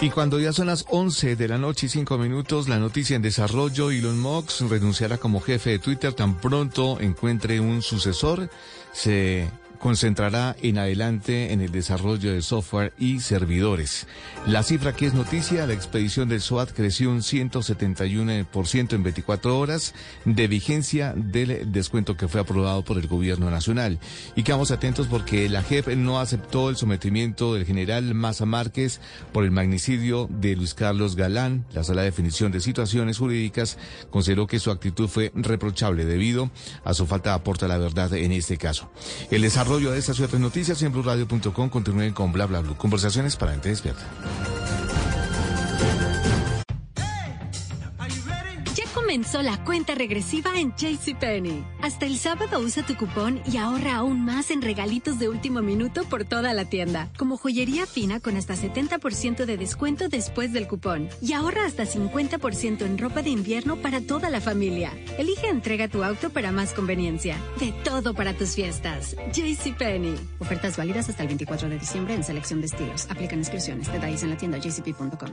[0.00, 3.22] Y cuando ya son las 11 de la noche y 5 minutos, la noticia en
[3.22, 8.50] desarrollo, Elon Musk renunciará como jefe de Twitter tan pronto encuentre un sucesor.
[8.92, 9.48] Se
[9.82, 14.06] concentrará en adelante en el desarrollo de software y servidores.
[14.46, 19.92] La cifra que es noticia, la expedición del SWAT creció un 171% en 24 horas
[20.24, 23.98] de vigencia del descuento que fue aprobado por el gobierno nacional.
[24.36, 29.00] Y quedamos atentos porque la JEP no aceptó el sometimiento del general Maza Márquez
[29.32, 31.66] por el magnicidio de Luis Carlos Galán.
[31.72, 33.78] La sala de definición de situaciones jurídicas
[34.10, 36.52] consideró que su actitud fue reprochable debido
[36.84, 38.88] a su falta de aporte a la verdad en este caso.
[39.32, 41.70] El desarrollo desarrollo de estas y otras noticias en.
[41.70, 42.74] Continúen con bla bla bla.
[42.74, 44.02] Conversaciones para gente despierta.
[49.12, 51.62] Comenzó la cuenta regresiva en JCPenney.
[51.82, 56.04] Hasta el sábado usa tu cupón y ahorra aún más en regalitos de último minuto
[56.04, 61.10] por toda la tienda, como joyería fina con hasta 70% de descuento después del cupón.
[61.20, 64.94] Y ahorra hasta 50% en ropa de invierno para toda la familia.
[65.18, 67.36] Elige entrega tu auto para más conveniencia.
[67.60, 69.14] De todo para tus fiestas.
[69.34, 70.14] JCPenney.
[70.38, 73.06] Ofertas válidas hasta el 24 de diciembre en selección de estilos.
[73.10, 73.92] Aplican inscripciones.
[73.92, 75.32] Detalles en la tienda jcp.com.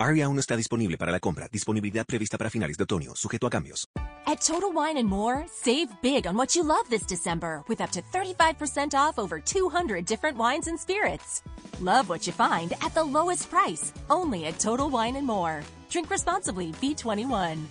[0.00, 1.48] Aria aún no está disponible para la compra.
[1.50, 3.88] Disponibilidad prevista para finales de otoño, sujeto a cambios.
[4.26, 7.90] At Total Wine and More, save big on what you love this December with up
[7.90, 11.42] to 35% off over 200 different wines and spirits.
[11.80, 15.62] Love what you find at the lowest price, only at Total Wine and More.
[15.90, 17.66] Drink responsibly, B21.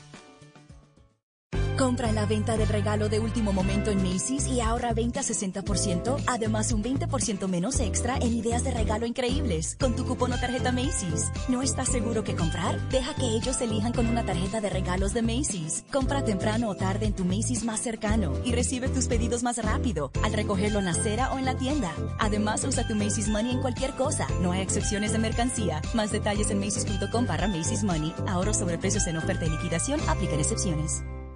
[1.78, 5.22] Compra en la venta del regalo de último momento en Macy's y ahorra 20 a
[5.22, 10.40] 60%, además un 20% menos extra en ideas de regalo increíbles con tu cupón o
[10.40, 11.32] tarjeta Macy's.
[11.50, 12.80] ¿No estás seguro qué comprar?
[12.90, 15.86] Deja que ellos elijan con una tarjeta de regalos de Macy's.
[15.92, 20.10] Compra temprano o tarde en tu Macy's más cercano y recibe tus pedidos más rápido
[20.24, 21.94] al recogerlo en la acera o en la tienda.
[22.18, 24.28] Además, usa tu Macy's Money en cualquier cosa.
[24.42, 25.84] No hay excepciones de mercancía.
[25.94, 28.16] Más detalles en macy's.com barra Macy's Money.
[28.28, 30.00] Ahorro sobre precios en oferta y liquidación.
[30.10, 31.04] Aplican excepciones.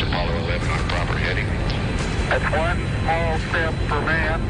[0.00, 1.46] Apollo 11 on proper heading.
[2.30, 4.40] That's one small step for man.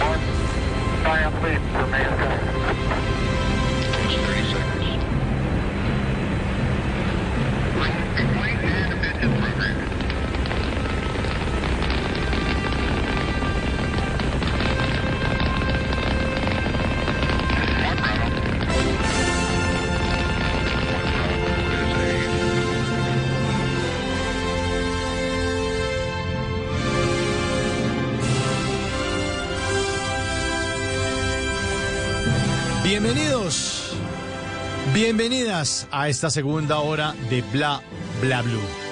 [0.00, 0.20] One
[1.04, 2.65] giant leap for mankind.
[35.16, 37.80] Bienvenidas a esta segunda hora de Bla
[38.20, 38.85] Bla Blue.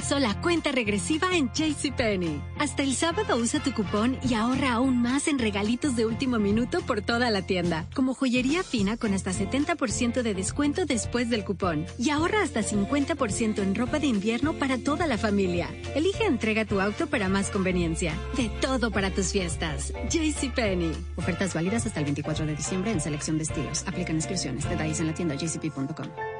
[0.00, 2.40] Comenzó la cuenta regresiva en JCPenney.
[2.58, 6.80] Hasta el sábado usa tu cupón y ahorra aún más en regalitos de último minuto
[6.80, 11.84] por toda la tienda, como joyería fina con hasta 70% de descuento después del cupón.
[11.98, 15.68] Y ahorra hasta 50% en ropa de invierno para toda la familia.
[15.94, 18.14] Elige entrega tu auto para más conveniencia.
[18.38, 19.92] De todo para tus fiestas.
[20.08, 20.92] JCPenney.
[21.16, 23.84] Ofertas válidas hasta el 24 de diciembre en selección de estilos.
[23.86, 24.66] Aplican inscripciones.
[24.66, 26.39] Detalles en la tienda jcp.com.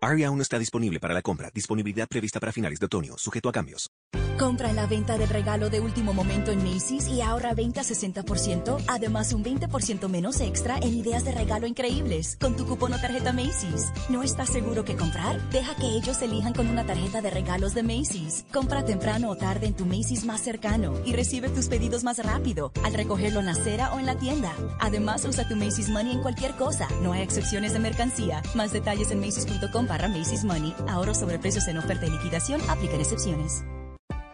[0.00, 1.50] Aria aún está disponible para la compra.
[1.52, 3.90] Disponibilidad prevista para finales de otoño, sujeto a cambios.
[4.38, 7.82] Compra en la venta del regalo de último momento en Macy's y ahorra 20 a
[7.82, 13.00] 60%, además un 20% menos extra en ideas de regalo increíbles con tu cupón o
[13.00, 13.90] tarjeta Macy's.
[14.10, 15.40] ¿No estás seguro qué comprar?
[15.48, 18.44] Deja que ellos elijan con una tarjeta de regalos de Macy's.
[18.52, 22.72] Compra temprano o tarde en tu Macy's más cercano y recibe tus pedidos más rápido
[22.84, 24.52] al recogerlo en la acera o en la tienda.
[24.80, 26.88] Además, usa tu Macy's Money en cualquier cosa.
[27.02, 28.42] No hay excepciones de mercancía.
[28.54, 30.74] Más detalles en macy's.com barra Macy's Money.
[30.88, 32.60] Ahorro sobre precios en oferta y liquidación.
[32.68, 33.64] Aplican excepciones.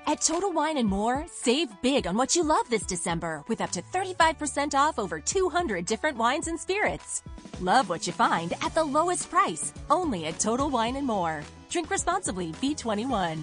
[0.06, 3.70] At Total Wine and More, save big on what you love this December with up
[3.72, 7.22] to 35% off over 200 different wines and spirits.
[7.60, 11.42] Love what you find at the lowest price, only at Total Wine and More.
[11.70, 13.38] Drink responsibly, B21.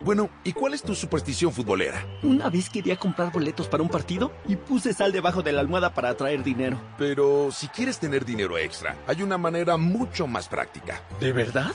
[0.00, 2.02] Bueno, ¿y cuál es tu superstición futbolera?
[2.22, 5.92] Una vez quería comprar boletos para un partido y puse sal debajo de la almohada
[5.92, 6.80] para atraer dinero.
[6.96, 11.02] Pero si quieres tener dinero extra, hay una manera mucho más práctica.
[11.20, 11.72] ¿De verdad?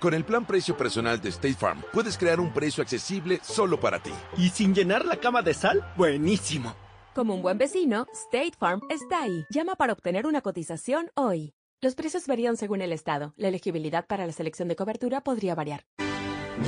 [0.00, 4.00] Con el plan precio personal de State Farm, puedes crear un precio accesible solo para
[4.00, 4.12] ti.
[4.36, 5.84] ¿Y sin llenar la cama de sal?
[5.96, 6.76] Buenísimo.
[7.16, 9.44] Como un buen vecino, State Farm está ahí.
[9.50, 11.52] Llama para obtener una cotización hoy.
[11.80, 13.34] Los precios varían según el estado.
[13.36, 15.84] La elegibilidad para la selección de cobertura podría variar.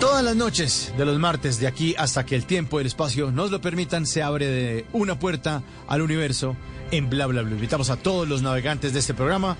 [0.00, 3.30] Todas las noches de los martes, de aquí hasta que el tiempo y el espacio
[3.30, 6.56] nos lo permitan, se abre de una puerta al universo
[6.90, 7.52] en Bla Bla Bla.
[7.52, 9.56] Invitamos a todos los navegantes de este programa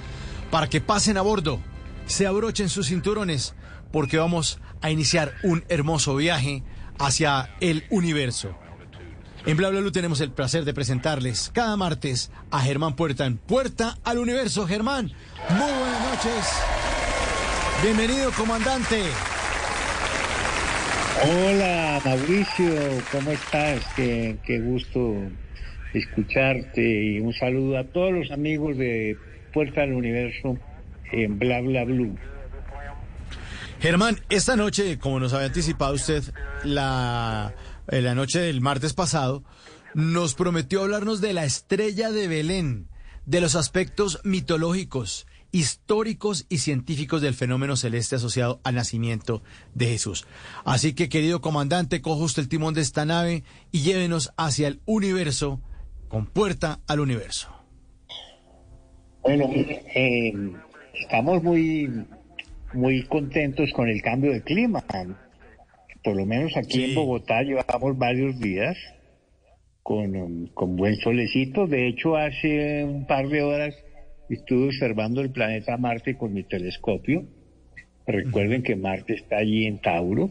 [0.50, 1.60] para que pasen a bordo,
[2.11, 3.54] se abrochen sus cinturones,
[3.92, 6.64] porque vamos a iniciar un hermoso viaje
[6.98, 8.58] hacia el universo.
[9.46, 14.18] En Bla tenemos el placer de presentarles cada martes a Germán Puerta en Puerta al
[14.18, 14.66] Universo.
[14.66, 15.12] Germán,
[15.50, 16.46] muy buenas noches.
[17.82, 19.02] Bienvenido, comandante.
[21.22, 22.74] Hola Mauricio,
[23.12, 23.86] ¿cómo estás?
[23.94, 25.14] Qué, gusto
[25.94, 29.16] escucharte y un saludo a todos los amigos de
[29.52, 30.58] Puerta al Universo
[31.12, 32.16] en Bla Bla Blue.
[33.80, 36.22] Germán, esta noche, como nos había anticipado usted
[36.64, 37.54] la,
[37.86, 39.42] la noche del martes pasado,
[39.94, 42.88] nos prometió hablarnos de la estrella de Belén,
[43.24, 49.42] de los aspectos mitológicos, históricos y científicos del fenómeno celeste asociado al nacimiento
[49.74, 50.26] de Jesús.
[50.64, 54.80] Así que, querido comandante, coja usted el timón de esta nave y llévenos hacia el
[54.84, 55.61] universo,
[56.08, 57.48] con puerta al universo.
[59.22, 60.32] Bueno, eh,
[60.95, 61.88] estamos muy,
[62.72, 64.84] muy contentos con el cambio de clima.
[66.03, 66.84] Por lo menos aquí sí.
[66.84, 68.76] en Bogotá llevamos varios días
[69.82, 71.66] con, con buen solecito.
[71.66, 73.74] De hecho, hace un par de horas
[74.28, 77.24] estuve observando el planeta Marte con mi telescopio.
[78.07, 80.30] Recuerden que Marte está allí en Tauro.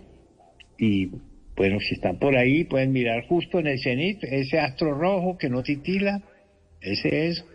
[0.78, 1.10] Y
[1.56, 5.50] bueno, si están por ahí, pueden mirar justo en el cenit, ese astro rojo que
[5.50, 6.22] no titila.
[6.82, 7.46] Ese es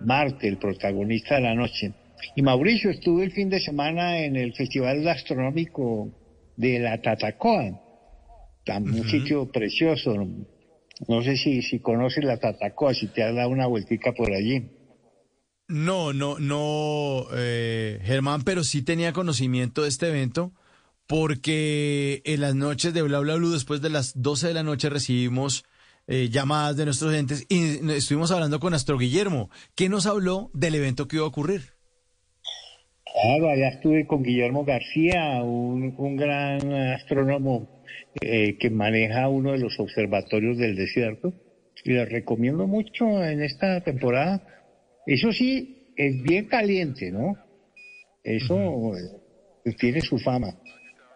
[0.00, 1.92] Marte, el protagonista de la noche.
[2.36, 6.10] Y Mauricio, estuve el fin de semana en el Festival Astronómico
[6.56, 7.62] de la Tatacoa.
[7.62, 9.10] Un uh -huh.
[9.10, 10.14] sitio precioso.
[11.08, 14.68] No sé si, si conoces la Tatacoa, si te has dado una vueltica por allí.
[15.68, 20.52] No, no, no, eh, Germán, pero sí tenía conocimiento de este evento
[21.06, 24.90] porque en las noches de Bla Bla Blue, después de las 12 de la noche,
[24.90, 25.64] recibimos
[26.06, 30.74] eh, llamadas de nuestros entes y estuvimos hablando con Astro Guillermo, que nos habló del
[30.74, 31.79] evento que iba a ocurrir.
[33.12, 37.82] Claro, allá estuve con Guillermo García, un, un gran astrónomo
[38.20, 41.32] eh, que maneja uno de los observatorios del desierto,
[41.84, 44.42] y les recomiendo mucho en esta temporada
[45.06, 47.36] eso sí, es bien caliente, ¿no?
[48.22, 49.76] Eso uh -huh.
[49.76, 50.56] tiene su fama.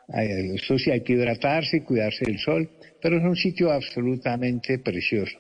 [0.09, 2.69] Eso sí, hay que hidratarse cuidarse del sol,
[3.01, 5.39] pero es un sitio absolutamente precioso.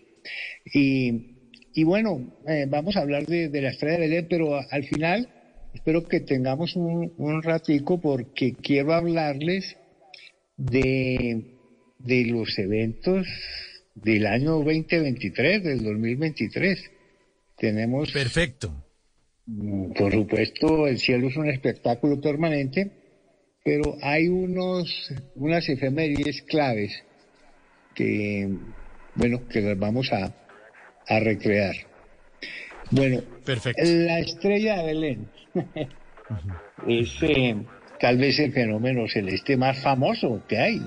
[0.72, 1.36] Y,
[1.74, 5.28] y bueno, eh, vamos a hablar de, de, la estrella de Belén, pero al final
[5.74, 9.76] espero que tengamos un, un ratico porque quiero hablarles
[10.56, 11.44] de,
[11.98, 13.26] de los eventos
[13.94, 16.90] del año 2023, del 2023
[17.56, 18.10] tenemos...
[18.12, 18.72] Perfecto.
[19.96, 22.90] Por supuesto, el cielo es un espectáculo permanente,
[23.62, 26.92] pero hay unos, unas efemérides claves
[27.94, 28.48] que,
[29.14, 30.34] bueno, que las vamos a,
[31.06, 31.74] a recrear.
[32.90, 33.82] Bueno, Perfecto.
[33.84, 35.28] la estrella de Belén
[36.86, 37.56] es eh,
[38.00, 40.82] tal vez el fenómeno celeste más famoso que hay.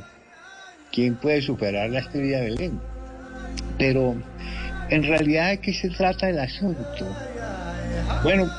[0.92, 2.80] ¿Quién puede superar la estrella de Belén?
[3.78, 4.16] Pero
[4.90, 7.06] en realidad, ¿de qué se trata el asunto?
[8.24, 8.50] Bueno,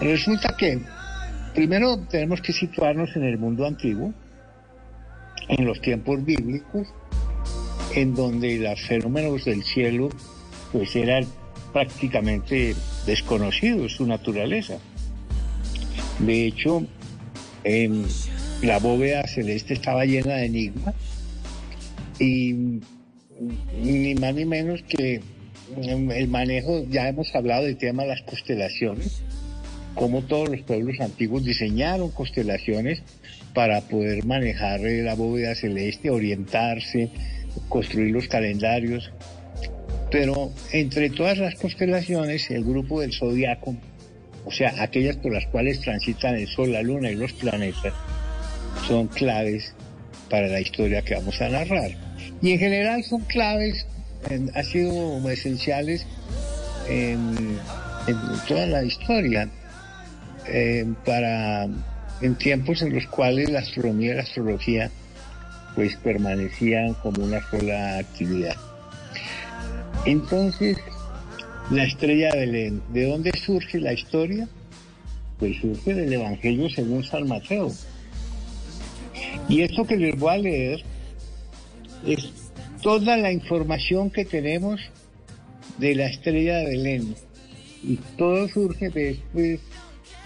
[0.00, 0.80] resulta que
[1.54, 4.12] primero tenemos que situarnos en el mundo antiguo,
[5.48, 6.88] en los tiempos bíblicos,
[7.94, 10.08] en donde los fenómenos del cielo
[10.72, 11.24] pues eran
[11.72, 12.74] prácticamente
[13.06, 14.78] desconocidos, su naturaleza.
[16.20, 16.86] De hecho,
[17.64, 18.04] en
[18.62, 20.94] la bóveda celeste estaba llena de enigmas
[22.18, 22.80] y
[23.80, 25.20] ni más ni menos que
[25.80, 29.22] el manejo, ya hemos hablado del tema de las constelaciones,
[29.94, 33.02] cómo todos los pueblos antiguos diseñaron constelaciones
[33.54, 37.10] para poder manejar la bóveda celeste, orientarse,
[37.68, 39.12] construir los calendarios.
[40.10, 43.76] Pero entre todas las constelaciones, el grupo del zodiaco,
[44.48, 47.92] o sea, aquellas por las cuales transitan el Sol, la Luna y los planetas,
[48.86, 49.74] son claves
[50.30, 51.90] para la historia que vamos a narrar.
[52.40, 53.86] Y en general son claves,
[54.30, 56.06] han sido esenciales
[56.88, 57.58] en,
[58.48, 59.50] toda la historia,
[60.46, 61.64] eh, para
[62.22, 64.90] en tiempos en los cuales la astronomía y la astrología
[65.74, 68.56] pues permanecían como una sola actividad.
[70.06, 70.78] Entonces,
[71.70, 74.48] la estrella de Belén, ¿de dónde surge la historia?
[75.38, 77.70] Pues surge del Evangelio según San Mateo.
[79.48, 80.82] Y esto que les voy a leer
[82.06, 82.32] es
[82.82, 84.80] toda la información que tenemos
[85.76, 87.14] de la estrella de Belén.
[87.82, 89.60] Y todo surge después,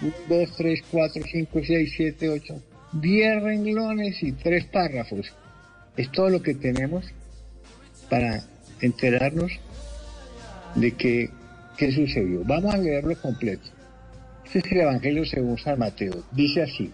[0.01, 2.63] 1, 2, 3, 4, 5, 6, 7, 8,
[2.93, 5.33] 10 renglones y 3 párrafos.
[5.97, 7.05] Es todo lo que tenemos
[8.09, 8.43] para
[8.81, 9.51] enterarnos
[10.75, 11.29] de qué,
[11.77, 12.41] qué sucedió.
[12.45, 13.69] Vamos a leerlo completo.
[14.45, 16.23] Este es el Evangelio según San Mateo.
[16.31, 16.91] Dice así.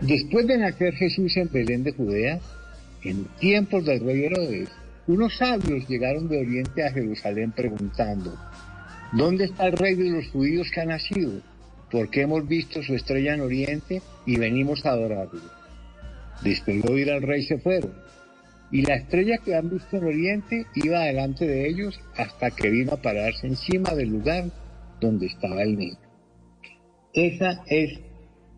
[0.00, 2.40] Después de nacer Jesús en Belén de Judea,
[3.04, 4.68] en tiempos del rey Herodes,
[5.06, 8.36] unos sabios llegaron de Oriente a Jerusalén preguntando,
[9.12, 11.40] ¿dónde está el rey de los judíos que ha nacido?
[11.90, 15.40] Porque hemos visto su estrella en Oriente y venimos a adorarlo.
[16.42, 17.92] Después de oír al rey se fueron,
[18.72, 22.94] y la estrella que han visto en Oriente iba delante de ellos hasta que vino
[22.94, 24.44] a pararse encima del lugar
[24.98, 25.98] donde estaba el niño.
[27.12, 28.00] Esa es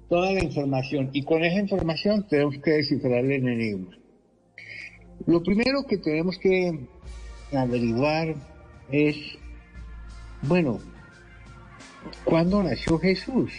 [0.09, 3.91] toda la información y con esa información tenemos que descifrar el enemigo.
[5.27, 6.79] Lo primero que tenemos que
[7.53, 8.37] averiguar
[8.93, 9.17] es,
[10.43, 10.79] bueno,
[12.25, 13.53] ¿cuándo nació Jesús?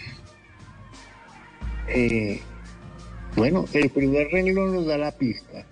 [1.89, 2.39] Eh,
[3.35, 5.65] bueno, el primer renglón nos da la pista.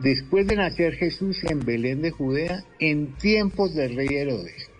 [0.00, 4.70] Después de nacer Jesús en Belén de Judea, en tiempos del rey Herodes.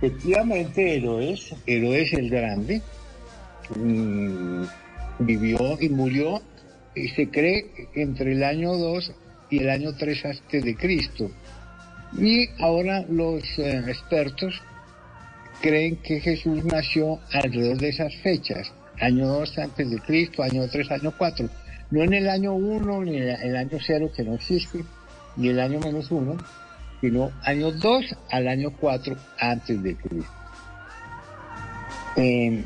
[0.00, 2.80] Efectivamente, Herodes, Herodes el Grande,
[3.76, 4.64] Mm,
[5.18, 6.40] vivió y murió,
[6.94, 9.12] y se cree entre el año 2
[9.50, 11.30] y el año 3 antes de Cristo.
[12.16, 14.62] Y ahora los eh, expertos
[15.60, 20.90] creen que Jesús nació alrededor de esas fechas, año 2 antes de Cristo, año 3,
[20.92, 21.48] año 4.
[21.90, 24.84] No en el año 1 ni en el año 0 que no existe,
[25.36, 26.36] ni el año menos 1,
[27.00, 30.32] sino año 2 al año 4 antes de Cristo.
[32.16, 32.64] Eh,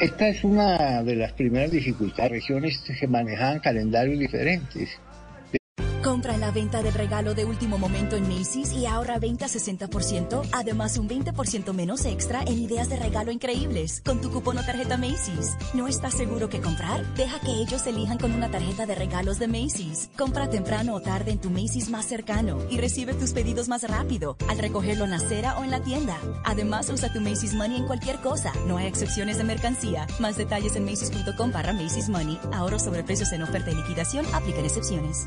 [0.00, 2.32] esta es una de las primeras dificultades.
[2.32, 4.98] Regiones que manejaban calendarios diferentes.
[6.22, 10.96] Compra en la venta del regalo de último momento en Macy's y ahorra 20-60%, además
[10.96, 15.56] un 20% menos extra en ideas de regalo increíbles con tu cupón o tarjeta Macy's.
[15.74, 17.04] ¿No estás seguro que comprar?
[17.16, 20.10] Deja que ellos elijan con una tarjeta de regalos de Macy's.
[20.16, 24.36] Compra temprano o tarde en tu Macy's más cercano y recibe tus pedidos más rápido
[24.48, 26.16] al recogerlo en la acera o en la tienda.
[26.44, 28.52] Además, usa tu Macy's Money en cualquier cosa.
[28.68, 30.06] No hay excepciones de mercancía.
[30.20, 32.38] Más detalles en macy's.com barra Macy's Money.
[32.52, 34.24] Ahorro sobre precios en oferta y liquidación.
[34.32, 35.26] Aplican excepciones.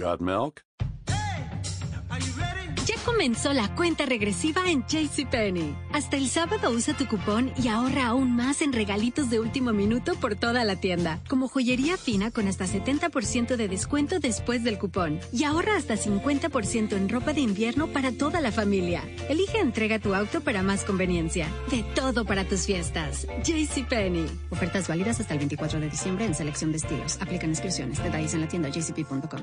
[0.00, 0.64] Got milk?
[2.86, 5.76] Ya comenzó la cuenta regresiva en JCPenney.
[5.92, 10.14] Hasta el sábado usa tu cupón y ahorra aún más en regalitos de último minuto
[10.14, 15.20] por toda la tienda, como joyería fina con hasta 70% de descuento después del cupón.
[15.32, 19.04] Y ahorra hasta 50% en ropa de invierno para toda la familia.
[19.28, 21.46] Elige entrega tu auto para más conveniencia.
[21.70, 23.26] De todo para tus fiestas.
[23.44, 24.26] JCPenney.
[24.48, 27.20] Ofertas válidas hasta el 24 de diciembre en selección de estilos.
[27.20, 28.02] Aplican inscripciones.
[28.02, 29.42] Detalles en la tienda jcp.com.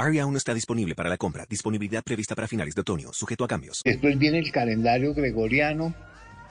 [0.00, 1.46] ARIA aún no está disponible para la compra.
[1.48, 3.82] Disponibilidad prevista para finales de otoño, sujeto a cambios.
[3.84, 5.94] Después viene el calendario gregoriano,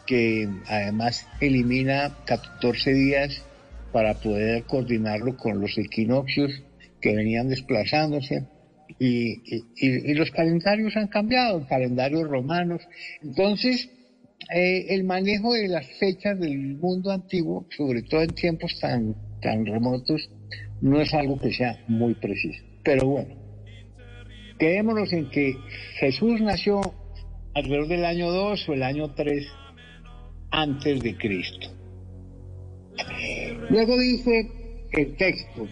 [0.06, 3.44] que además elimina 14 días
[3.92, 6.64] para poder coordinarlo con los equinoccios
[7.02, 8.48] que venían desplazándose.
[9.00, 12.82] Y los calendarios han cambiado, calendarios romanos.
[13.22, 13.90] Entonces,
[14.54, 19.66] eh, el manejo de las fechas del mundo antiguo, sobre todo en tiempos tan, tan
[19.66, 20.30] remotos,
[20.82, 22.64] no es algo que sea muy preciso.
[22.84, 23.39] Pero bueno,
[24.60, 25.56] quedémonos en que
[26.00, 26.82] Jesús nació
[27.56, 29.48] alrededor del año 2 o el año 3
[30.52, 31.68] antes de Cristo.
[33.70, 34.52] Luego dice
[34.92, 35.68] el texto,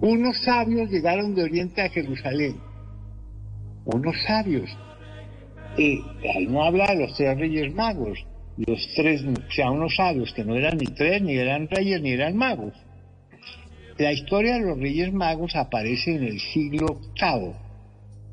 [0.00, 2.56] unos sabios llegaron de Oriente a Jerusalén.
[3.84, 4.70] Unos sabios.
[5.76, 6.00] Y
[6.34, 8.18] ahí no habla de los tres reyes magos,
[8.56, 12.12] los tres, o sea, unos sabios que no eran ni tres, ni eran reyes, ni
[12.12, 12.74] eran magos.
[14.00, 17.52] La historia de los reyes magos aparece en el siglo VIII,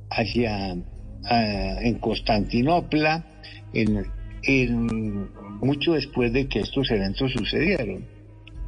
[0.10, 0.78] hacia,
[1.26, 3.26] ah, en Constantinopla,
[3.74, 5.30] en,
[5.60, 8.06] mucho después de que estos eventos sucedieron.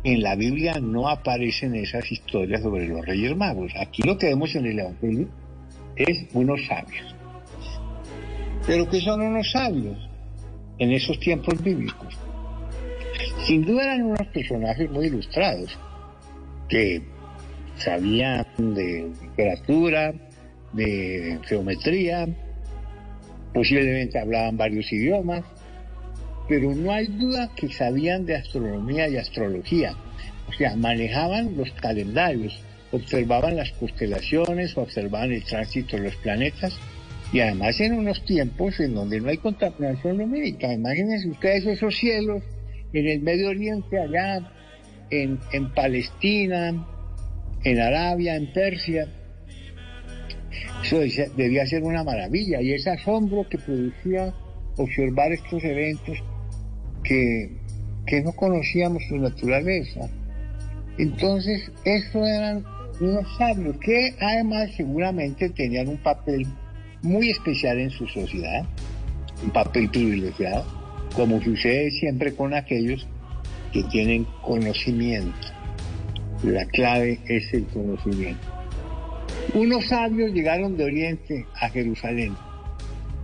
[0.04, 3.72] En la Biblia no aparecen esas historias sobre los reyes magos.
[3.80, 5.30] Aquí lo que vemos en el Evangelio
[5.96, 7.16] es unos sabios.
[8.68, 9.98] Pero ¿qué son unos sabios
[10.80, 12.14] en esos tiempos bíblicos?
[13.46, 15.80] Sin duda eran unos personajes muy ilustrados,
[16.70, 17.02] que
[17.78, 20.14] sabían de literatura,
[20.74, 22.28] de geometría,
[23.54, 25.44] posiblemente hablaban varios idiomas,
[26.48, 29.96] pero no hay duda que sabían de astronomía y astrología.
[30.48, 32.60] O sea, manejaban los calendarios,
[32.92, 36.78] observaban las constelaciones, observaban el tránsito de los planetas
[37.32, 40.74] y además en unos tiempos en donde no hay contaminación lumínica.
[40.74, 42.44] Imagínense ustedes esos cielos
[42.94, 44.52] en el Medio Oriente, allá
[45.12, 45.40] en,
[45.74, 46.86] Palestina,
[47.64, 49.08] en Arabia, en Persia.
[50.84, 54.34] Eso debía- debía ser una maravilla y ese asombro que producía
[54.78, 56.18] observar estos eventos
[57.04, 57.52] que,
[58.06, 60.10] que no conocíamos su naturaleza.
[60.98, 62.64] Entonces, eso eran
[63.00, 66.46] unos sabios que además seguramente tenían un papel
[67.02, 68.66] muy especial en su sociedad,
[69.44, 70.66] un papel privilegiado,
[71.16, 73.08] como sucede siempre con aquellos
[73.72, 75.48] que tienen conocimiento.
[76.44, 78.48] La clave es el conocimiento.
[79.54, 82.36] Unos sabios llegaron de Oriente a Jerusalén.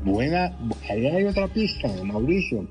[0.04, 0.58] Buena,
[0.90, 2.68] ahí hay otra pista, Mauricio.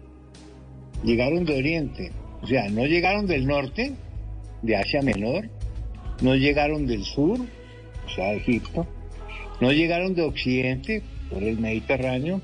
[1.03, 3.93] Llegaron de Oriente, o sea, no llegaron del norte,
[4.63, 5.49] de Asia Menor,
[6.23, 8.87] no llegaron del sur, o sea, Egipto,
[9.61, 12.41] no llegaron de Occidente, por el Mediterráneo,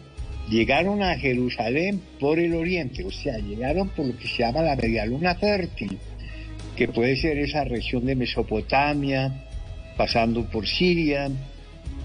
[0.50, 4.76] llegaron a Jerusalén por el Oriente, o sea, llegaron por lo que se llama la
[4.76, 5.98] medialuna fértil,
[6.76, 9.44] que puede ser esa región de Mesopotamia,
[9.96, 11.30] pasando por Siria,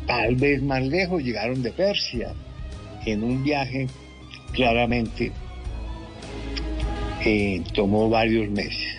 [0.05, 2.33] tal vez más lejos llegaron de Persia,
[3.05, 3.87] en un viaje
[4.53, 5.31] claramente
[7.25, 8.95] eh, tomó varios meses.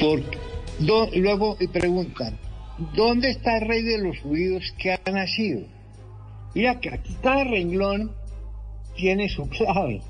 [0.00, 0.22] Por,
[0.80, 2.38] do- luego eh, preguntan,
[2.94, 5.62] ¿dónde está el rey de los judíos que ha nacido?
[6.56, 8.12] Mira que aquí cada renglón
[8.96, 10.00] tiene su clave.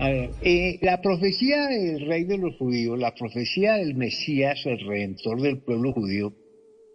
[0.00, 4.80] A ver, eh, la profecía del rey de los judíos, la profecía del Mesías, el
[4.84, 6.32] redentor del pueblo judío,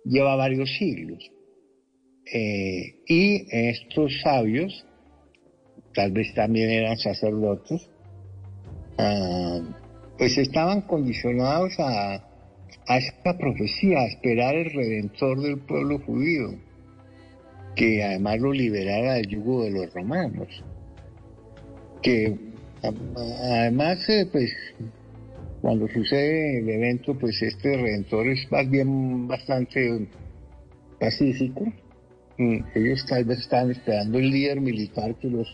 [0.04, 1.24] lleva varios siglos.
[2.34, 4.86] Eh, y estos sabios,
[5.94, 7.88] tal vez también eran sacerdotes,
[8.98, 9.62] ah,
[10.18, 12.16] pues estaban condicionados a,
[12.88, 16.60] a esa profecía, a esperar el redentor del pueblo judío,
[17.76, 20.48] que además lo liberara del yugo de los romanos,
[22.02, 22.38] que
[23.16, 24.52] además eh, pues
[25.62, 30.08] cuando sucede el evento pues este redentor es más bien bastante
[31.00, 31.66] pacífico.
[32.38, 35.48] Y ellos tal vez estaban esperando el líder militar que los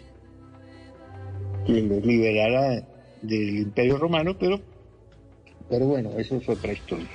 [1.65, 2.83] que los liberara
[3.21, 4.59] del imperio romano pero
[5.69, 7.07] pero bueno eso es otra historia.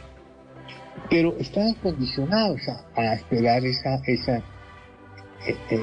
[1.11, 4.43] Pero estaban condicionados a, a esperar esa esa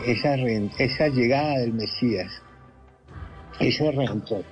[0.08, 2.32] esa, re- esa llegada del Mesías
[3.60, 4.44] ese redentor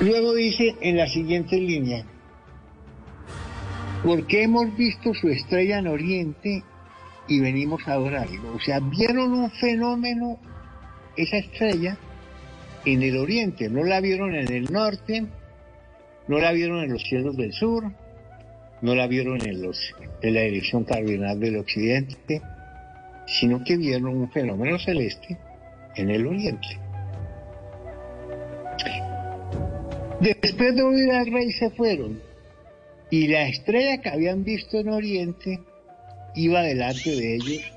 [0.00, 2.04] luego dice en la siguiente línea
[4.04, 6.62] porque hemos visto su estrella en Oriente
[7.28, 8.54] y venimos a adorarlo.
[8.54, 10.38] O sea, vieron un fenómeno,
[11.16, 11.96] esa estrella,
[12.84, 13.68] en el Oriente.
[13.68, 15.26] No la vieron en el norte,
[16.28, 17.90] no la vieron en los cielos del sur,
[18.80, 19.76] no la vieron en, los,
[20.22, 22.40] en la dirección cardinal del Occidente,
[23.26, 25.36] sino que vieron un fenómeno celeste
[25.96, 26.80] en el Oriente.
[30.20, 32.22] Después de oír al rey se fueron
[33.10, 35.60] Y la estrella que habían visto en Oriente
[36.34, 37.72] iba delante de ellos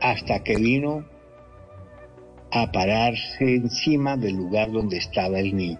[0.00, 1.04] hasta que vino
[2.50, 5.78] a pararse encima del lugar donde estaba el niño.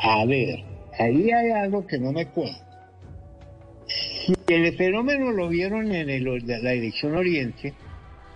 [0.00, 0.62] A ver,
[0.98, 2.65] ahí hay algo que no me cuadra.
[4.26, 7.74] Si el fenómeno lo vieron en el- la dirección oriente,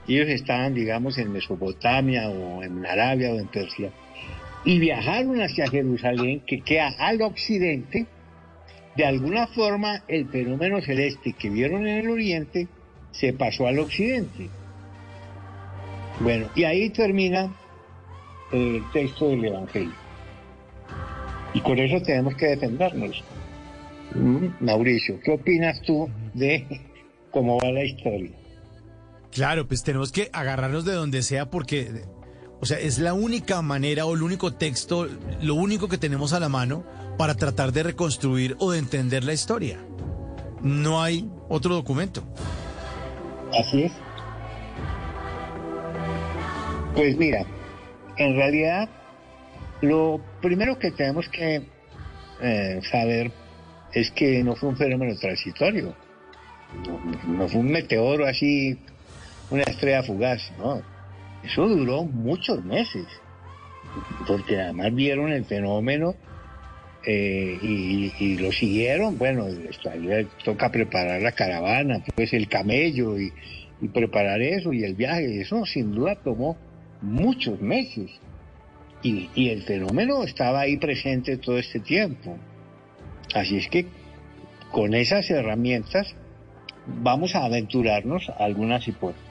[0.07, 3.91] ellos estaban, digamos, en Mesopotamia o en Arabia o en Persia,
[4.65, 8.07] y viajaron hacia Jerusalén, que queda al occidente,
[8.97, 12.69] de alguna forma el fenómeno celeste que vieron en el oriente
[13.11, 14.49] se pasó al occidente.
[16.21, 17.53] Bueno, y ahí termina
[18.53, 19.95] el texto del Evangelio.
[21.55, 23.25] Y con eso tenemos que defendernos.
[24.15, 26.67] Mauricio, ¿qué opinas tú de
[27.31, 28.31] cómo va la historia?
[29.31, 32.03] Claro, pues tenemos que agarrarnos de donde sea porque,
[32.61, 35.09] o sea, es la única manera o el único texto,
[35.41, 36.85] lo único que tenemos a la mano
[37.17, 39.79] para tratar de reconstruir o de entender la historia.
[40.63, 42.25] No hay otro documento.
[43.59, 43.93] Así es.
[46.95, 47.45] Pues mira,
[48.17, 48.89] en realidad
[49.81, 51.63] lo primero que tenemos que
[52.43, 53.31] eh, saber
[53.93, 55.95] es que no fue un fenómeno transitorio,
[57.27, 58.79] no, fue un meteoro así,
[59.51, 60.83] una estrella fugaz, no.
[61.43, 63.07] Eso duró muchos meses,
[64.27, 66.15] porque además vieron el fenómeno
[67.05, 69.19] eh, y, lo siguieron.
[69.19, 69.47] Bueno,
[70.45, 73.33] toca preparar la caravana, pues el camello y,
[73.81, 75.41] y preparar eso y el viaje.
[75.41, 76.57] Eso sin duda tomó
[77.01, 78.11] muchos meses.
[79.03, 82.37] Y, y el fenómeno estaba ahí presente todo este tiempo.
[83.35, 83.87] Así es que
[84.71, 86.15] con esas herramientas
[86.87, 89.25] vamos a aventurarnos a algunas hipótesis.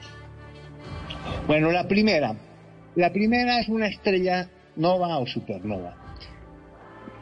[1.46, 2.34] Bueno, la primera.
[2.96, 5.96] La primera es una estrella nova o supernova.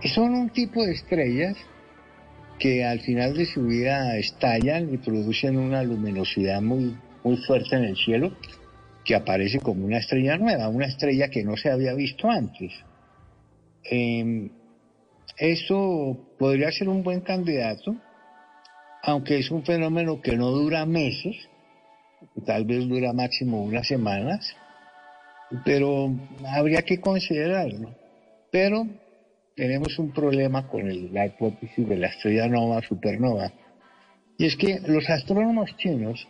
[0.04, 1.56] Son un tipo de estrellas
[2.58, 7.84] que al final de su vida estallan y producen una luminosidad muy, muy fuerte en
[7.84, 8.32] el cielo
[9.04, 12.72] que aparece como una estrella nueva, una estrella que no se había visto antes.
[13.90, 14.50] Eh,
[15.38, 17.96] eso podría ser un buen candidato,
[19.02, 21.36] aunque es un fenómeno que no dura meses,
[22.44, 24.54] tal vez dura máximo unas semanas,
[25.64, 26.10] pero
[26.46, 27.94] habría que considerarlo.
[28.50, 28.86] Pero
[29.54, 33.52] tenemos un problema con el- la hipótesis de la estrella nova supernova,
[34.36, 36.28] y es que los astrónomos chinos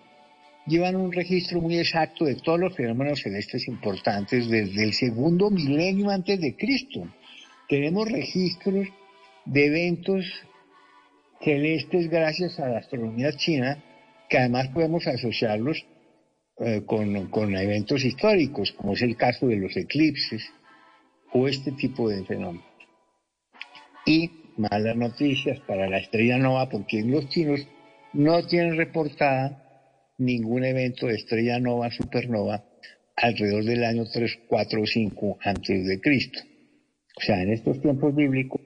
[0.67, 6.11] llevan un registro muy exacto de todos los fenómenos celestes importantes desde el segundo milenio
[6.11, 7.09] antes de Cristo.
[7.69, 8.89] Tenemos registros
[9.49, 10.25] de eventos
[11.41, 13.83] celestes gracias a la astronomía china,
[14.29, 15.87] que además podemos asociarlos
[16.59, 20.43] eh, con, con eventos históricos, como es el caso de los eclipses
[21.33, 22.65] o este tipo de fenómenos.
[24.05, 27.67] Y malas noticias para la estrella nova, porque los chinos
[28.13, 29.65] no tienen reportada
[30.19, 32.65] ningún evento de estrella nova, supernova,
[33.17, 36.41] alrededor del año 3, 4 o 5 antes de Cristo.
[37.17, 38.58] O sea, en estos tiempos bíblicos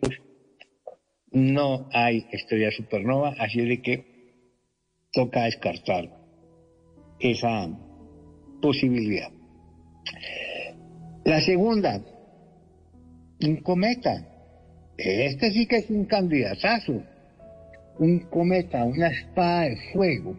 [1.32, 4.04] no hay estrella supernova, así de que
[5.12, 6.09] toca descartar
[7.18, 7.68] esa
[8.60, 9.30] posibilidad.
[11.24, 12.00] La segunda,
[13.42, 14.28] un cometa.
[14.96, 17.02] Este sí que es un candidatazo.
[17.98, 20.36] Un cometa, una espada de fuego,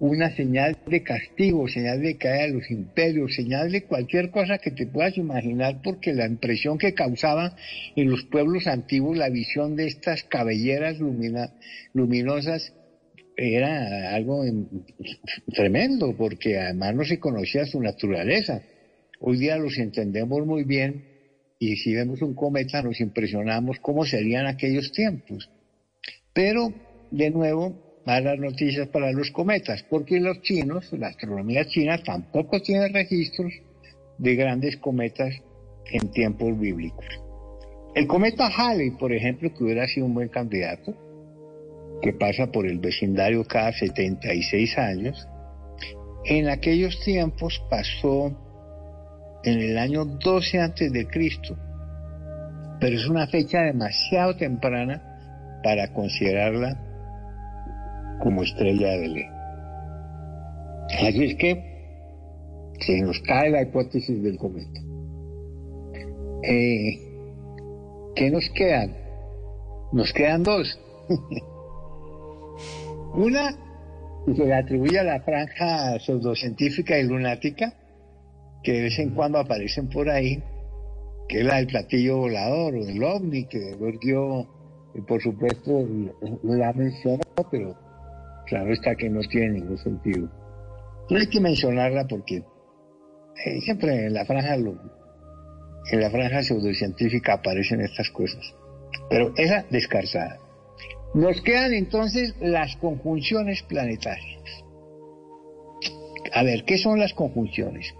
[0.00, 4.70] una señal de castigo, señal de caída de los imperios, señal de cualquier cosa que
[4.70, 7.56] te puedas imaginar, porque la impresión que causaba
[7.96, 10.98] en los pueblos antiguos la visión de estas cabelleras
[11.92, 12.72] luminosas
[13.36, 14.66] era algo em,
[15.52, 18.62] tremendo, porque además no se conocía su naturaleza.
[19.20, 21.04] Hoy día los entendemos muy bien
[21.58, 25.50] y si vemos un cometa nos impresionamos cómo serían aquellos tiempos.
[26.32, 26.72] Pero,
[27.10, 32.88] de nuevo, malas noticias para los cometas, porque los chinos, la astronomía china tampoco tiene
[32.88, 33.52] registros
[34.16, 35.34] de grandes cometas
[35.92, 37.04] en tiempos bíblicos.
[37.94, 40.94] El cometa Halley, por ejemplo, que hubiera sido un buen candidato,
[42.00, 45.28] que pasa por el vecindario cada 76 años,
[46.24, 48.34] en aquellos tiempos pasó
[49.44, 51.58] en el año 12 antes de Cristo,
[52.80, 56.87] pero es una fecha demasiado temprana para considerarla
[58.20, 59.30] como estrella de Belén.
[61.00, 61.68] Así es que
[62.80, 64.80] se nos cae la hipótesis del cometa.
[66.42, 66.98] Eh,
[68.14, 68.94] ¿Qué nos quedan?
[69.92, 70.78] Nos quedan dos.
[73.14, 73.56] Una
[74.26, 77.72] se le atribuye a la franja pseudocientífica y lunática,
[78.62, 80.42] que de vez en cuando aparecen por ahí,
[81.28, 84.46] que es la del platillo volador o del ovni que verguió
[84.94, 85.86] y por supuesto
[86.42, 87.76] la mencionó, pero
[88.48, 90.28] claro está que no tiene ningún sentido.
[91.10, 92.36] No hay que mencionarla porque
[93.44, 98.54] eh, siempre en la franja en la franja pseudocientífica aparecen estas cosas.
[99.08, 100.38] Pero esa descartada.
[101.14, 104.64] Nos quedan entonces las conjunciones planetarias.
[106.34, 107.94] A ver, ¿qué son las conjunciones?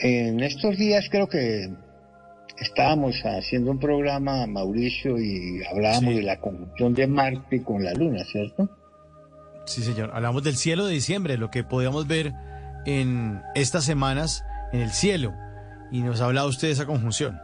[0.00, 1.68] En estos días creo que
[2.58, 8.24] estábamos haciendo un programa, Mauricio, y hablábamos de la conjunción de Marte con la Luna,
[8.24, 8.68] ¿cierto?
[9.70, 10.10] Sí, señor.
[10.12, 12.32] Hablamos del cielo de diciembre, lo que podíamos ver
[12.86, 15.32] en estas semanas en el cielo.
[15.92, 17.38] Y nos ha hablado usted de esa conjunción.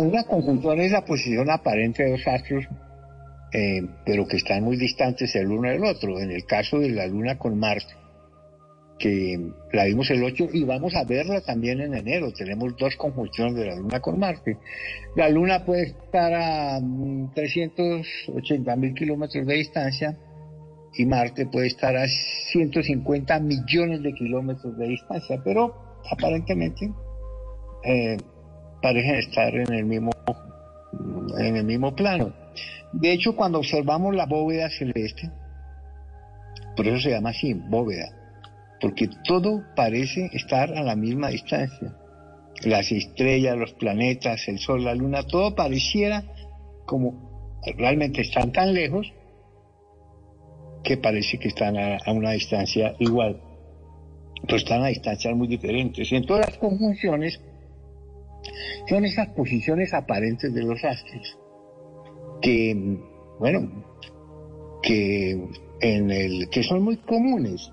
[0.00, 2.64] Una conjunción es la posición aparente de dos astros,
[3.52, 6.18] eh, pero que están muy distantes el uno del otro.
[6.18, 7.94] En el caso de la Luna con Marte,
[8.98, 9.38] que
[9.72, 12.32] la vimos el 8 y vamos a verla también en enero.
[12.32, 14.56] Tenemos dos conjunciones de la Luna con Marte.
[15.14, 16.80] La Luna puede estar a
[17.32, 20.18] 380 mm, mil kilómetros de distancia
[20.94, 26.92] y Marte puede estar a 150 millones de kilómetros de distancia, pero aparentemente
[27.84, 28.16] eh,
[28.80, 30.10] parecen estar en el mismo
[31.38, 32.34] en el mismo plano.
[32.92, 35.30] De hecho, cuando observamos la bóveda celeste,
[36.76, 38.10] por eso se llama así, bóveda,
[38.80, 41.96] porque todo parece estar a la misma distancia.
[42.64, 46.22] Las estrellas, los planetas, el Sol, la Luna, todo pareciera
[46.84, 49.12] como realmente están tan lejos
[50.82, 53.40] que parece que están a, una distancia igual,
[54.42, 56.10] pero están a distancias muy diferentes.
[56.10, 57.40] Y en todas las conjunciones
[58.88, 61.38] son esas posiciones aparentes de los astros
[62.40, 62.98] que,
[63.38, 63.84] bueno,
[64.82, 65.40] que
[65.80, 67.70] en el que son muy comunes.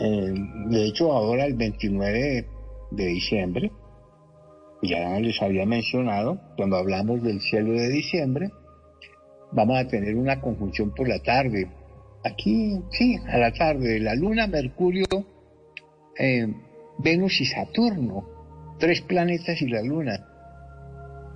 [0.00, 0.34] Eh,
[0.66, 2.46] de hecho, ahora el 29
[2.90, 3.70] de diciembre,
[4.82, 8.50] ya les había mencionado, cuando hablamos del cielo de diciembre,
[9.52, 11.68] vamos a tener una conjunción por la tarde
[12.24, 15.06] aquí, sí, a la tarde, la Luna, Mercurio,
[16.18, 16.46] eh,
[16.98, 18.24] Venus y Saturno,
[18.78, 20.26] tres planetas y la Luna.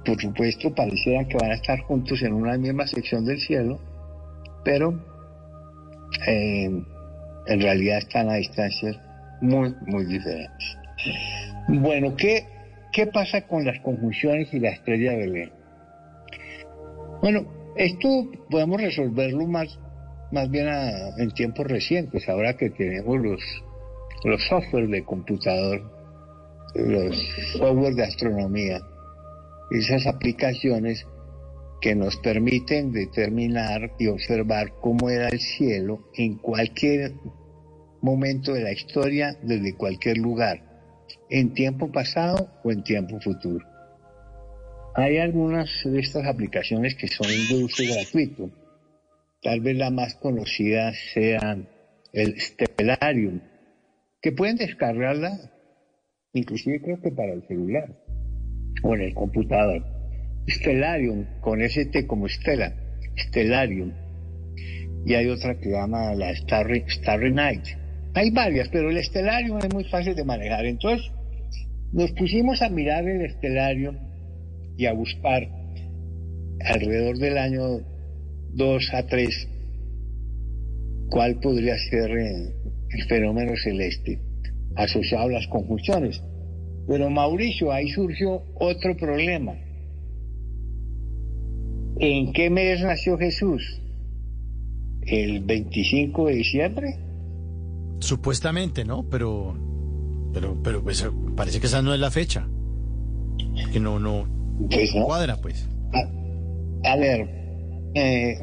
[0.04, 3.78] Por supuesto, parecieran que van a estar juntos en una misma sección del cielo,
[4.64, 4.98] pero
[6.26, 6.70] eh,
[7.46, 8.98] en realidad están a distancias
[9.40, 10.76] muy, muy diferentes.
[11.68, 12.46] Bueno, ¿qué,
[12.92, 15.52] ¿qué pasa con las conjunciones y la estrella de Belén?
[17.20, 17.46] Bueno,
[17.76, 19.78] esto podemos resolverlo más
[20.30, 23.40] más bien en tiempos recientes, ahora que tenemos los,
[24.24, 25.82] los software de computador,
[26.74, 27.16] los
[27.52, 28.80] software de astronomía,
[29.70, 31.06] esas aplicaciones
[31.80, 37.14] que nos permiten determinar y observar cómo era el cielo en cualquier
[38.00, 40.62] momento de la historia, desde cualquier lugar,
[41.30, 43.64] en tiempo pasado o en tiempo futuro.
[44.94, 48.50] Hay algunas de estas aplicaciones que son de uso gratuito
[49.42, 51.56] Tal vez la más conocida sea
[52.12, 53.40] el Stellarium,
[54.20, 55.52] que pueden descargarla,
[56.32, 57.96] inclusive creo que para el celular
[58.82, 59.84] o en el computador.
[60.48, 62.74] Stellarium, con ST como Stella,
[63.16, 63.92] Stellarium.
[65.06, 67.64] Y hay otra que llama la Starry, Starry Night.
[68.14, 70.66] Hay varias, pero el Stellarium es muy fácil de manejar.
[70.66, 71.10] Entonces,
[71.92, 73.96] nos pusimos a mirar el Stellarium
[74.76, 75.48] y a buscar
[76.60, 77.97] alrededor del año
[78.54, 79.48] 2 a 3,
[81.10, 82.54] ¿cuál podría ser eh,
[82.90, 84.20] el fenómeno celeste
[84.76, 86.22] asociado a las conjunciones?
[86.86, 89.54] Pero Mauricio, ahí surgió otro problema.
[92.00, 93.80] ¿En qué mes nació Jesús?
[95.02, 96.98] ¿El 25 de diciembre?
[97.98, 99.08] Supuestamente, ¿no?
[99.08, 99.54] Pero,
[100.32, 101.06] pero, pero pues,
[101.36, 102.46] parece que esa no es la fecha.
[103.72, 104.26] Que no, no,
[104.70, 105.68] pues cuadra, pues.
[106.84, 107.47] a ver,
[107.98, 108.38] eh,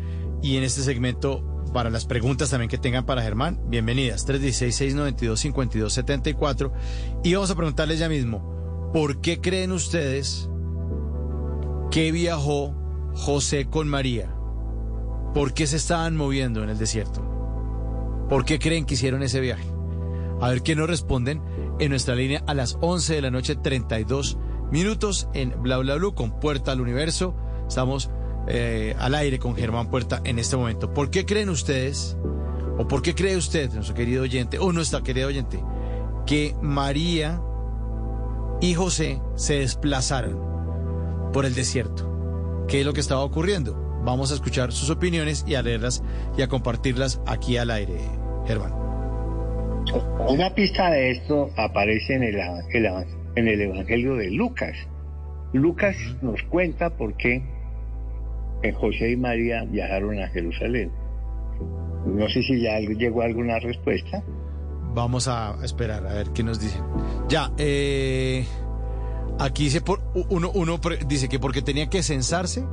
[0.43, 6.73] y en este segmento para las preguntas también que tengan para Germán, bienvenidas, 316-692-5274
[7.25, 10.49] y vamos a preguntarles ya mismo, ¿por qué creen ustedes
[11.91, 12.84] que viajó
[13.15, 14.35] José con María.
[15.35, 17.23] ¿Por qué se estaban moviendo en el desierto?
[18.29, 19.69] ¿Por qué creen que hicieron ese viaje?
[20.41, 21.43] A ver qué nos responden
[21.79, 24.39] en nuestra línea a las 11 de la noche, 32
[24.71, 27.35] minutos en Bla Bla Blue con Puerta al Universo.
[27.69, 28.11] Estamos
[28.47, 30.93] eh, al aire con Germán Puerta en este momento.
[30.93, 32.17] ¿Por qué creen ustedes,
[32.79, 35.63] o por qué cree usted, nuestro querido oyente, o nuestra querida oyente,
[36.27, 37.41] que María
[38.61, 40.39] y José se desplazaron
[41.33, 42.14] por el desierto?
[42.69, 43.75] ¿Qué es lo que estaba ocurriendo?
[44.05, 46.03] Vamos a escuchar sus opiniones y a leerlas
[46.37, 47.99] y a compartirlas aquí al aire,
[48.47, 48.73] Germán.
[50.29, 52.37] Una pista de esto aparece en el,
[53.37, 54.77] en el Evangelio de Lucas.
[55.53, 57.43] Lucas nos cuenta por qué
[58.73, 60.91] José y María viajaron a Jerusalén.
[62.07, 64.23] No sé si ya llegó alguna respuesta.
[64.95, 66.83] Vamos a esperar a ver qué nos dicen.
[67.29, 68.45] Ya, eh,
[69.39, 70.01] aquí dice por,
[70.31, 72.65] uno, uno dice que porque tenía que censarse.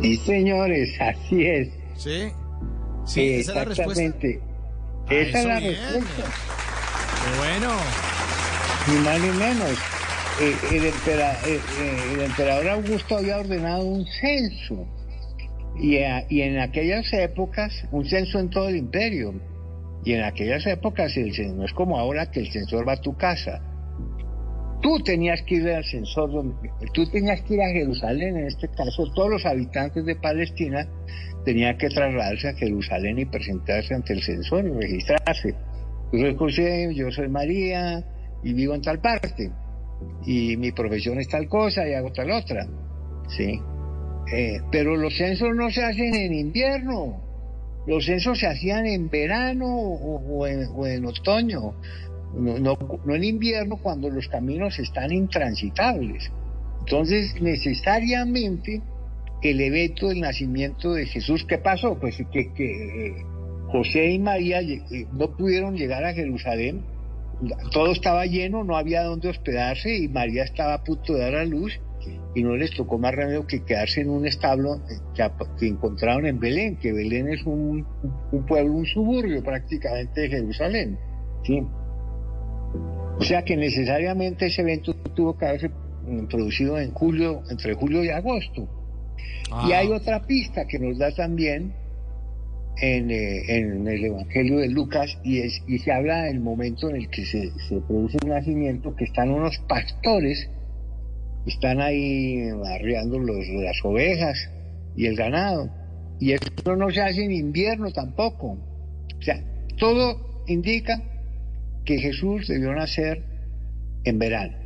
[0.00, 1.68] Sí, señores, así es.
[1.96, 2.32] Sí.
[3.04, 4.28] Sí, esa es la respuesta.
[5.10, 6.24] Esa es la respuesta.
[7.38, 7.70] Bueno.
[8.88, 9.78] Ni más ni menos.
[10.40, 11.60] Eh, el, eh,
[12.14, 14.86] el, emperador Augusto había ordenado un censo.
[15.78, 15.98] Y,
[16.28, 19.34] y, en aquellas épocas, un censo en todo el imperio.
[20.04, 23.16] Y en aquellas épocas el, no es como ahora que el censor va a tu
[23.16, 23.62] casa.
[24.82, 26.30] Tú tenías que ir al censor,
[26.92, 30.88] tú tenías que ir a Jerusalén, en este caso todos los habitantes de Palestina
[31.44, 35.54] tenían que trasladarse a Jerusalén y presentarse ante el censor y registrarse.
[36.12, 38.04] Yo soy José, yo soy María
[38.42, 39.50] y vivo en tal parte.
[40.26, 42.66] Y mi profesión es tal cosa y hago tal otra.
[43.28, 43.60] ¿Sí?
[44.32, 47.20] Eh, pero los censos no se hacen en invierno.
[47.86, 51.74] Los censos se hacían en verano o, en, otoño
[52.34, 52.58] no,
[53.04, 56.30] no, en invierno cuando los caminos están intransitables.
[56.80, 58.80] Entonces, necesariamente,
[59.42, 61.98] el evento del nacimiento de Jesús, ¿qué pasó?
[61.98, 63.24] Pues que, eh,
[63.68, 66.82] José y María eh, no pudieron llegar a Jerusalén,
[67.72, 71.44] todo estaba lleno, no había dónde hospedarse y María estaba a punto de dar a
[71.44, 71.80] luz
[72.34, 75.28] y no les tocó más remedio que quedarse en un establo eh,
[75.58, 77.86] que, encontraron en Belén, que Belén es un,
[78.32, 80.98] un pueblo, un suburbio prácticamente de Jerusalén.
[81.44, 81.62] ¿sí?
[83.18, 85.70] O sea que necesariamente ese evento tuvo que haberse
[86.28, 88.68] producido en julio, entre julio y agosto.
[89.68, 89.96] Y hay ah.
[89.96, 91.72] otra pista que nos da también
[92.78, 96.96] en, eh, en, el Evangelio de Lucas y, es, y se habla del momento en
[96.96, 100.48] el que se, se produce el nacimiento, que están unos pastores,
[101.46, 104.50] están ahí arreando los, las ovejas
[104.96, 105.70] y el ganado.
[106.18, 108.58] Y eso no se hace en invierno tampoco.
[109.18, 109.42] O sea,
[109.76, 111.02] todo indica
[111.84, 113.22] que Jesús debió nacer
[114.04, 114.56] en verano.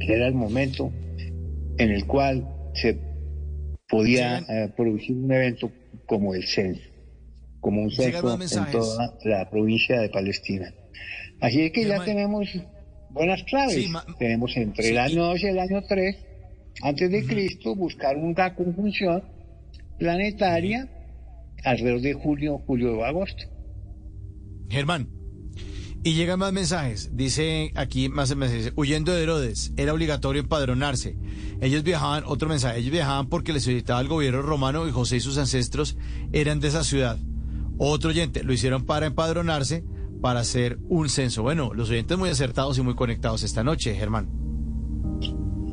[0.00, 0.92] Era el momento
[1.78, 2.98] en el cual se
[3.88, 5.70] podía eh, producir un evento
[6.06, 6.82] como el censo,
[7.60, 10.72] como un censo en toda la provincia de Palestina.
[11.40, 12.48] Así es que ya tenemos
[13.10, 13.86] buenas claves.
[14.18, 16.16] tenemos entre el año 2 y el año 3
[16.82, 19.22] antes de Cristo buscar una conjunción
[19.98, 20.88] planetaria
[21.64, 23.44] alrededor de julio, julio o agosto.
[24.68, 25.08] Germán,
[26.06, 27.10] y llegan más mensajes.
[27.16, 28.72] Dice aquí más mensajes.
[28.76, 31.16] Huyendo de Herodes, era obligatorio empadronarse.
[31.60, 35.20] Ellos viajaban, otro mensaje, ellos viajaban porque les solicitaba el gobierno romano y José y
[35.20, 35.98] sus ancestros
[36.32, 37.18] eran de esa ciudad.
[37.76, 39.82] Otro oyente, lo hicieron para empadronarse,
[40.20, 41.42] para hacer un censo.
[41.42, 44.28] Bueno, los oyentes muy acertados y muy conectados esta noche, Germán.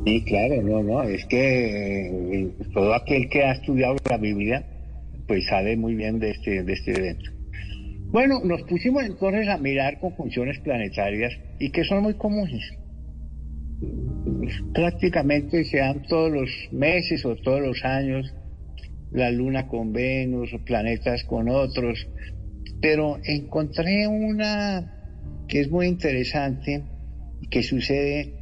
[0.04, 4.66] Sí, claro, no, no, es que eh, todo aquel que ha estudiado la Biblia,
[5.28, 7.33] pues sabe muy bien de este, de este evento.
[8.14, 12.62] Bueno, nos pusimos entonces a mirar conjunciones planetarias y que son muy comunes.
[14.72, 18.32] Prácticamente se dan todos los meses o todos los años,
[19.10, 22.06] la luna con Venus, planetas con otros,
[22.80, 24.94] pero encontré una
[25.48, 26.84] que es muy interesante,
[27.50, 28.32] que sucede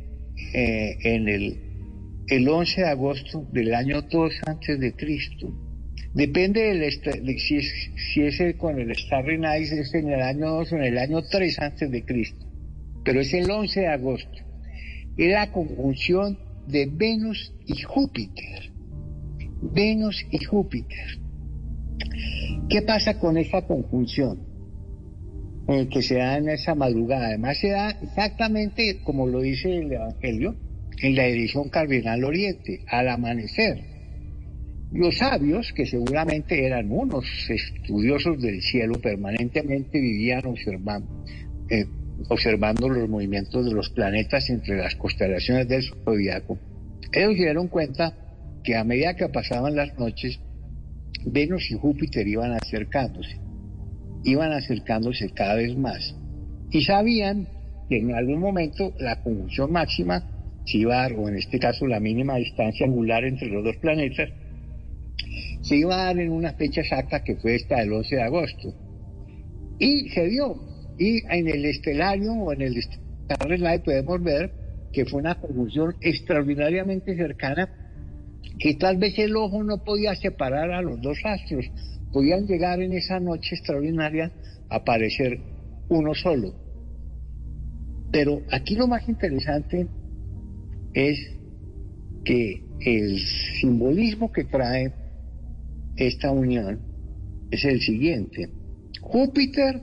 [0.53, 5.72] eh, en el, el 11 de agosto del año 2 antes de Cristo
[6.15, 6.93] Depende del
[7.39, 10.83] si, es, si es con el Starry Night es en el año 2 o en
[10.83, 12.47] el año 3 antes de Cristo.
[13.05, 14.39] Pero es el 11 de agosto.
[15.17, 18.73] Es la conjunción de Venus y Júpiter.
[19.63, 21.19] Venus y Júpiter.
[22.69, 24.53] ¿Qué pasa con esta conjunción?
[25.91, 27.29] que se da en esa madrugada.
[27.29, 30.55] Además se da exactamente como lo dice el Evangelio
[31.01, 33.92] en la edición Cardinal Oriente, al amanecer.
[34.95, 41.25] Los sabios, que seguramente eran unos estudiosos del cielo, permanentemente vivían observando,
[41.71, 41.87] eh,
[42.29, 46.59] observando los movimientos de los planetas entre las constelaciones del zodiaco.
[47.11, 48.15] Ellos se dieron cuenta
[48.63, 50.39] que a medida que pasaban las noches,
[51.25, 53.41] Venus y Júpiter iban acercándose,
[54.25, 56.15] iban acercándose cada vez más.
[56.71, 57.49] Y sabían
[57.89, 60.23] que en algún momento la conjunción máxima
[60.67, 63.77] se iba a dar, o en este caso la mínima distancia angular entre los dos
[63.79, 64.29] planetas,
[65.63, 68.75] se iba a dar en una fecha exacta que fue esta del 11 de agosto.
[69.79, 70.57] Y se dio.
[70.99, 74.53] Y en el estelario o en el Starry podemos ver
[74.93, 77.69] que fue una conjunción extraordinariamente cercana
[78.59, 81.65] que tal vez el ojo no podía separar a los dos astros.
[82.13, 84.31] Podían llegar en esa noche extraordinaria
[84.69, 85.41] a aparecer
[85.89, 86.55] uno solo.
[88.11, 89.87] Pero aquí lo más interesante
[90.93, 91.19] es
[92.25, 93.19] que el
[93.61, 94.93] simbolismo que trae
[95.97, 96.81] esta unión
[97.51, 98.49] es el siguiente.
[99.01, 99.83] Júpiter,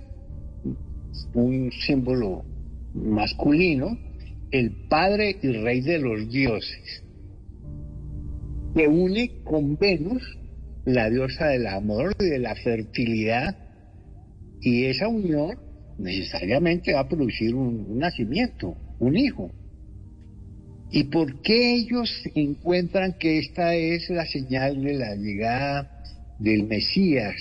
[1.33, 2.43] un símbolo
[2.93, 3.97] masculino,
[4.51, 7.03] el padre y rey de los dioses,
[8.75, 10.23] que une con Venus,
[10.85, 13.55] la diosa del amor y de la fertilidad,
[14.61, 15.57] y esa unión
[15.99, 19.51] necesariamente va a producir un, nacimiento, un hijo.
[20.91, 25.98] ¿Y por qué ellos encuentran que esta es la señal de la llegada
[26.39, 27.35] del Mesías,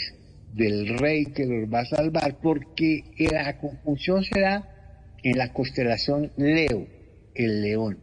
[0.54, 2.38] del rey que los va a salvar?
[2.42, 6.86] Porque la conjunción será en la constelación Leo,
[7.34, 7.98] el león.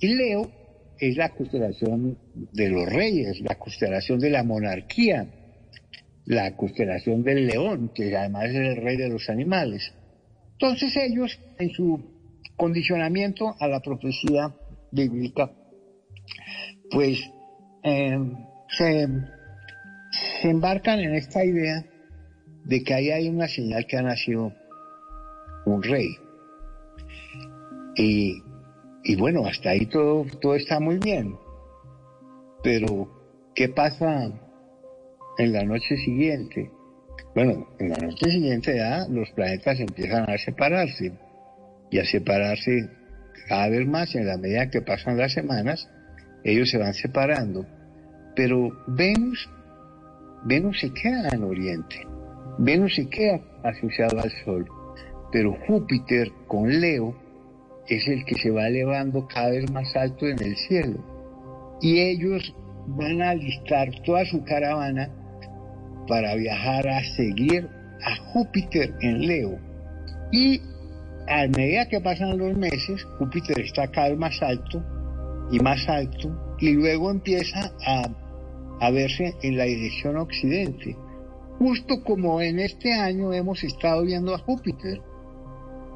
[0.00, 0.50] Y Leo
[0.98, 2.18] es la constelación
[2.52, 5.26] de los reyes, la constelación de la monarquía,
[6.24, 9.92] la constelación del león, que además es el rey de los animales.
[10.52, 12.02] Entonces ellos, en su
[12.56, 14.54] condicionamiento a la profecía
[14.90, 15.52] bíblica,
[16.90, 17.18] pues
[17.82, 18.34] em,
[18.68, 19.08] se,
[20.46, 21.84] se, embarcan en esta idea
[22.64, 24.52] de que ahí hay una señal que ha nacido
[25.66, 26.08] un rey.
[27.96, 28.42] Y
[29.08, 31.36] y bueno, hasta ahí todo, todo está muy bien.
[32.64, 33.08] Pero,
[33.54, 34.32] ¿qué pasa
[35.38, 36.72] en la noche siguiente?
[37.32, 41.12] Bueno, en la noche siguiente ya los planetas empiezan a separarse
[41.88, 42.90] y a separarse
[43.46, 45.88] cada vez más en la medida que pasan las semanas,
[46.42, 47.64] ellos se van separando.
[48.34, 49.48] Pero Venus,
[50.46, 52.06] Venus se queda en Oriente,
[52.58, 54.64] Venus se queda asociado al Sol,
[55.32, 57.16] pero Júpiter con Leo
[57.88, 60.98] es el que se va elevando cada vez más alto en el cielo.
[61.80, 62.54] Y ellos
[62.86, 65.10] van a alistar toda su caravana
[66.06, 67.68] para viajar a seguir
[68.04, 69.58] a Júpiter en Leo.
[70.30, 70.60] Y
[71.26, 74.80] a medida que pasan los meses, Júpiter está cada vez más alto
[75.50, 78.08] y más alto, y luego empieza a,
[78.80, 80.96] a verse en la dirección occidente.
[81.58, 85.00] Justo como en este año hemos estado viendo a Júpiter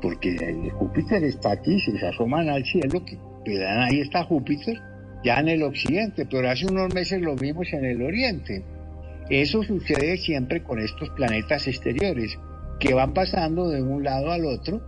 [0.00, 3.18] porque Júpiter está aquí, se asoman al cielo, que
[3.66, 4.78] ahí está Júpiter,
[5.24, 8.64] ya en el occidente, pero hace unos meses lo vimos en el oriente.
[9.28, 12.38] Eso sucede siempre con estos planetas exteriores,
[12.78, 14.80] que van pasando de un lado al otro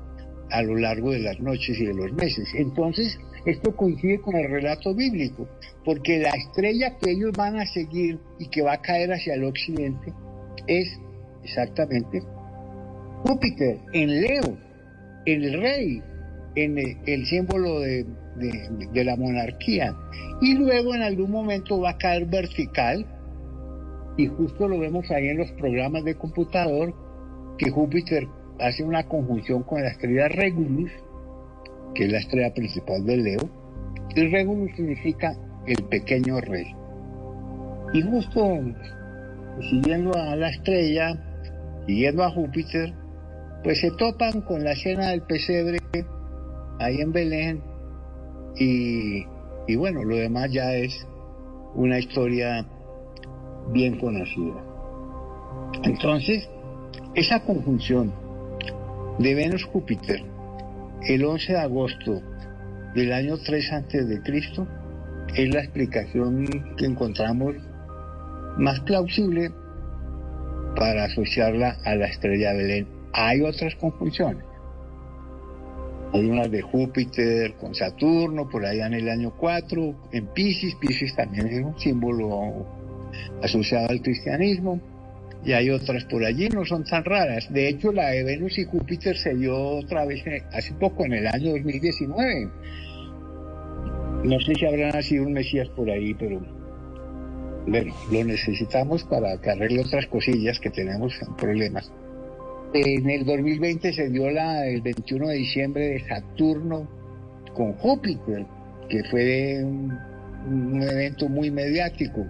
[0.51, 2.49] a lo largo de las noches y de los meses.
[2.55, 5.49] Entonces, esto coincide con el relato bíblico,
[5.85, 9.45] porque la estrella que ellos van a seguir y que va a caer hacia el
[9.45, 10.13] occidente
[10.67, 10.89] es
[11.43, 12.23] exactamente
[13.25, 14.57] Júpiter en Leo
[15.27, 16.03] el rey
[16.55, 18.05] en el, símbolo de,
[18.93, 19.95] la monarquía.
[20.41, 23.07] Y luego en algún momento va a caer vertical,
[24.17, 26.95] y justo lo vemos ahí en los programas de computador,
[27.57, 28.27] que Júpiter
[28.59, 30.91] hace una conjunción con la estrella Regulus,
[31.95, 33.51] que es la estrella principal de Leo,
[34.15, 35.37] y Regulus significa
[35.67, 36.75] el pequeño rey.
[37.95, 38.61] Y justo
[39.71, 41.15] siguiendo a la estrella,
[41.87, 42.93] siguiendo a Júpiter,
[43.63, 45.79] pues se topan con la escena del pesebre
[46.79, 47.63] ahí en Belén
[48.57, 49.25] y,
[49.69, 51.07] y bueno, lo demás ya es
[51.75, 52.67] una historia
[53.73, 54.65] bien conocida.
[55.85, 56.49] Entonces,
[57.15, 58.13] esa conjunción
[59.19, 60.32] de Venus-Júpiter
[61.07, 62.23] el 11 de agosto
[62.95, 64.67] del año 3 antes de Cristo
[65.35, 66.47] es la explicación
[66.77, 67.55] que encontramos
[68.59, 69.51] más plausible
[70.77, 74.45] para asociarla a la estrella Belén hay otras conjunciones.
[76.13, 80.75] Hay unas de Júpiter con Saturno, por allá en el año 4, en Pisces.
[80.77, 82.67] Pisces también es un símbolo
[83.43, 84.81] asociado al cristianismo.
[85.45, 87.53] Y hay otras por allí, no son tan raras.
[87.53, 91.27] De hecho, la de Venus y Júpiter se dio otra vez hace poco, en el
[91.27, 92.49] año 2019.
[94.25, 96.41] No sé si habrá nacido un Mesías por ahí, pero
[97.67, 101.93] bueno, lo necesitamos para que otras cosillas que tenemos problemas.
[102.75, 106.89] En el 2020 se dio la, el 21 de diciembre de Saturno
[107.55, 108.47] con Júpiter,
[108.89, 112.27] que fue un evento muy mediático.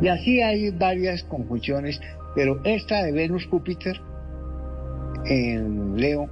[0.00, 2.00] Y así hay varias conjunciones,
[2.34, 4.00] pero esta de Venus-Júpiter
[5.26, 6.28] en Leo,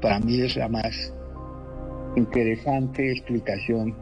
[0.00, 1.12] para mí es la más
[2.16, 3.94] interesante explicación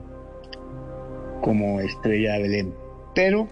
[1.43, 2.75] como estrella de Belén.
[3.15, 3.49] Pero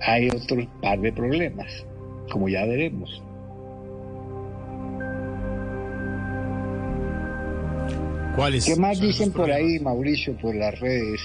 [0.00, 1.86] hay otro par de problemas,
[2.30, 3.22] como ya veremos.
[8.34, 8.64] ¿Cuáles?
[8.64, 9.78] ¿Qué más dicen por ahí?
[9.78, 11.20] Mauricio, por las redes?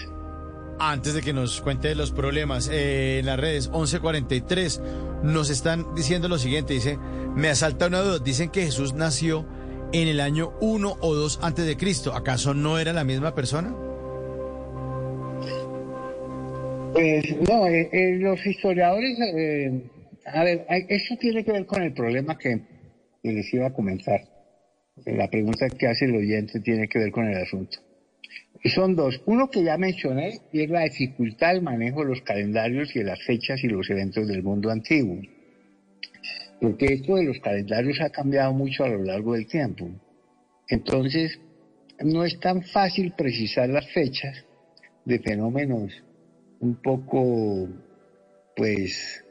[0.79, 4.81] Antes de que nos cuente los problemas, eh, en las redes 1143
[5.23, 6.99] nos están diciendo lo siguiente, dice,
[7.35, 9.47] me asalta una duda, dicen que Jesús nació
[9.91, 13.73] en el año 1 o 2 antes de Cristo, ¿acaso no era la misma persona?
[16.93, 19.17] Pues no, eh, eh, los historiadores,
[20.25, 22.61] a ver, eso tiene que ver con el problema que
[23.23, 24.21] les iba a comentar.
[25.05, 27.79] La pregunta que hace el oyente tiene que ver con el asunto.
[28.65, 29.21] Son dos.
[29.25, 33.05] Uno que ya mencioné y es la dificultad del manejo de los calendarios y de
[33.05, 35.19] las fechas y los eventos del mundo antiguo.
[36.59, 39.89] Porque esto de los calendarios ha cambiado mucho a lo largo del tiempo.
[40.67, 41.39] Entonces,
[42.03, 44.43] no es tan fácil precisar las fechas
[45.05, 45.93] de fenómenos
[46.59, 47.69] un poco,
[48.55, 49.23] pues,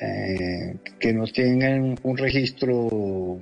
[0.00, 3.40] eh, que nos tengan un registro,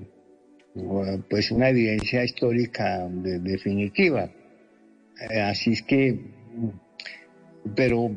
[1.31, 4.29] pues una evidencia histórica de- definitiva.
[5.31, 6.19] Eh, así es que,
[7.77, 8.11] pero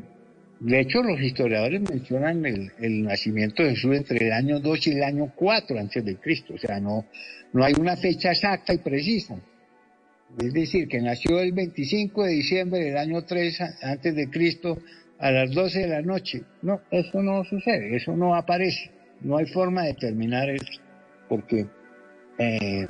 [0.60, 5.04] de hecho los historiadores mencionan el, nacimiento de Jesús entre el año 2 y el
[5.04, 7.06] año 4 antes de Cristo, o sea, no,
[7.54, 9.36] no hay una fecha exacta y precisa.
[10.42, 14.80] Es decir, que nació el 25 de diciembre del año 3 a- antes de Cristo
[15.20, 16.42] a las 12 de la noche.
[16.62, 18.92] No, eso no sucede, eso no aparece.
[19.22, 20.82] No hay forma de determinar eso,
[21.30, 21.68] porque
[22.38, 22.88] eh,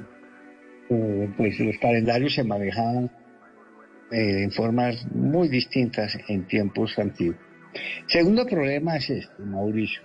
[0.89, 3.11] eh, pues los calendarios se manejaban
[4.11, 7.39] eh, en formas muy distintas en tiempos antiguos.
[8.07, 10.01] Segundo problema es este, Mauricio,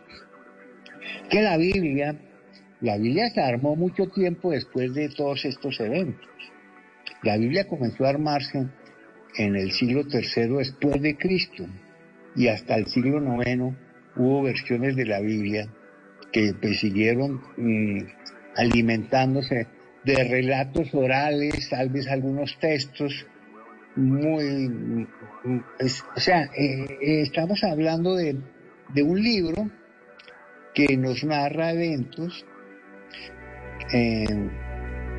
[1.28, 2.16] que la Biblia,
[2.80, 6.28] la Biblia se armó mucho tiempo después de todos estos eventos.
[7.22, 8.66] La Biblia comenzó a armarse
[9.36, 11.66] en el siglo III después de Cristo
[12.34, 13.76] y hasta el siglo IX
[14.16, 15.68] hubo versiones de la Biblia
[16.32, 17.98] que pues, siguieron mm,
[18.56, 19.66] alimentándose
[20.04, 23.26] de relatos orales, tal vez algunos textos
[24.00, 25.06] muy...
[26.16, 28.36] o sea, eh, eh, estamos hablando de,
[28.94, 29.70] de un libro
[30.74, 32.44] que nos narra eventos
[33.92, 34.24] eh,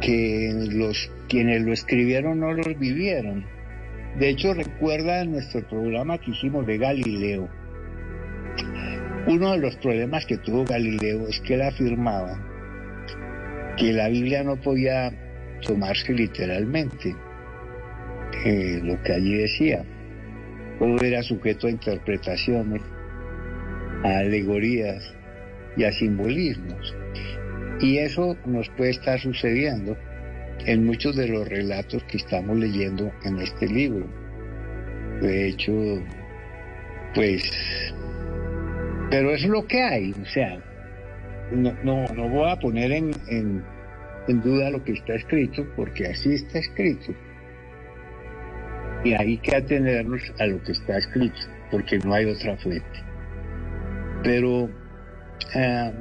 [0.02, 3.46] que los quienes lo escribieron no los vivieron.
[4.20, 7.50] De hecho, recuerda nuestro programa que hicimos de Galileo.
[9.28, 12.38] Uno de los problemas que tuvo Galileo es que él afirmaba
[13.78, 15.12] que la Biblia no podía
[15.62, 17.16] tomarse literalmente
[18.46, 19.84] lo que allí decía.
[20.80, 22.82] Todo era sujeto a interpretaciones,
[24.04, 25.14] a alegorías
[25.78, 26.96] y a simbolismos.
[27.80, 29.98] Y eso nos puede estar sucediendo
[30.66, 34.08] en muchos de los relatos que estamos leyendo en este libro.
[35.22, 35.74] De hecho,
[37.14, 37.44] pues,
[39.10, 40.60] pero es lo que hay, o sea,
[41.52, 46.34] no, no, no voy a poner en, en duda lo que está escrito, porque así
[46.34, 47.14] está escrito.
[49.04, 51.40] Y hay que atenernos a lo que está escrito,
[51.72, 53.04] porque no hay otra fuente.
[54.24, 54.70] Pero
[55.56, 55.92] ah,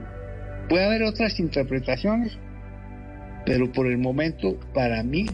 [0.68, 2.38] puede haber otras interpretaciones,
[3.46, 5.26] pero por el momento, para mí,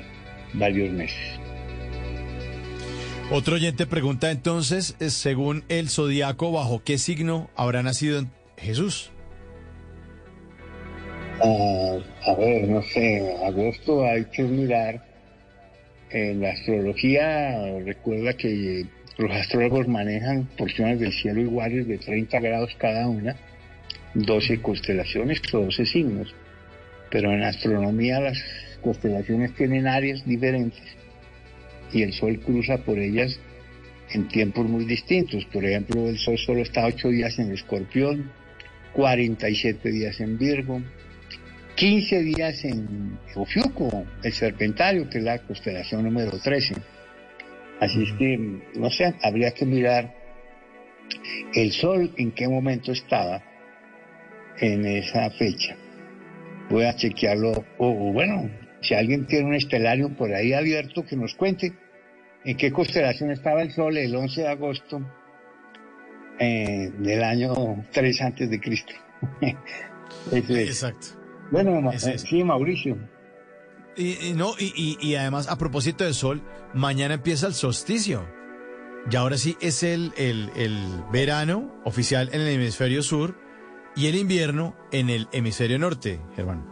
[0.54, 1.40] varios meses.
[3.32, 8.24] Otro oyente pregunta entonces, eh, según el zodiaco, ¿bajo qué signo habrá nacido
[8.56, 9.12] Jesús?
[11.40, 11.96] Ah,
[12.26, 15.08] a ver, no sé, agosto hay que mirar.
[16.10, 18.84] En la astrología, recuerda que
[19.16, 23.36] los astrólogos manejan porciones del cielo iguales de 30 grados cada una,
[24.14, 26.34] 12 constelaciones o 12 signos.
[27.12, 28.42] Pero en astronomía las
[28.82, 30.99] constelaciones tienen áreas diferentes
[31.92, 33.38] y el Sol cruza por ellas
[34.12, 35.44] en tiempos muy distintos.
[35.46, 38.30] Por ejemplo, el Sol solo está 8 días en Escorpión,
[38.92, 40.80] 47 días en Virgo,
[41.76, 46.74] 15 días en Ofiuco, el Serpentario, que es la constelación número 13.
[47.80, 48.36] Así es que,
[48.74, 50.14] no sé, habría que mirar
[51.54, 53.42] el Sol en qué momento estaba
[54.58, 55.76] en esa fecha.
[56.68, 58.50] Voy a chequearlo, o bueno,
[58.82, 61.72] si alguien tiene un estelario por ahí abierto, que nos cuente
[62.44, 65.00] en qué constelación estaba el Sol el 11 de agosto
[66.38, 68.92] eh, del año 3 antes de Cristo.
[70.32, 71.08] Exacto.
[71.50, 72.96] Bueno, sí, Mauricio.
[73.96, 76.42] Y, no, y, y, además, a propósito del sol,
[76.72, 78.24] mañana empieza el solsticio.
[79.10, 80.78] Y ahora sí es el, el, el
[81.12, 83.36] verano oficial en el hemisferio sur
[83.96, 86.69] y el invierno en el hemisferio norte, Germán.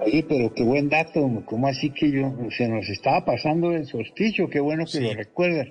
[0.00, 4.48] Oye, pero qué buen dato, ¿cómo así que yo, se nos estaba pasando el solsticio?
[4.48, 5.68] Qué bueno que lo recuerdas.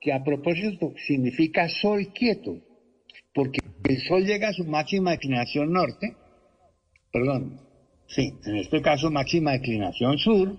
[0.00, 2.56] Que a propósito significa sol quieto,
[3.32, 6.16] porque el sol llega a su máxima declinación norte,
[7.12, 7.60] perdón,
[8.08, 10.56] sí, en este caso máxima declinación sur,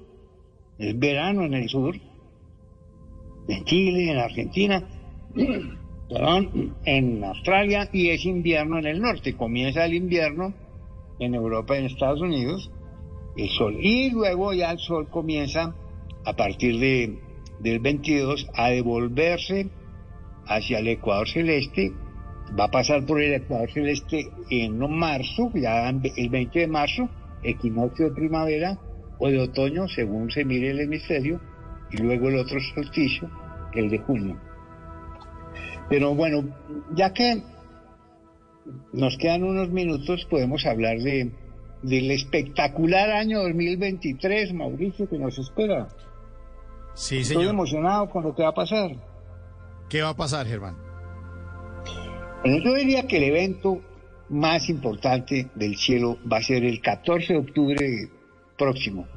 [0.80, 1.96] es verano en el sur,
[3.50, 4.88] en Chile, en Argentina,
[6.10, 9.36] perdón, en Australia y es invierno en el norte.
[9.36, 10.54] Comienza el invierno
[11.20, 12.72] en Europa y en Estados Unidos
[13.38, 13.78] el sol.
[13.80, 15.74] Y luego ya el sol comienza
[16.26, 17.20] a partir de,
[17.60, 19.70] del 22 a devolverse
[20.46, 21.92] hacia el ecuador celeste.
[22.58, 27.10] Va a pasar por el ecuador celeste en marzo, ya el 20 de marzo,
[27.44, 28.80] equinoccio de primavera
[29.20, 31.40] o de otoño, según se mire el hemisferio,
[31.92, 33.30] y luego el otro solsticio,
[33.74, 34.40] el de junio.
[35.90, 36.44] Pero bueno,
[36.96, 37.42] ya que
[38.94, 41.32] nos quedan unos minutos, podemos hablar de,
[41.82, 45.88] del espectacular año 2023, Mauricio, que nos espera.
[46.94, 48.92] Sí, Estoy emocionado con lo que va a pasar.
[49.90, 50.76] ¿Qué va a pasar, Germán?
[52.42, 53.82] Bueno, yo diría que el evento
[54.30, 58.10] más importante del cielo va a ser el 14 de octubre
[58.58, 59.08] próximo,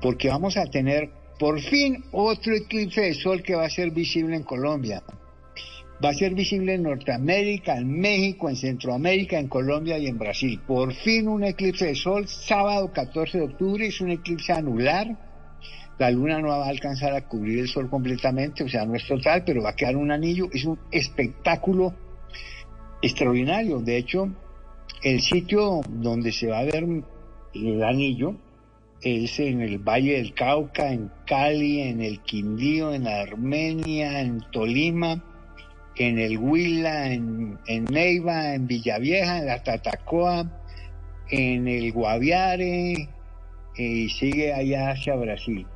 [0.00, 4.36] porque vamos a tener por fin otro eclipse de sol que va a ser visible
[4.36, 5.02] en Colombia
[6.02, 10.60] va a ser visible en Norteamérica, en México, en Centroamérica, en Colombia y en Brasil.
[10.66, 15.16] Por fin un eclipse de sol, sábado 14 de octubre, es un eclipse anular.
[15.98, 19.06] La luna no va a alcanzar a cubrir el sol completamente, o sea, no es
[19.06, 20.48] total, pero va a quedar un anillo.
[20.52, 21.94] Es un espectáculo
[23.00, 23.78] extraordinario.
[23.80, 24.28] De hecho,
[25.02, 26.84] el sitio donde se va a ver
[27.54, 28.34] el anillo
[29.02, 35.31] es en el Valle del Cauca, en Cali, en el Quindío, en Armenia, en Tolima
[35.96, 40.62] en el Huila, en, Neiva, en Villavieja, en la Tatacoa,
[41.30, 43.08] en el Guaviare, eh,
[43.76, 45.66] y sigue allá hacia Brasil.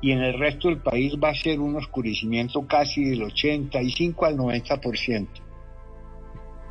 [0.00, 4.36] Y en el resto del país va a ser un oscurecimiento casi del 85 al
[4.36, 5.26] 90%.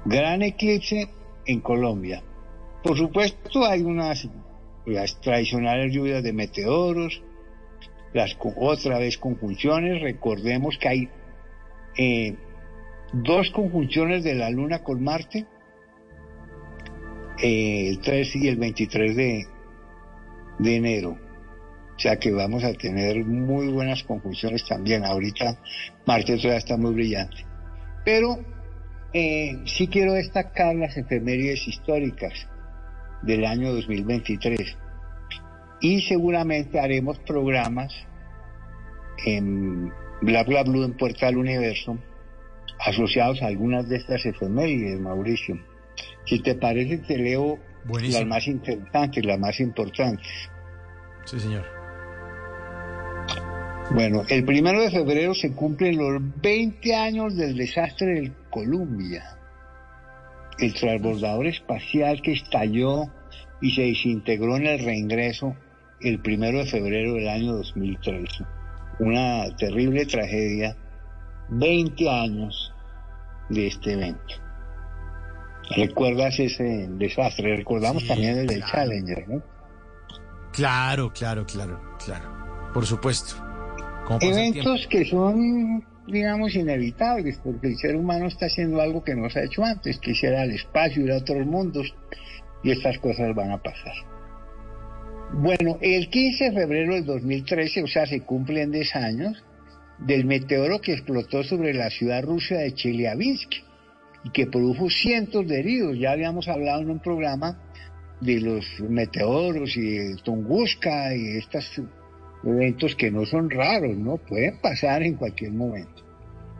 [0.06, 1.10] Gran eclipse
[1.46, 2.24] en Colombia.
[2.84, 4.28] Por supuesto hay unas
[4.86, 7.22] las tradicionales lluvias de meteoros,
[8.14, 11.10] las otra vez conjunciones, recordemos que hay
[11.98, 12.36] eh,
[13.14, 15.46] dos conjunciones de la Luna con Marte,
[17.42, 19.46] eh, el 3 y el 23 de,
[20.60, 21.18] de enero.
[21.96, 25.06] O sea que vamos a tener muy buenas conjunciones también.
[25.06, 25.58] Ahorita
[26.06, 27.46] Marte todavía está muy brillante.
[28.04, 28.38] Pero
[29.14, 32.34] eh, sí quiero destacar las efemérides históricas
[33.22, 34.78] del año 2023.
[35.82, 37.94] Y seguramente haremos programas
[39.26, 39.92] en
[40.22, 41.98] Bla Bla Blue en Puerta del Universo
[42.80, 45.60] asociados a algunas de estas efemérides, Mauricio.
[46.26, 50.28] Si te parece, te leo las más interesantes, las más importantes.
[51.26, 51.66] Sí, señor.
[53.92, 59.38] Bueno, el primero de febrero se cumplen los 20 años del desastre del Columbia,
[60.58, 63.12] el transbordador espacial que estalló
[63.62, 65.56] y se desintegró en el reingreso
[66.02, 68.44] el primero de febrero del año 2013.
[69.00, 70.76] Una terrible tragedia,
[71.50, 72.74] 20 años
[73.50, 74.36] de este evento.
[75.76, 77.58] ¿Recuerdas ese desastre?
[77.58, 78.72] Recordamos Sí, también el del claro.
[78.74, 79.44] Challenger, ¿no?
[80.52, 82.72] Claro, claro, claro, claro.
[82.74, 83.36] Por supuesto.
[84.06, 84.38] ¿Cómo pasa el?
[84.38, 89.40] Eventos que son, digamos, inevitables, porque el ser humano está haciendo algo que no se
[89.40, 91.94] ha hecho antes, que ir al espacio, ir a otros mundos,
[92.64, 93.94] y estas cosas van a pasar.
[95.34, 99.44] Bueno, el 15 de febrero del 2013, o sea, se cumplen 10 años,
[100.00, 103.52] del meteoro que explotó sobre la ciudad rusa de Chelyabinsk
[104.24, 105.98] y que produjo cientos de heridos.
[105.98, 107.62] Ya habíamos hablado en un programa
[108.22, 111.82] de los meteoros y de Tunguska y estos
[112.44, 114.18] eventos que no son raros, ¿no?
[114.18, 116.04] Pueden pasar en cualquier momento.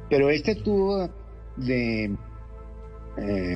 [0.10, 1.10] Pero este tuvo
[1.58, 2.16] de,
[3.18, 3.56] eh,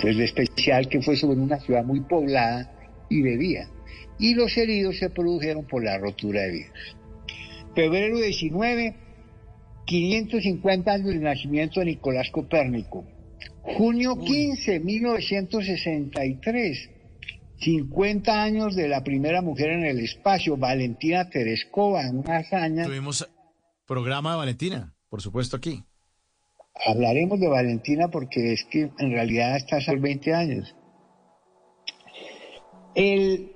[0.00, 2.72] pues de especial que fue sobre una ciudad muy poblada
[3.08, 3.68] y de día.
[4.18, 6.96] Y los heridos se produjeron por la rotura de vidrios.
[7.74, 8.96] Febrero 19,
[9.86, 13.06] 550 años del nacimiento de Nicolás Copérnico.
[13.62, 16.90] Junio 15, 1963.
[17.58, 22.84] 50 años de la primera mujer en el espacio, Valentina Tereskova, una hazaña.
[22.84, 23.28] Tuvimos
[23.86, 25.82] programa de Valentina, por supuesto, aquí.
[26.84, 30.74] Hablaremos de Valentina porque es que en realidad está hace 20 años.
[32.94, 33.55] El,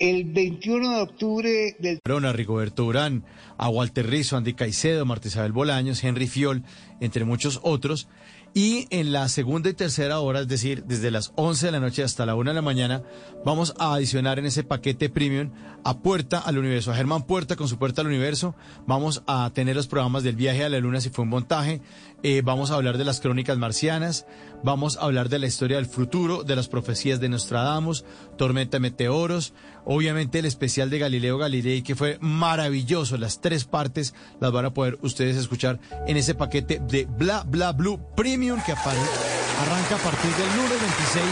[0.00, 3.24] el 21 de octubre del a Rigoberto Urán,
[3.58, 6.64] a Walter Rizzo, Andy Caicedo, Marta Isabel Bolaños, Henry Fiol,
[7.00, 8.08] entre muchos otros.
[8.52, 12.02] Y en la segunda y tercera hora, es decir, desde las 11 de la noche
[12.02, 13.02] hasta la 1 de la mañana,
[13.44, 15.52] vamos a adicionar en ese paquete premium
[15.84, 18.54] a Puerta al Universo, a Germán Puerta con su Puerta al Universo.
[18.86, 21.80] Vamos a tener los programas del viaje a la Luna si fue un montaje.
[22.22, 24.26] Eh, vamos a hablar de las crónicas marcianas.
[24.62, 28.04] Vamos a hablar de la historia del futuro, de las profecías de Nostradamus,
[28.36, 29.54] Tormenta de Meteoros.
[29.84, 33.16] Obviamente el especial de Galileo Galilei, que fue maravilloso.
[33.16, 37.72] Las tres partes las van a poder ustedes escuchar en ese paquete de Bla Bla
[37.72, 41.24] Blue Premium que arranca a partir del lunes 26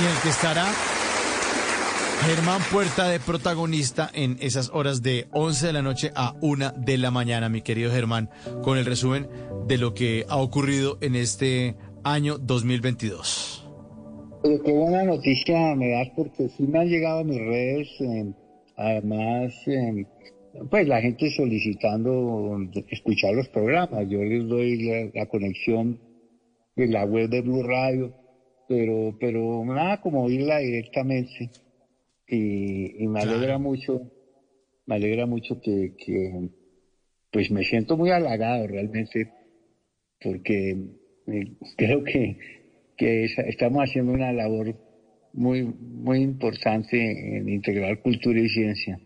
[0.00, 0.66] y el que estará
[2.26, 6.98] Germán Puerta de protagonista en esas horas de 11 de la noche a 1 de
[6.98, 8.28] la mañana, mi querido Germán,
[8.62, 9.28] con el resumen
[9.66, 13.66] de lo que ha ocurrido en este año 2022.
[14.42, 18.32] Pero qué buena noticia me das porque sí me han llegado a mis redes, eh,
[18.76, 20.04] además, eh,
[20.70, 22.58] pues la gente solicitando
[22.90, 24.08] escuchar los programas.
[24.08, 25.98] Yo les doy la, la conexión
[26.76, 28.12] de la web de Blue Radio,
[28.68, 31.50] pero, pero nada como oírla directamente.
[32.28, 34.02] Y, y me alegra mucho,
[34.86, 36.48] me alegra mucho que, que,
[37.30, 39.32] pues me siento muy halagado realmente,
[40.20, 40.76] porque
[41.26, 42.38] eh, creo que
[42.96, 44.74] que es- estamos haciendo una labor
[45.32, 48.98] muy, muy importante en integrar cultura y ciencia.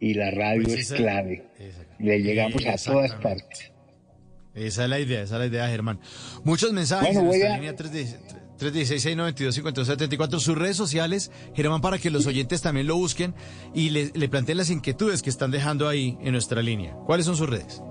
[0.00, 1.44] Y la radio Pues es esa- clave.
[2.00, 3.70] Le llegamos a todas partes.
[4.54, 6.00] Esa es la idea, esa es la idea, Germán.
[6.42, 7.76] Muchos mensajes Bueno, en voy nuestra a- línea
[8.60, 13.34] 316-692-5274, sus redes sociales, Germán, para que los oyentes también lo busquen
[13.74, 16.94] y le, le planteen las inquietudes que están dejando ahí en nuestra línea.
[17.06, 17.82] ¿Cuáles son sus redes?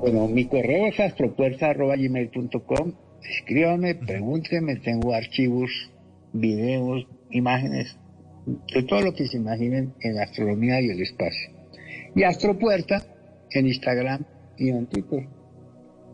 [0.00, 2.92] Bueno, mi correo es astropuerta.gmail.com.
[3.22, 5.70] Escríbame, pregúntenme, tengo archivos,
[6.32, 7.96] videos, imágenes,
[8.46, 11.50] de todo lo que se imaginen en la astronomía y el espacio.
[12.14, 13.02] Y Astropuerta
[13.50, 14.24] en Instagram
[14.58, 15.26] y en Twitter.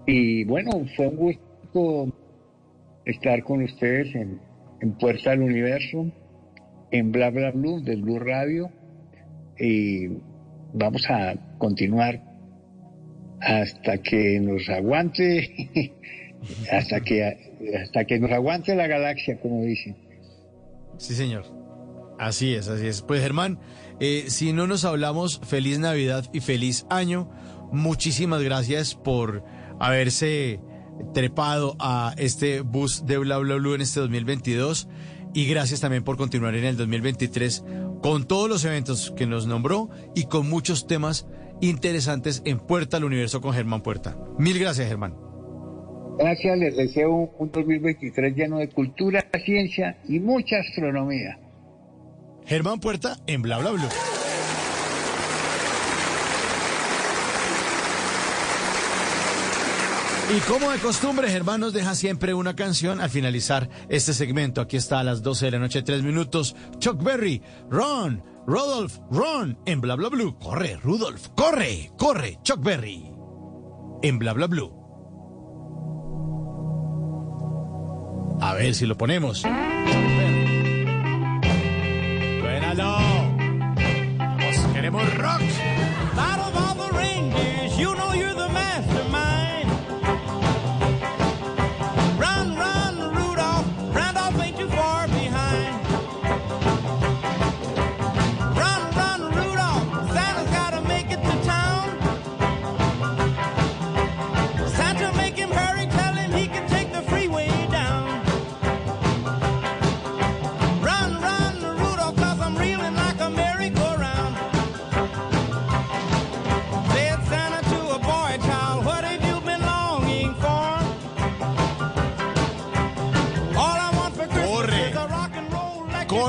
[0.06, 2.12] Y bueno, fue un gusto
[3.05, 4.40] estar con ustedes en,
[4.98, 6.10] Puerta al Universo,
[6.90, 8.70] en Bla Bla Blue del Blue Radio.
[9.59, 10.09] Y
[10.72, 12.22] vamos a continuar
[13.40, 15.93] hasta que nos aguante,
[16.72, 19.97] hasta que, hasta que nos aguante la galaxia, como dicen.
[20.97, 21.44] Sí, señor.
[22.18, 23.01] Así es, así es.
[23.01, 23.59] Pues Germán,
[23.98, 27.31] eh, si no nos hablamos, feliz Navidad y feliz año.
[27.72, 29.43] Muchísimas gracias por
[29.78, 30.60] haberse
[31.14, 34.89] trepado a este bus de Bla Bla Blue en este 2022
[35.35, 37.64] y gracias también por continuar en el 2023
[38.02, 41.27] con todos los eventos que nos nombró y con muchos temas
[41.60, 44.16] interesantes en Puerta al Universo con Germán Puerta.
[44.39, 45.14] Mil gracias, Germán.
[46.18, 51.39] Gracias, les deseo un, un 2023 lleno de cultura, ciencia y mucha astronomía.
[52.47, 54.19] Germán Puerta en Bla Bla Blue.
[60.32, 64.61] Y como de costumbre, Germán nos deja siempre una canción al finalizar este segmento.
[64.61, 66.55] Aquí está a las 12 de la noche, 3 minutos.
[66.78, 70.39] Chuck Berry, Run, Rudolph, run en Bla Bla Blue.
[70.39, 73.11] Corre, Rudolph, corre, corre, Chuck Berry
[74.02, 74.73] en Bla Bla Blue.
[78.40, 79.43] A ver si lo ponemos.
[84.19, 85.80] Vamos, queremos rock.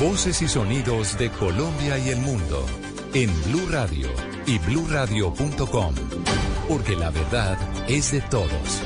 [0.00, 2.66] Voces y sonidos de Colombia y el mundo
[3.14, 4.08] en Blue Radio
[4.46, 5.94] y bluradio.com,
[6.68, 7.56] porque la verdad
[7.88, 8.82] es de todos.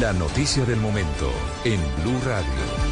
[0.00, 1.30] La noticia del momento
[1.64, 2.86] en Blue Radio.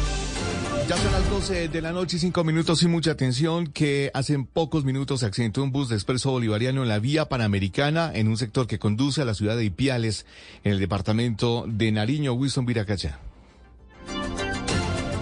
[0.89, 4.37] Ya son las 12 de la noche y 5 minutos y mucha atención que hace
[4.39, 8.37] pocos minutos se accidentó un bus de expreso bolivariano en la vía panamericana en un
[8.37, 10.25] sector que conduce a la ciudad de Ipiales
[10.63, 13.19] en el departamento de Nariño, Wilson Viracacha.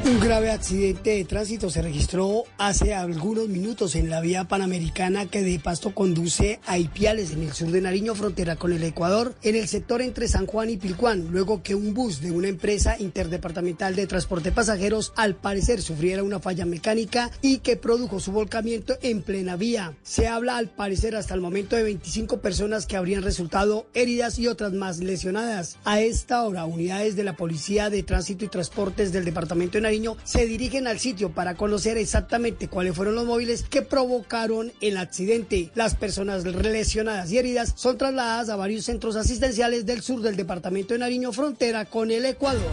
[0.05, 5.41] Un grave accidente de tránsito se registró hace algunos minutos en la vía panamericana que
[5.41, 9.55] de Pasto conduce a Ipiales en el sur de Nariño, frontera con el Ecuador, en
[9.55, 13.95] el sector entre San Juan y Pilcuán, luego que un bus de una empresa interdepartamental
[13.95, 19.21] de transporte pasajeros al parecer sufriera una falla mecánica y que produjo su volcamiento en
[19.21, 19.95] plena vía.
[20.03, 24.49] Se habla al parecer hasta el momento de 25 personas que habrían resultado heridas y
[24.49, 25.77] otras más lesionadas.
[25.85, 29.92] A esta hora, unidades de la Policía de Tránsito y Transportes del Departamento de Nariño
[30.23, 35.71] se dirigen al sitio para conocer exactamente cuáles fueron los móviles que provocaron el accidente.
[35.75, 40.93] Las personas lesionadas y heridas son trasladadas a varios centros asistenciales del sur del departamento
[40.93, 42.71] de Nariño, frontera con el Ecuador.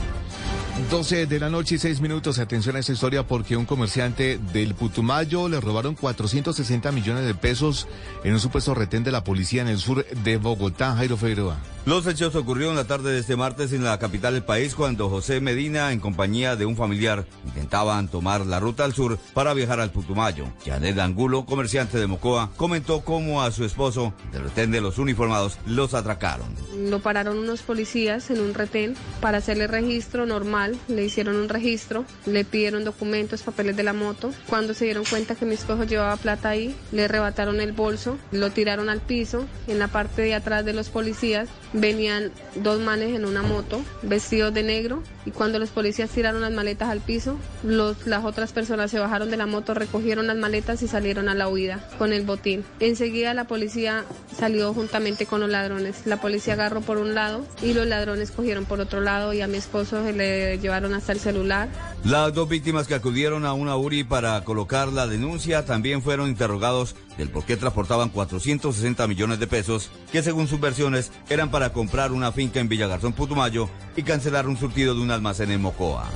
[0.88, 2.38] 12 de la noche y 6 minutos.
[2.38, 7.88] Atención a esta historia porque un comerciante del Putumayo le robaron 460 millones de pesos
[8.24, 10.94] en un supuesto retén de la policía en el sur de Bogotá.
[10.94, 11.58] Jairo Figueroa.
[11.86, 15.40] Los hechos ocurrieron la tarde de este martes en la capital del país cuando José
[15.40, 19.90] Medina, en compañía de un familiar, intentaban tomar la ruta al sur para viajar al
[19.90, 20.44] Putumayo.
[20.66, 25.58] Janet Angulo, comerciante de Mocoa, comentó cómo a su esposo, del retén de los uniformados,
[25.66, 26.54] los atracaron.
[26.76, 32.04] Lo pararon unos policías en un retén para hacerle registro normal, le hicieron un registro,
[32.26, 34.32] le pidieron documentos, papeles de la moto.
[34.48, 38.50] Cuando se dieron cuenta que mi esposo llevaba plata ahí, le arrebataron el bolso, lo
[38.50, 39.46] tiraron al piso.
[39.66, 44.52] En la parte de atrás de los policías venían dos manes en una moto, vestidos
[44.52, 48.98] de negro, y cuando los policías tiraron las maletas al piso, las otras personas se
[48.98, 52.64] bajaron de la moto, recogieron las maletas y salieron a la huida con el botín.
[52.80, 54.04] Enseguida la policía
[54.36, 56.06] salió juntamente con los ladrones.
[56.06, 59.46] La policía agarró por un lado y los ladrones cogieron por otro lado y a
[59.46, 61.68] mi esposo se le llevaron hasta el celular.
[62.04, 66.94] Las dos víctimas que acudieron a una URI para colocar la denuncia también fueron interrogados
[67.18, 72.12] del por qué transportaban 460 millones de pesos que según sus versiones eran para comprar
[72.12, 76.08] una finca en Villagarzón Putumayo y cancelar un surtido de un almacén en Mocoa.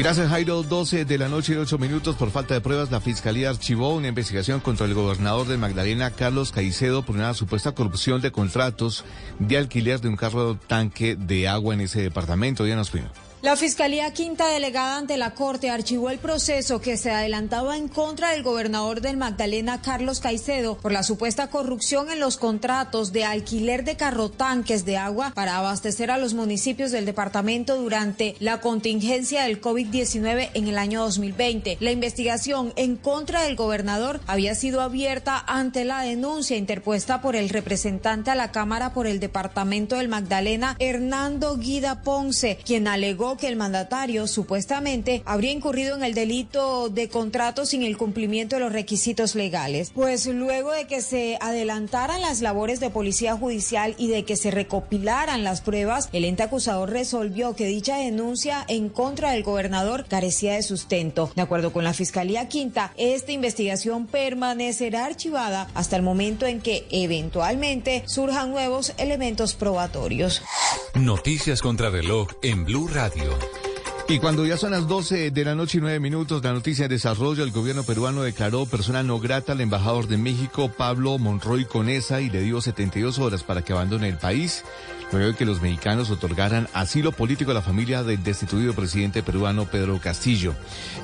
[0.00, 0.62] Gracias, Jairo.
[0.62, 2.16] 12 de la noche y 8 minutos.
[2.16, 6.52] Por falta de pruebas, la Fiscalía archivó una investigación contra el gobernador de Magdalena, Carlos
[6.52, 9.04] Caicedo, por una supuesta corrupción de contratos
[9.38, 12.64] de alquiler de un carro tanque de agua en ese departamento.
[12.64, 13.10] Diana Ospino.
[13.42, 18.32] La Fiscalía Quinta Delegada ante la Corte archivó el proceso que se adelantaba en contra
[18.32, 23.84] del gobernador del Magdalena, Carlos Caicedo, por la supuesta corrupción en los contratos de alquiler
[23.84, 29.62] de carrotanques de agua para abastecer a los municipios del departamento durante la contingencia del
[29.62, 31.78] COVID-19 en el año 2020.
[31.80, 37.48] La investigación en contra del gobernador había sido abierta ante la denuncia interpuesta por el
[37.48, 43.48] representante a la Cámara por el departamento del Magdalena, Hernando Guida Ponce, quien alegó que
[43.48, 48.72] el mandatario supuestamente habría incurrido en el delito de contrato sin el cumplimiento de los
[48.72, 49.90] requisitos legales.
[49.94, 54.50] Pues luego de que se adelantaran las labores de policía judicial y de que se
[54.50, 60.54] recopilaran las pruebas, el ente acusador resolvió que dicha denuncia en contra del gobernador carecía
[60.54, 61.30] de sustento.
[61.34, 66.86] De acuerdo con la Fiscalía Quinta, esta investigación permanecerá archivada hasta el momento en que
[66.90, 70.42] eventualmente surjan nuevos elementos probatorios.
[70.94, 73.19] Noticias contra reloj en Blue Radio.
[74.10, 76.96] Y cuando ya son las 12 de la noche y 9 minutos, la noticia de
[76.96, 82.20] desarrollo, el gobierno peruano declaró persona no grata al embajador de México, Pablo Monroy Conesa,
[82.20, 84.64] y le dio 72 horas para que abandone el país
[85.12, 89.66] luego de que los mexicanos otorgaran asilo político a la familia del destituido presidente peruano
[89.66, 90.54] Pedro Castillo.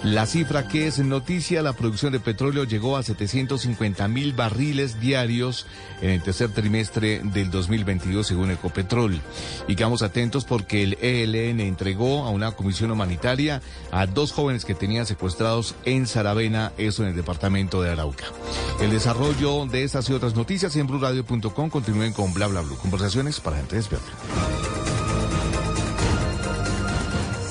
[0.03, 5.67] La cifra que es noticia, la producción de petróleo llegó a 750 mil barriles diarios
[6.01, 9.21] en el tercer trimestre del 2022 según Ecopetrol.
[9.69, 14.75] Y quedamos atentos porque el ELN entregó a una comisión humanitaria a dos jóvenes que
[14.75, 18.27] tenían secuestrados en Saravena, eso en el departamento de Arauca.
[18.81, 22.77] El desarrollo de estas y otras noticias en blurradio.com continúen con bla bla bla.
[22.77, 23.96] Conversaciones para gente despierta.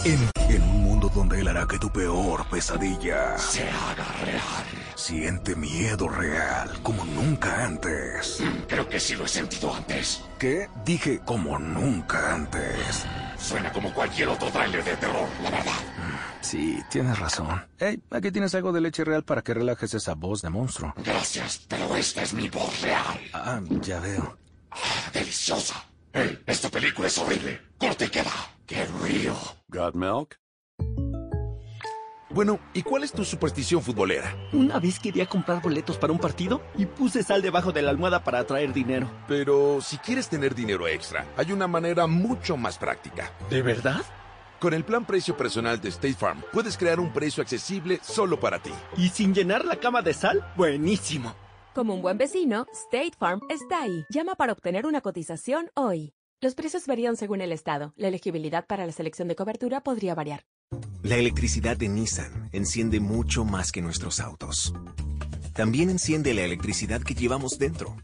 [0.03, 4.65] En, en un mundo donde él hará que tu peor pesadilla se haga real.
[4.95, 8.41] Siente miedo real como nunca antes.
[8.67, 10.23] Creo que sí lo he sentido antes.
[10.39, 10.69] ¿Qué?
[10.85, 13.05] Dije como nunca antes.
[13.39, 15.73] Suena como cualquier otro tráiler de terror, la verdad.
[16.41, 17.65] Sí, tienes razón.
[17.79, 20.93] Hey, aquí tienes algo de leche real para que relajes esa voz de monstruo.
[20.97, 23.19] Gracias, pero esta es mi voz real.
[23.33, 24.37] Ah, ya veo.
[24.69, 25.83] Ah, deliciosa.
[26.17, 27.59] Hey, esta película es horrible.
[27.77, 28.31] Corte y queda.
[28.69, 29.35] Get real.
[29.67, 30.39] Got milk?
[32.29, 34.33] Bueno, ¿y cuál es tu superstición futbolera?
[34.53, 38.23] Una vez quería comprar boletos para un partido y puse sal debajo de la almohada
[38.23, 39.11] para atraer dinero.
[39.27, 43.33] Pero si quieres tener dinero extra, hay una manera mucho más práctica.
[43.49, 44.01] ¿De verdad?
[44.61, 48.59] Con el plan precio personal de State Farm, puedes crear un precio accesible solo para
[48.59, 48.71] ti.
[48.95, 50.49] ¿Y sin llenar la cama de sal?
[50.55, 51.35] Buenísimo.
[51.75, 54.05] Como un buen vecino, State Farm está ahí.
[54.09, 56.13] Llama para obtener una cotización hoy.
[56.39, 57.93] Los precios varían según el estado.
[57.97, 60.45] La elegibilidad para la selección de cobertura podría variar.
[61.03, 64.73] La electricidad de Nissan enciende mucho más que nuestros autos.
[65.53, 67.97] También enciende la electricidad que llevamos dentro.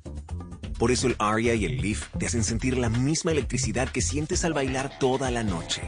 [0.77, 4.43] Por eso el Aria y el Leaf te hacen sentir la misma electricidad que sientes
[4.43, 5.81] al bailar toda la noche.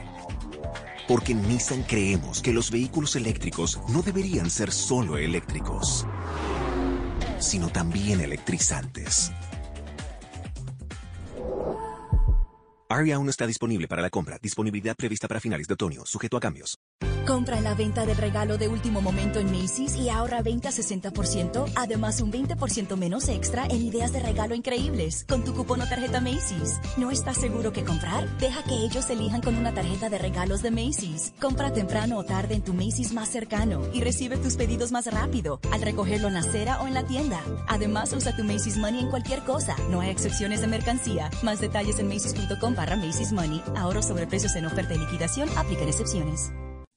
[1.05, 6.07] Porque en Nissan creemos que los vehículos eléctricos no deberían ser solo eléctricos,
[7.44, 9.32] sino también electrizantes.
[12.90, 14.38] Aria aún está disponible para la compra.
[14.41, 16.80] Disponibilidad prevista para finales de otoño, sujeto a cambios.
[17.26, 20.72] Compra en la venta del regalo de último momento en Macy's y ahorra 20 a
[20.72, 25.88] 60%, además un 20% menos extra en ideas de regalo increíbles con tu cupón o
[25.88, 26.80] tarjeta Macy's.
[26.98, 28.28] ¿No estás seguro qué comprar?
[28.40, 31.34] Deja que ellos elijan con una tarjeta de regalos de Macy's.
[31.40, 35.62] Compra temprano o tarde en tu Macy's más cercano y recibe tus pedidos más rápido
[35.72, 37.40] al recogerlo en la acera o en la tienda.
[37.70, 39.78] Además, usa tu Macy's Money en cualquier cosa.
[39.90, 41.30] No hay excepciones de mercancía.
[41.41, 43.64] Más detalles en macy's.com barra Macy's Money.
[43.78, 45.48] Ahorro sobre precios en oferta y liquidación.
[45.58, 46.52] Aplican excepciones.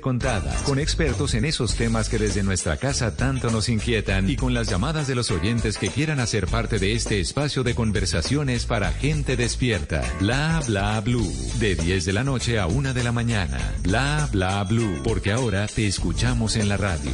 [0.00, 4.54] contadas, con expertos en esos temas que desde nuestra casa tanto nos inquietan y con
[4.54, 8.92] las llamadas de los oyentes que quieran hacer parte de este espacio de conversaciones para
[8.92, 10.02] gente despierta.
[10.20, 11.32] Bla bla blue.
[11.58, 13.74] De 10 de la noche a 1 de la mañana.
[13.82, 15.00] Bla bla blue.
[15.02, 17.12] Porque ahora te escuchamos en la radio.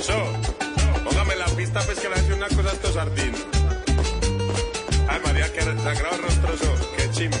[0.00, 0.32] So,
[1.04, 3.40] póngame la pista, pues que le hace una cosa a estos sardinos.
[5.08, 6.74] Ay, María, que sagrado rostroso.
[6.96, 7.36] Que chimba.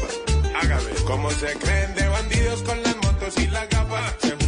[0.60, 0.90] Hágame.
[1.06, 4.41] Como se creen de bandidos con las motos y las gafas.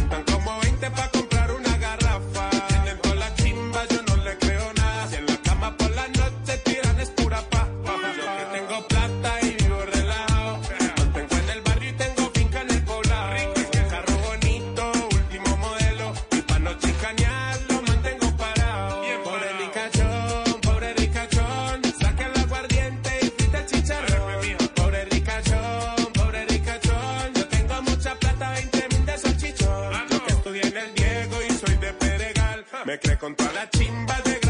[32.95, 34.44] Me cree con toda la chimba de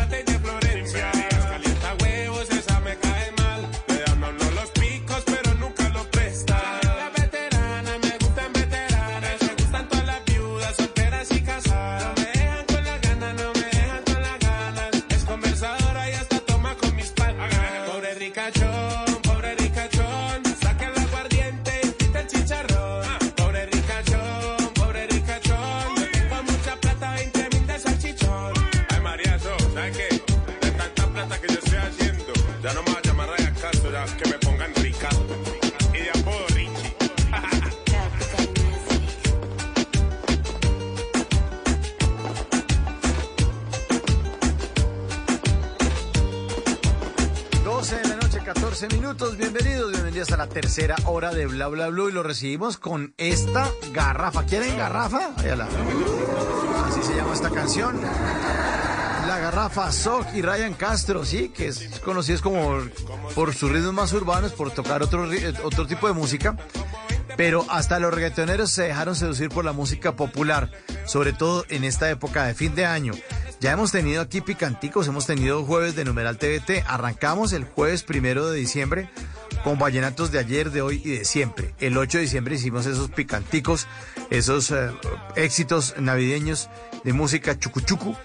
[50.56, 54.46] tercera hora de Bla Bla Blue y lo recibimos con esta garrafa.
[54.46, 55.32] ¿Quieren garrafa?
[55.36, 58.00] Así se llama esta canción.
[59.28, 62.80] La garrafa Sock y Ryan Castro, sí, que es conocidos como
[63.36, 66.56] por sus ritmos más urbanos, por tocar otro, ri- otro tipo de música.
[67.36, 70.72] Pero hasta los reggaetoneros se dejaron seducir por la música popular,
[71.06, 73.12] sobre todo en esta época de fin de año.
[73.60, 76.86] Ya hemos tenido aquí picanticos, hemos tenido jueves de numeral TVT.
[76.88, 79.10] Arrancamos el jueves primero de diciembre
[79.66, 81.74] con vallenatos de ayer, de hoy y de siempre.
[81.80, 83.88] El 8 de diciembre hicimos esos picanticos,
[84.30, 84.92] esos eh,
[85.36, 86.70] éxitos navideños
[87.04, 88.16] de música chucuchucu.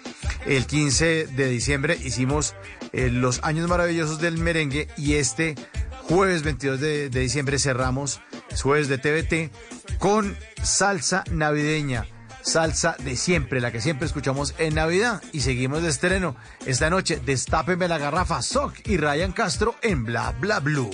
[0.45, 2.55] El 15 de diciembre hicimos
[2.93, 5.55] eh, los años maravillosos del merengue y este
[6.03, 9.51] jueves 22 de, de diciembre cerramos, es jueves de TVT,
[9.99, 12.05] con salsa navideña.
[12.43, 15.23] Salsa de siempre, la que siempre escuchamos en Navidad.
[15.33, 16.37] Y seguimos de estreno.
[16.67, 20.91] Esta noche, destápeme la garrafa Sock y Ryan Castro en Bla Bla Blue.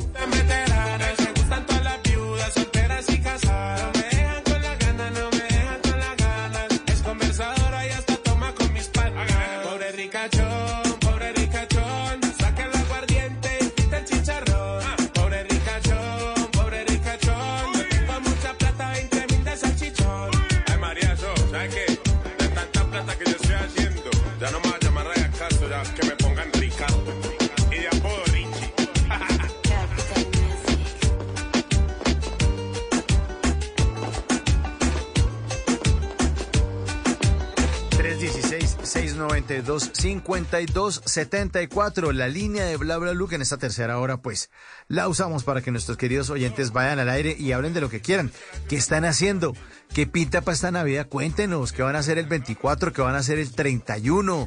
[39.62, 44.50] 316-692-5274, la línea de Bla Bla en esta tercera hora, pues,
[44.88, 48.00] la usamos para que nuestros queridos oyentes vayan al aire y hablen de lo que
[48.00, 48.32] quieran.
[48.68, 49.54] ¿Qué están haciendo?
[49.94, 51.08] ¿Qué pinta para esta Navidad?
[51.08, 52.92] Cuéntenos, ¿qué van a hacer el 24?
[52.92, 54.46] ¿Qué van a hacer el 31?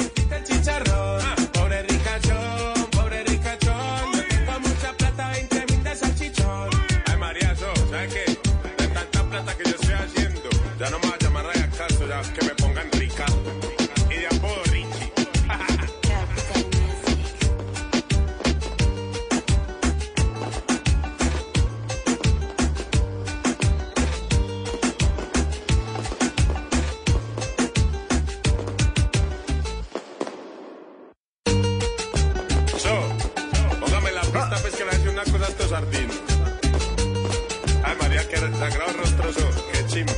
[38.40, 40.14] Sagrado rostroso, qué chimba.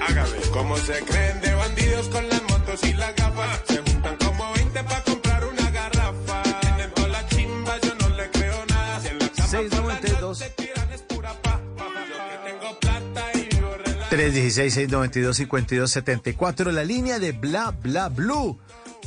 [0.00, 3.62] Hágame, como se creen de bandidos con las motos y las gafas.
[3.66, 6.42] Se juntan como 20 para comprar una garrafa.
[6.60, 9.00] Tienen toda la chimba, yo no le creo nada.
[9.00, 9.54] Si en la cama por
[9.86, 11.60] la 692 noche tiran es pura pa.
[11.78, 11.84] Yo
[12.28, 14.16] que tengo plata y vivo relajado.
[14.16, 18.58] 316-692-5274, la línea de Bla Bla Blue.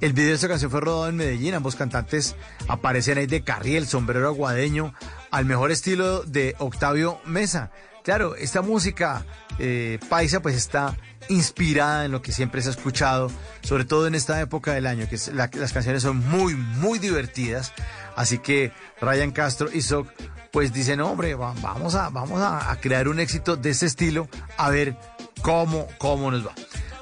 [0.00, 2.34] El video de esta canción fue rodado en Medellín, ambos cantantes
[2.66, 4.94] aparecen ahí de carriel, sombrero aguadeño,
[5.30, 7.70] al mejor estilo de Octavio Mesa.
[8.04, 9.24] Claro, esta música
[9.58, 10.96] eh, paisa pues está
[11.28, 13.30] inspirada en lo que siempre se ha escuchado,
[13.62, 17.72] sobre todo en esta época del año, que las canciones son muy, muy divertidas.
[18.16, 20.08] Así que Ryan Castro y Sok
[20.50, 24.70] pues dicen, hombre, va- vamos, a, vamos a crear un éxito de este estilo, a
[24.70, 24.96] ver
[25.42, 26.52] cómo, cómo nos va.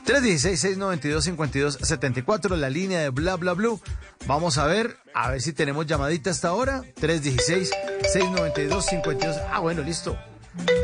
[0.05, 3.81] 316-692-5274, la línea de Bla Bla Blue.
[4.27, 6.83] Vamos a ver, a ver si tenemos llamadita hasta ahora.
[7.01, 9.41] 316-692-52.
[9.51, 10.17] Ah, bueno, listo.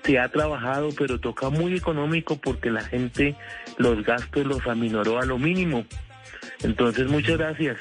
[0.03, 3.35] Se ha trabajado, pero toca muy económico porque la gente
[3.77, 5.85] los gastos los aminoró a lo mínimo.
[6.63, 7.77] Entonces, muchas gracias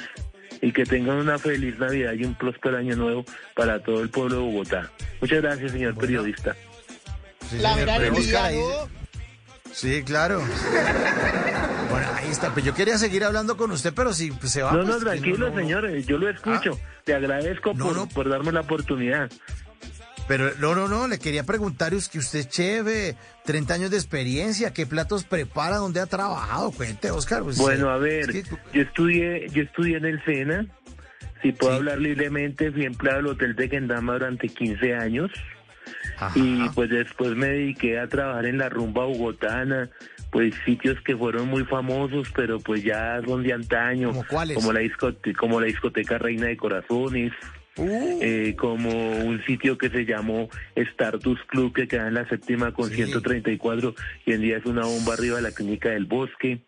[0.61, 3.24] y que tengan una feliz Navidad y un próspero año nuevo
[3.55, 4.90] para todo el pueblo de Bogotá.
[5.20, 6.57] Muchas gracias, señor periodista.
[7.61, 8.03] La gran
[9.73, 10.43] Sí, claro.
[11.90, 12.53] Bueno, ahí está.
[12.53, 14.73] Pues yo quería seguir hablando con usted, pero si pues, se va.
[14.73, 15.61] No, pues, no, que tranquilo, no, no.
[15.61, 16.78] señor, eh, yo lo escucho.
[17.07, 18.09] Le agradezco No, por, no.
[18.09, 19.31] por darme la oportunidad.
[20.29, 23.97] Pero no, no, no, le quería preguntar, es que usted es cheve, 30 años de
[23.97, 25.77] experiencia, ¿qué platos prepara?
[25.79, 26.71] ¿Dónde ha trabajado?
[26.71, 27.43] Cuente, Oscar.
[27.43, 30.67] pues, Bueno, eh, a ver, es que- yo estudié, yo estudié en el SENA.
[31.43, 31.79] Si puedo Sí.
[31.79, 35.31] hablar libremente, fui empleado del Hotel de Kendama durante 15 años.
[36.35, 39.89] Y pues después me dediqué a trabajar en la rumba bogotana,
[40.31, 44.09] pues sitios que fueron muy famosos, pero pues ya son de antaño.
[44.09, 44.57] ¿Cómo cuáles?
[44.57, 47.33] Como la, discote- como la discoteca Reina de Corazones.
[47.79, 48.19] Uh.
[48.21, 52.91] eh, como un sitio que se llamó Stardust Club que queda en la séptima con
[52.91, 53.95] 134
[54.27, 56.61] y en día es una bomba arriba de la clínica del bosque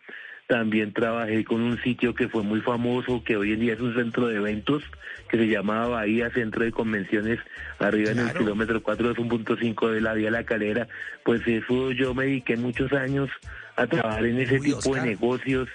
[0.47, 3.95] También trabajé con un sitio que fue muy famoso, que hoy en día es un
[3.95, 4.83] centro de eventos,
[5.29, 7.39] que se llamaba Bahía Centro de Convenciones,
[7.79, 10.89] arriba en el kilómetro 4.5 de la Vía La Calera.
[11.23, 13.29] Pues eso yo me dediqué muchos años
[13.77, 15.69] a trabajar en ese tipo de negocios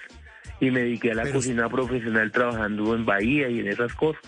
[0.59, 4.21] y me dediqué a la cocina profesional trabajando en Bahía y en esas cosas.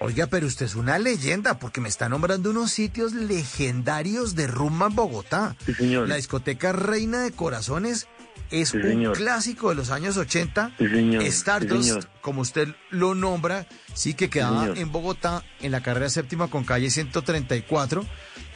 [0.00, 4.86] Oiga, pero usted es una leyenda porque me está nombrando unos sitios legendarios de rumba
[4.86, 5.56] en Bogotá.
[5.66, 6.08] Sí, señor.
[6.08, 8.06] La discoteca Reina de Corazones
[8.50, 10.72] es Sí, un clásico de los años 80.
[10.78, 11.22] Sí, señor.
[11.24, 12.08] Stardust, Sí, señor.
[12.20, 16.90] como usted lo nombra, sí que quedaba en Bogotá, en la carrera séptima con calle
[16.90, 18.06] 134.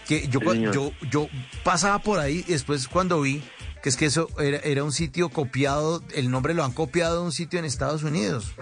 [0.06, 1.28] Que yo, yo, yo
[1.64, 3.43] pasaba por ahí y después cuando vi
[3.82, 7.24] que es que eso era, era un sitio copiado, el nombre lo han copiado de
[7.24, 8.52] un sitio en Estados Unidos.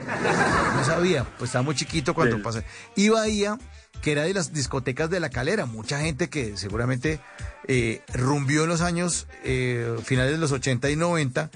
[0.76, 2.42] No sabía, pues estaba muy chiquito cuando Sí.
[2.42, 2.64] pasé.
[2.96, 3.58] Y Bahía,
[4.02, 7.20] que era de las discotecas de la calera, mucha gente que seguramente
[7.68, 11.50] eh, rumbió en los años eh, finales de los 80 y 90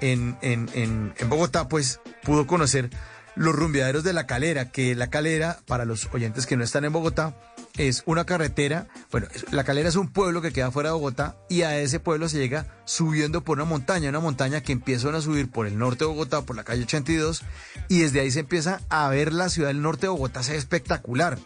[0.00, 2.90] en, en, en, en Bogotá, pues pudo conocer
[3.36, 6.92] los rumbeaderos de la calera, que la calera, para los oyentes que no están en
[6.92, 7.34] Bogotá,
[7.76, 11.36] es una carretera, bueno, es- la calera es un pueblo que queda fuera de Bogotá
[11.48, 15.20] y a ese pueblo se llega subiendo por una montaña, una montaña que empiezan a
[15.20, 17.42] subir por el norte de Bogotá, por la calle 82,
[17.88, 21.38] y desde ahí se empieza a ver la ciudad del norte de Bogotá, ve espectacular.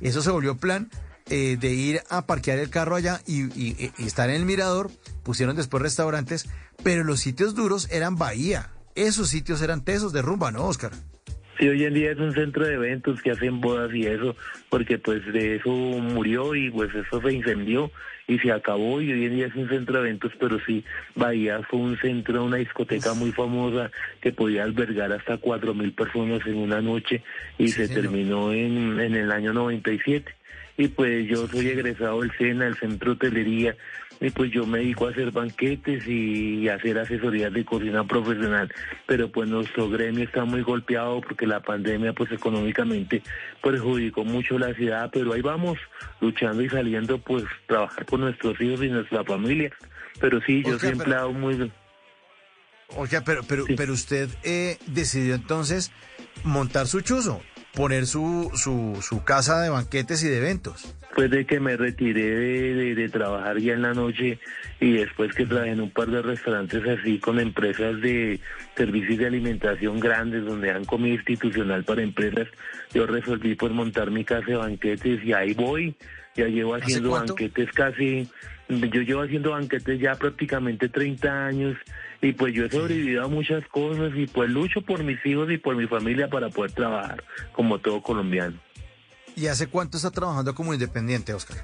[0.00, 0.90] Eso se volvió plan
[1.30, 4.90] eh, de ir a parquear el carro allá y, y- y estar en el mirador,
[5.22, 6.46] pusieron después restaurantes,
[6.82, 10.92] pero los sitios duros eran Bahía, esos sitios eran tesos de rumba, ¿no, Oscar?
[11.58, 14.34] Sí, hoy en día es un centro de eventos que hacen bodas y eso,
[14.68, 17.92] porque pues de eso murió y pues eso se incendió
[18.26, 21.60] y se acabó y hoy en día es un centro de eventos, pero sí, Bahía
[21.62, 23.90] fue un centro, una discoteca muy famosa
[24.20, 27.22] que podía albergar hasta cuatro mil personas en una noche
[27.58, 30.32] y se terminó en, en el año 97.
[30.76, 33.76] Y pues yo soy egresado del SENA, del Centro de Hotelería,
[34.24, 38.72] y pues yo me dedico a hacer banquetes y hacer asesorías de cocina profesional,
[39.06, 43.22] pero pues nuestro gremio está muy golpeado porque la pandemia pues económicamente
[43.62, 45.78] perjudicó mucho la ciudad, pero ahí vamos
[46.20, 49.70] luchando y saliendo pues trabajar con nuestros hijos y nuestra familia.
[50.20, 51.70] Pero sí, yo soy empleado muy...
[52.96, 55.92] Oiga, pero, pero, pero usted eh, decidió entonces
[56.44, 57.42] montar su chuzo,
[57.74, 60.94] poner su, su, su casa de banquetes y de eventos.
[61.16, 64.40] Después de que me retiré de, de- de trabajar ya en la noche
[64.80, 68.40] y después que trabajé en un par de restaurantes así con empresas de
[68.76, 72.48] servicios de alimentación grandes donde dan comida institucional para empresas,
[72.92, 75.94] yo resolví pues montar mi casa de banquetes y ahí voy.
[76.34, 78.28] Ya llevo ¿Hace haciendo banquetes casi,
[78.68, 81.76] yo llevo haciendo banquetes ya prácticamente 30 años
[82.22, 85.58] y pues yo he sobrevivido a muchas cosas y pues lucho por mis hijos y
[85.58, 87.22] por mi familia para poder trabajar
[87.52, 88.56] como todo colombiano.
[89.36, 91.58] ¿Y hace cuánto está trabajando como independiente, Oscar?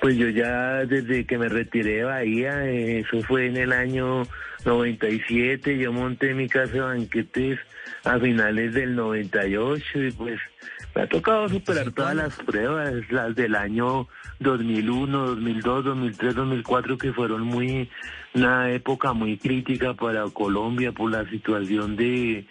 [0.00, 4.22] Pues yo ya desde que me retiré de Bahía, eso fue en el año
[4.64, 7.58] 97, yo monté mi casa de banquetes
[8.04, 10.40] a finales del 98 y pues
[10.94, 14.08] me ha tocado superar todas las pruebas, las del año
[14.40, 17.88] 2001, 2002, 2003, 2004, que fueron muy
[18.34, 22.46] una época muy crítica para Colombia por la situación de,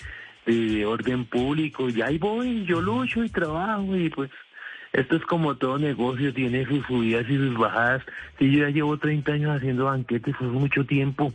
[0.50, 1.90] de, de orden público.
[1.90, 4.32] Y ahí voy, yo lucho y trabajo y pues
[4.92, 8.04] esto es como todo negocio, tiene sus subidas y sus bajadas.
[8.38, 11.32] Sí, yo ya llevo 30 años haciendo banquetes, fue mucho tiempo,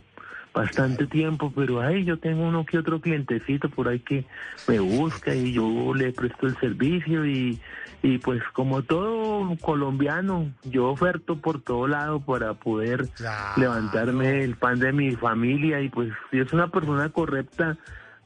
[0.53, 4.25] bastante tiempo, pero ay, yo tengo uno que otro clientecito por ahí que
[4.67, 7.59] me busca y yo le presto el servicio y,
[8.03, 13.07] y pues como todo colombiano, yo oferto por todo lado para poder
[13.55, 17.77] levantarme el pan de mi familia y pues si es una persona correcta,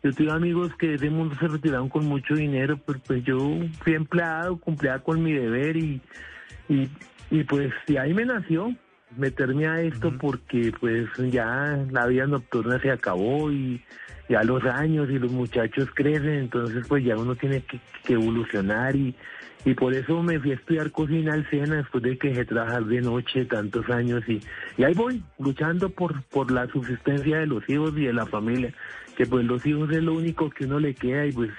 [0.04, 3.38] yo tengo amigos que de ese mundo se retiraron con mucho dinero, pero pues yo
[3.84, 6.02] fui empleado, cumplía con mi deber y,
[6.70, 6.90] y,
[7.30, 8.74] y pues ahí me nació
[9.18, 13.82] meterme a esto porque pues ya la vida nocturna se acabó y
[14.30, 18.96] ya los años y los muchachos crecen, entonces pues ya uno tiene que, que evolucionar
[18.96, 19.16] y,
[19.66, 22.46] y por eso me fui a estudiar cocina al SENA después de que dejé de
[22.46, 24.40] trabajar de noche tantos años y,
[24.78, 28.74] y ahí voy, luchando por, por la subsistencia de los hijos y de la familia,
[29.20, 31.50] que pues los hijos es lo único que uno le queda y pues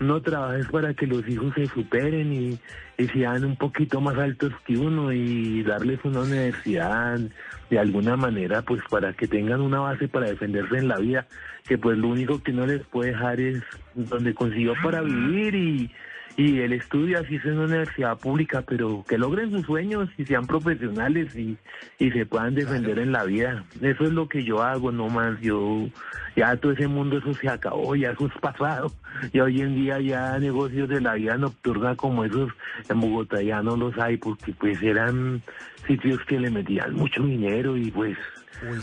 [0.00, 2.58] uno trabaja es para que los hijos se superen y,
[2.96, 7.20] y sean un poquito más altos que uno y darles una universidad
[7.68, 11.26] de alguna manera pues para que tengan una base para defenderse en la vida
[11.68, 13.62] que pues lo único que no les puede dejar es
[13.94, 15.90] donde consiguió para vivir y,
[16.36, 20.24] y él estudia así es en una universidad pública, pero que logren sus sueños y
[20.24, 21.58] sean profesionales y,
[21.98, 23.64] y se puedan defender en la vida.
[23.80, 25.38] Eso es lo que yo hago, no más.
[25.40, 25.88] Yo,
[26.34, 28.90] ya todo ese mundo, eso se acabó, ya eso es pasado.
[29.32, 32.50] Y hoy en día ya negocios de la vida nocturna como esos
[32.88, 35.42] en Bogotá ya no los hay porque pues eran
[35.86, 38.16] sitios que le metían mucho dinero y pues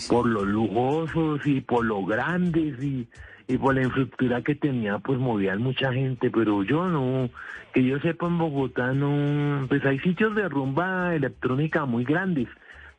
[0.08, 3.08] por lo lujosos y por lo grandes y
[3.50, 7.32] y por la infraestructura que tenía, pues movían mucha gente, pero yo no,
[7.74, 12.48] que yo sepa en Bogotá no, pues hay sitios de rumba electrónica muy grandes,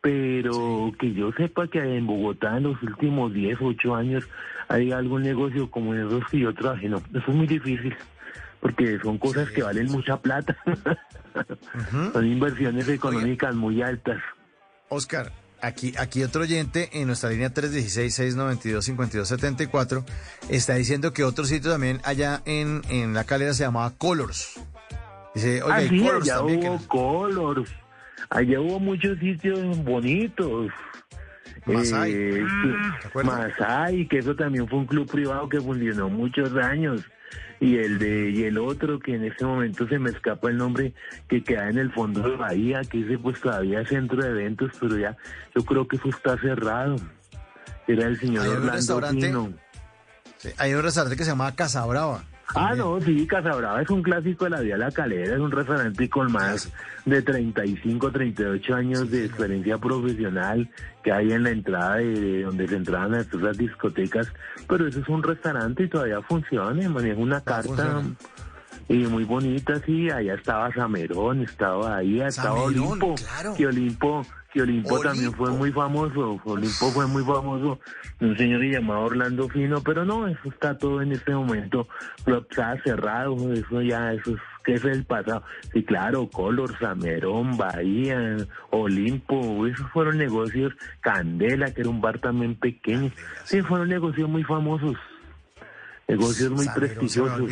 [0.01, 4.29] pero que yo sepa que en Bogotá en los últimos 10, 8 años
[4.67, 7.95] hay algún negocio como esos que yo trabajé, no, eso es muy difícil,
[8.59, 10.57] porque son cosas que valen mucha plata,
[12.13, 14.21] son inversiones económicas muy altas.
[14.89, 15.31] Oscar,
[15.63, 20.05] Aquí, aquí otro oyente en nuestra línea 316-692-5274
[20.49, 24.59] está diciendo que otro sitio también allá en, en la calera se llamaba Colors.
[25.35, 26.67] Dice, oye, ah, sí, Colors allá también.
[26.67, 27.71] Hubo Colors.
[28.31, 30.73] Allá hubo muchos sitios bonitos.
[31.67, 32.13] Masai.
[32.13, 32.43] Eh,
[33.23, 37.05] Masai, que eso también fue un club privado que funcionó muchos años
[37.61, 40.95] y el de y el otro que en este momento se me escapa el nombre
[41.29, 44.97] que queda en el fondo de Bahía que ese pues todavía centro de eventos pero
[44.97, 45.17] ya
[45.55, 46.97] yo creo que eso está cerrado
[47.87, 49.53] era el señor Orlando Pino.
[50.57, 52.25] hay un restaurante que se llama Casa Brava
[52.55, 55.51] Ah, no, sí, Casa Brava es un clásico de la Vía La Calera, es un
[55.51, 56.73] restaurante con más
[57.05, 60.69] de 35, 38 años de experiencia profesional
[61.03, 64.33] que hay en la entrada de, donde se entraban a las discotecas,
[64.69, 68.03] pero eso es un restaurante y todavía funciona, maneja una carta
[68.89, 73.55] y muy bonita, sí, allá estaba Samerón, estaba ahí, estaba Olimpo, claro.
[73.57, 77.79] que Olimpo que Olimpo, también fue muy famoso, Olimpo fue muy famoso,
[78.21, 81.87] un señor llamado Orlando Fino, pero no, eso está todo en este momento,
[82.27, 85.43] está cerrado, eso ya, eso es, que es el pasado.
[85.73, 88.37] Sí, claro, Color, Samerón, Bahía,
[88.71, 93.11] Olimpo, esos fueron negocios, Candela, que era un bar también pequeño,
[93.45, 94.97] sí, fueron negocios muy famosos,
[96.09, 97.51] negocios muy prestigiosos.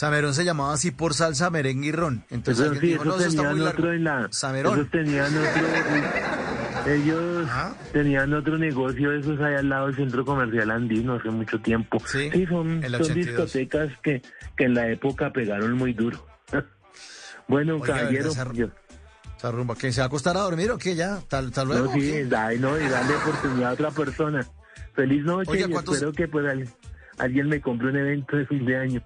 [0.00, 2.24] Samerón se llamaba así por salsa, merengue y ron.
[2.30, 4.28] Entonces, sí, dijo, no, tenían otro en la...
[4.30, 4.78] Samerón.
[4.78, 6.90] Ellos tenían otro...
[6.90, 7.48] ellos
[7.92, 11.98] tenían otro negocio, esos allá al lado del centro comercial andino hace mucho tiempo.
[12.06, 12.80] Sí, son,
[13.12, 14.22] discotecas que,
[14.56, 16.26] que en la época pegaron muy duro.
[17.46, 18.30] bueno, caballero...
[18.30, 21.20] Esa, rumba, ¿que se va a acostar a dormir o qué ya?
[21.28, 21.84] ¿Tal, tal luego?
[21.88, 24.46] No, sí, dale, no, y darle oportunidad a otra persona.
[24.94, 26.70] Feliz noche y espero que pues
[27.18, 29.02] alguien me compre un evento de fin de año.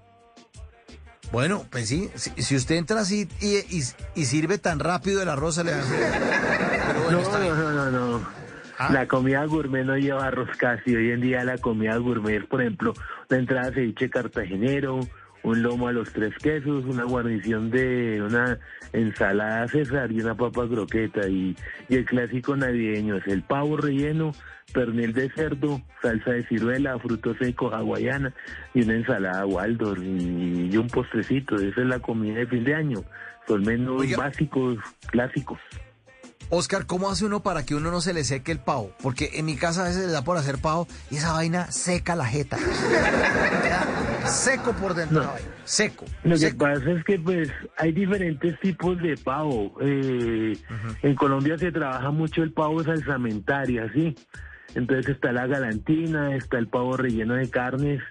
[1.31, 3.57] Bueno, pues sí, si, usted entra así y,
[4.15, 8.27] y, sirve tan rápido el arroz, le no, no, no, no,
[8.77, 8.89] ¿Ah?
[8.91, 10.95] La comida gourmet no lleva arroz casi.
[10.95, 12.93] Hoy en día la comida gourmet, por ejemplo,
[13.29, 14.99] la entrada ceviche cartagenero,
[15.45, 18.57] un lomo a los tres quesos, una guarnición de una
[18.93, 21.27] ensalada César y una papa croqueta.
[21.27, 21.55] Y,
[21.87, 24.31] y el clásico navideño es el pavo relleno,
[24.73, 28.33] pernil de cerdo, salsa de ciruela, frutos secos, hawaiana
[28.73, 31.55] y una ensalada Waldorf y, un postrecito.
[31.55, 33.03] Esa es la comida de fin de año.
[33.47, 35.59] Son menús básicos, clásicos.
[36.49, 38.91] Oscar, ¿cómo hace uno para que uno no se le seque el pavo?
[39.01, 42.15] Porque en mi casa a veces le da por hacer pavo y esa vaina seca
[42.15, 42.57] la jeta.
[44.25, 45.31] seco por dentro,
[45.63, 46.05] seco.
[46.23, 49.73] Lo que pasa es que pues hay diferentes tipos de pavo.
[49.81, 50.57] Eh,
[51.01, 54.15] en Colombia se trabaja mucho el pavo salsamentaria, ¿sí?
[54.75, 58.01] Entonces está la galantina, está el pavo relleno de carnes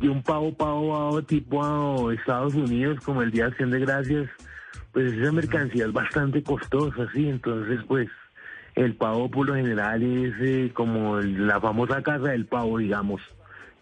[0.00, 3.80] y un pavo pavo, pavo tipo a Estados Unidos como el Día de Acción de
[3.80, 4.28] Gracias
[4.92, 8.08] pues esa mercancía es bastante costosa, sí, entonces pues
[8.74, 13.20] el pavo por lo general es eh, como la famosa casa del pavo, digamos,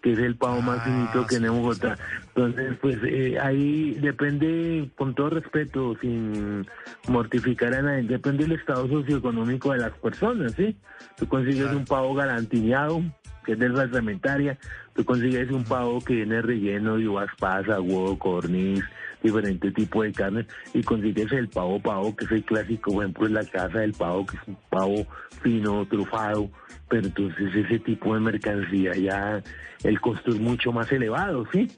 [0.03, 1.99] que es el pavo más finito que tenemos Bogotá.
[2.29, 6.67] Entonces, pues eh, ahí depende, con todo respeto, sin
[7.09, 10.77] mortificar a nadie, depende del estado socioeconómico de las personas, ¿sí?
[11.17, 13.03] Tú consigues un pavo garantineado,
[13.47, 14.59] que es de la cementaria,
[14.95, 18.85] tú consigues un pavo que viene relleno de uvas pasa, huevo, corniz,
[19.23, 23.27] diferente tipo de carne y consigues el pavo pavo, que es el clásico, por ejemplo,
[23.27, 25.07] en la casa del pavo, que es un pavo
[25.43, 26.51] fino, trufado,
[26.89, 29.43] pero entonces ese tipo de mercancía ya
[29.85, 31.71] el costo es mucho más elevado, ¿sí?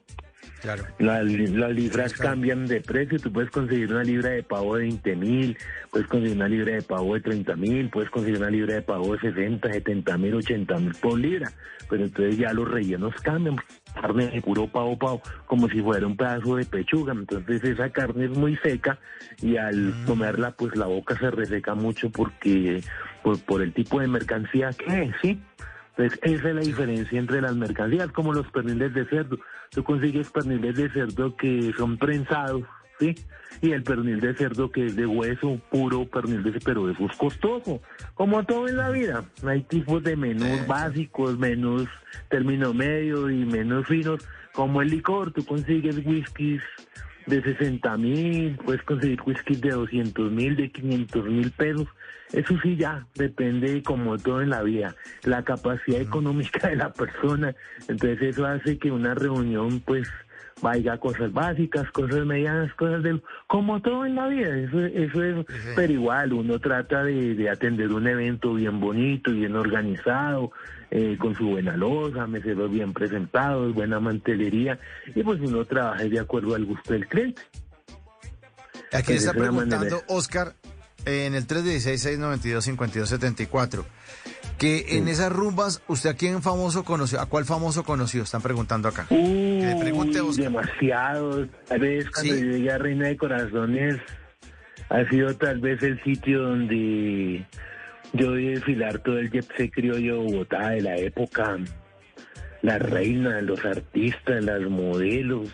[0.61, 0.85] Claro.
[0.99, 5.59] las libras cambian de precio, tú puedes conseguir una libra de pavo de 20 mil,
[5.91, 9.15] puedes conseguir una libra de pavo de 30 mil, puedes conseguir una libra de pavo
[9.15, 11.53] de 60, 70 mil, 80 mil por libra,
[11.89, 13.57] pero entonces ya los rellenos cambian,
[13.95, 18.27] carne de puro pavo pavo, como si fuera un pedazo de pechuga, entonces esa carne
[18.27, 18.99] es muy seca
[19.41, 20.05] y al mm.
[20.07, 22.83] comerla pues la boca se reseca mucho porque
[23.23, 25.41] por, por el tipo de mercancía que es, ¿sí?
[25.99, 29.37] Entonces, esa es la diferencia entre las mercancías, como los perniles de cerdo.
[29.71, 32.63] Tú consigues perniles de cerdo que son prensados,
[33.01, 33.17] ¿sí?
[33.61, 37.05] Y el pernil de cerdo que es de hueso, puro pernil de cerdo, pero eso
[37.05, 37.83] es costoso.
[38.15, 41.89] Como todo en la vida, hay tipos de menús básicos, menús
[42.29, 44.25] término medio y menús finos.
[44.53, 46.63] Como el licor, tú consigues whiskies
[47.27, 51.89] de 60 mil, puedes conseguir whiskies de 200 mil, de 500 mil pesos.
[52.33, 57.55] Eso sí ya depende como todo en la vida, la capacidad económica de la persona.
[57.89, 60.09] Entonces eso hace que una reunión pues
[60.61, 63.23] vaya a cosas básicas, cosas medianas, cosas del...
[63.47, 65.47] Como todo en la vida, eso, eso es...
[65.77, 70.51] Pero igual uno trata de, de atender un evento bien bonito, bien organizado,
[70.91, 74.79] eh, con su buena loza, meseros bien presentados, buena mantelería,
[75.15, 77.43] y pues uno trabaja de acuerdo al gusto del cliente.
[78.93, 79.99] Aquí Pues está preguntando manera.
[80.09, 80.55] Oscar
[81.05, 83.85] en el 316-692-5274
[84.59, 87.21] que en esas rumbas, ¿usted a quién famoso conoció?
[87.21, 88.25] ¿A cuál famoso conoció?
[88.25, 89.07] Están preguntando acá.
[89.11, 90.47] Uy, le pregunte a Oscar.
[90.47, 91.47] demasiado.
[91.69, 92.41] Tal vez cuando Sí.
[92.41, 94.01] yo llegué a Reina de Corazones
[94.89, 97.47] ha sido tal vez el sitio donde
[98.15, 101.57] yo vi desfilar todo el set criollo de Bogotá de la época.
[102.63, 105.51] La reina, los artistas, las modelos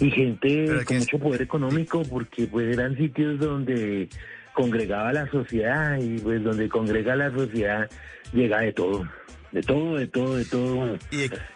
[0.00, 4.08] y gente con mucho poder económico porque pues eran sitios donde
[4.54, 7.88] congregaba la sociedad y pues donde congrega la sociedad
[8.32, 9.08] llega de todo,
[9.52, 10.98] de todo, de todo, de todo,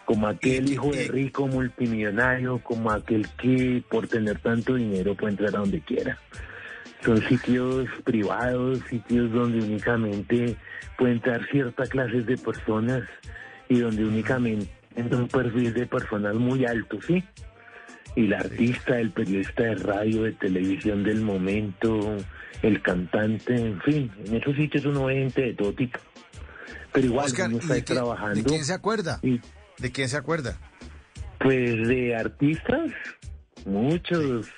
[0.04, 5.56] como aquel hijo de rico multimillonario, como aquel que por tener tanto dinero puede entrar
[5.56, 6.18] a donde quiera.
[7.04, 10.56] Son sitios privados, sitios donde únicamente
[10.96, 13.02] pueden entrar ciertas clases de personas
[13.68, 17.24] y donde únicamente entra un perfil de personas muy alto, ¿sí?
[18.16, 22.16] Y el artista, el periodista de radio, de televisión del momento,
[22.62, 25.98] el cantante, en fin, en esos sitios uno ve gente de todo tipo.
[26.92, 28.34] Pero igual Oscar, uno ¿y está de, qué- trabajando.
[28.34, 29.18] de quién se acuerda?
[29.22, 29.40] y,
[29.78, 30.58] ¿De quién se acuerda?
[31.38, 32.92] pues de artistas,
[33.66, 34.48] muchos.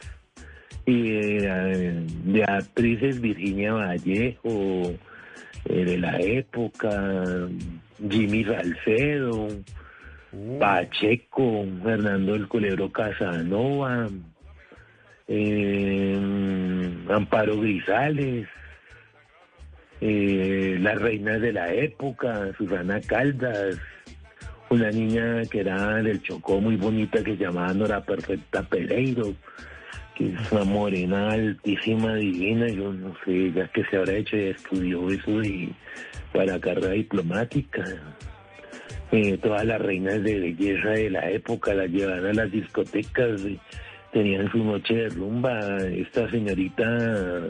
[0.86, 4.92] Y de, de actrices Virginia Vallejo,
[5.64, 7.48] eh, de la época,
[8.10, 9.48] Jimmy Salcedo,
[10.58, 14.08] Pacheco, Fernando el Culebro Casanova,
[15.28, 16.18] eh,
[17.08, 18.48] Amparo Grisales,
[20.00, 23.78] eh, las reinas de la época, Susana Caldas,
[24.70, 29.34] una niña que era del Chocó muy bonita que se llamaba Nora Perfecta Pereiro,
[30.14, 35.08] que es una morena altísima, divina, yo no sé, ya que se habrá hecho, estudió
[35.10, 35.74] eso y
[36.32, 37.84] para carrera diplomática.
[39.14, 43.60] Eh, todas las reinas de belleza de la época las llevaban a las discotecas, y
[44.12, 45.60] tenían su noche de rumba.
[45.86, 47.48] Esta señorita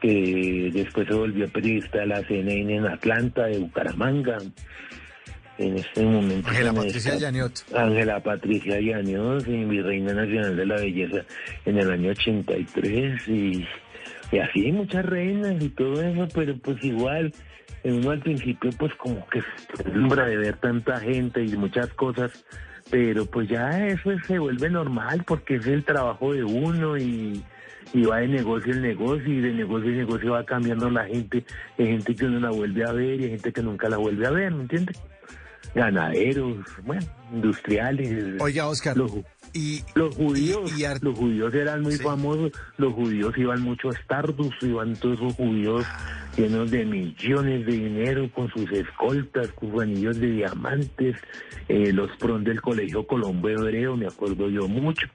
[0.00, 4.38] que después se volvió periodista de la CNN en Atlanta, de Bucaramanga.
[5.58, 6.48] En este momento.
[6.48, 7.52] Ángela Patricia Llaniot.
[7.74, 11.24] Ángela Patricia Llanos, y mi reina nacional de la belleza
[11.66, 13.66] en el año 83 y,
[14.30, 17.32] y así muchas reinas y todo eso, pero pues igual
[17.84, 22.44] uno al principio pues como que se deslumbra de ver tanta gente y muchas cosas,
[22.90, 27.42] pero pues ya eso se vuelve normal porque es el trabajo de uno y,
[27.92, 31.44] y va de negocio en negocio y de negocio en negocio va cambiando la gente,
[31.78, 34.26] hay gente que uno la vuelve a ver y hay gente que nunca la vuelve
[34.26, 35.00] a ver, ¿me entiendes?
[35.74, 37.02] ganaderos, bueno,
[37.32, 38.40] industriales.
[38.40, 39.10] Oiga, Oscar, los,
[39.52, 40.70] y los judíos,
[41.00, 45.86] los judíos eran muy famosos, los judíos iban mucho a Stardust, iban todos esos judíos
[46.36, 51.16] llenos de millones de dinero, con sus escoltas, con sus anillos de diamantes,
[51.68, 55.06] eh, los prom del Colegio Colombo Hebreo, me acuerdo yo mucho.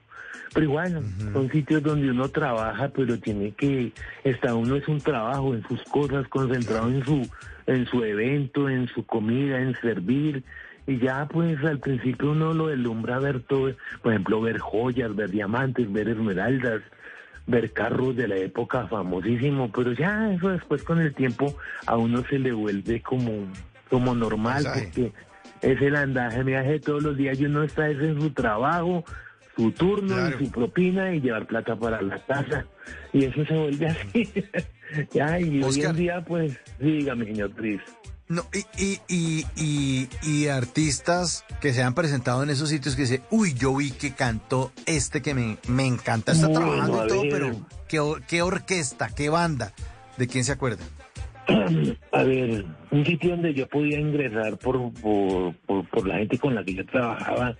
[0.54, 3.92] Pero igual, son sitios donde uno trabaja, pero tiene que,
[4.24, 7.28] está uno es un trabajo en sus cosas, concentrado en su,
[7.66, 10.42] en su evento, en su comida, en servir.
[10.86, 15.30] Y ya pues al principio uno lo deslumbra ver todo, por ejemplo, ver joyas, ver
[15.30, 16.80] diamantes, ver esmeraldas,
[17.48, 22.22] ver carros de la época famosísimo, pero ya eso después con el tiempo a uno
[22.28, 23.32] se le vuelve como,
[23.90, 25.12] como normal, porque
[25.62, 29.02] es el andaje, viaje todos los días y uno está es en su trabajo,
[29.56, 32.66] su turno y su propina y llevar plata para la casa.
[33.12, 34.28] Y eso se vuelve así.
[35.12, 37.80] ya, y hoy en día, pues, dígame, señor Tris.
[38.28, 43.02] No, y, y, y, y, y artistas que se han presentado en esos sitios que
[43.02, 47.08] dicen, uy, yo vi que cantó este que me, me encanta, está Bueno, trabajando y
[47.08, 47.30] todo, ver.
[47.30, 47.56] pero
[47.88, 49.72] ¿qué, qué orquesta, qué banda,
[50.18, 50.84] ¿de quién se acuerda?
[52.12, 56.54] A ver, un sitio donde yo podía ingresar por, por, por, por la gente con
[56.54, 57.56] la que yo trabajaba,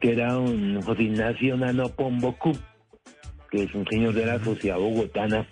[0.00, 2.56] que era un José Ignacio Nano Pombocu,
[3.50, 5.46] que es un señor de la sociedad bogotana,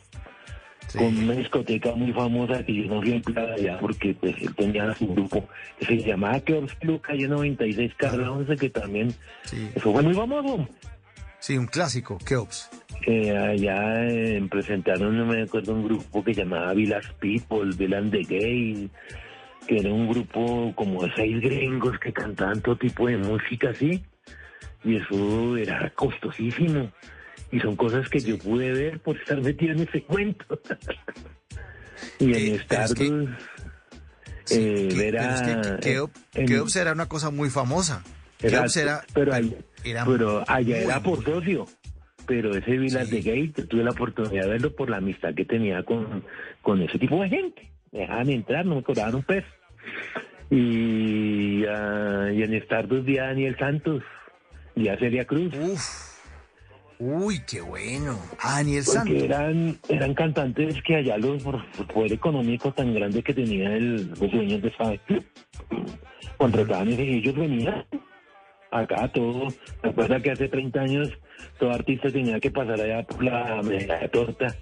[0.97, 4.94] con una discoteca muy famosa que yo no fui empleada allá porque pues él tenía
[4.94, 5.47] su grupo
[5.78, 9.15] que se llamaba Keops Club, calle 96, Carla 11, que también,
[9.75, 10.68] eso fue muy famoso.
[11.41, 12.70] Sí, un clásico, Keops.
[13.07, 18.23] Eh, allá eh, presentaron, no me acuerdo, un grupo que llamaba Villas People, Villas the
[18.23, 18.91] Gay,
[19.67, 24.02] que era un grupo como de seis gringos que cantaban todo tipo de música así,
[24.84, 26.91] y eso era costosísimo.
[27.50, 30.44] Y son cosas que yo pude ver por estar metido en ese cuento.
[32.18, 33.00] y en Stardust,
[34.50, 38.02] eh, Que- ver pero es que a- Keops en- Keops era una cosa muy famosa.
[38.38, 41.66] Keops era, pero, ahí- era pero allá era por socio.
[42.26, 45.82] Pero ese Vilas de Gate tuve la oportunidad de verlo por la amistad que tenía
[45.84, 46.24] con,
[46.60, 47.70] con ese tipo de gente.
[47.90, 49.46] Me dejaban entrar, no me cobraban un peso.
[50.50, 54.02] Y, ah, y en Stardust vi a Daniel Santos
[54.76, 55.52] y a Celia Cruz.
[57.00, 58.18] Uy, qué bueno.
[58.40, 59.22] Ah, Daniel Porque Santos.
[59.22, 64.18] eran, eran cantantes que allá los por poder económico tan grande que tenía el, los
[64.18, 64.92] dueños de esa
[66.36, 67.84] contrataban y ellos venían
[68.70, 69.48] acá todo.
[69.82, 71.18] Recuerda que hace 30 años
[71.58, 74.54] todo artista tenía que pasar allá por la media torta.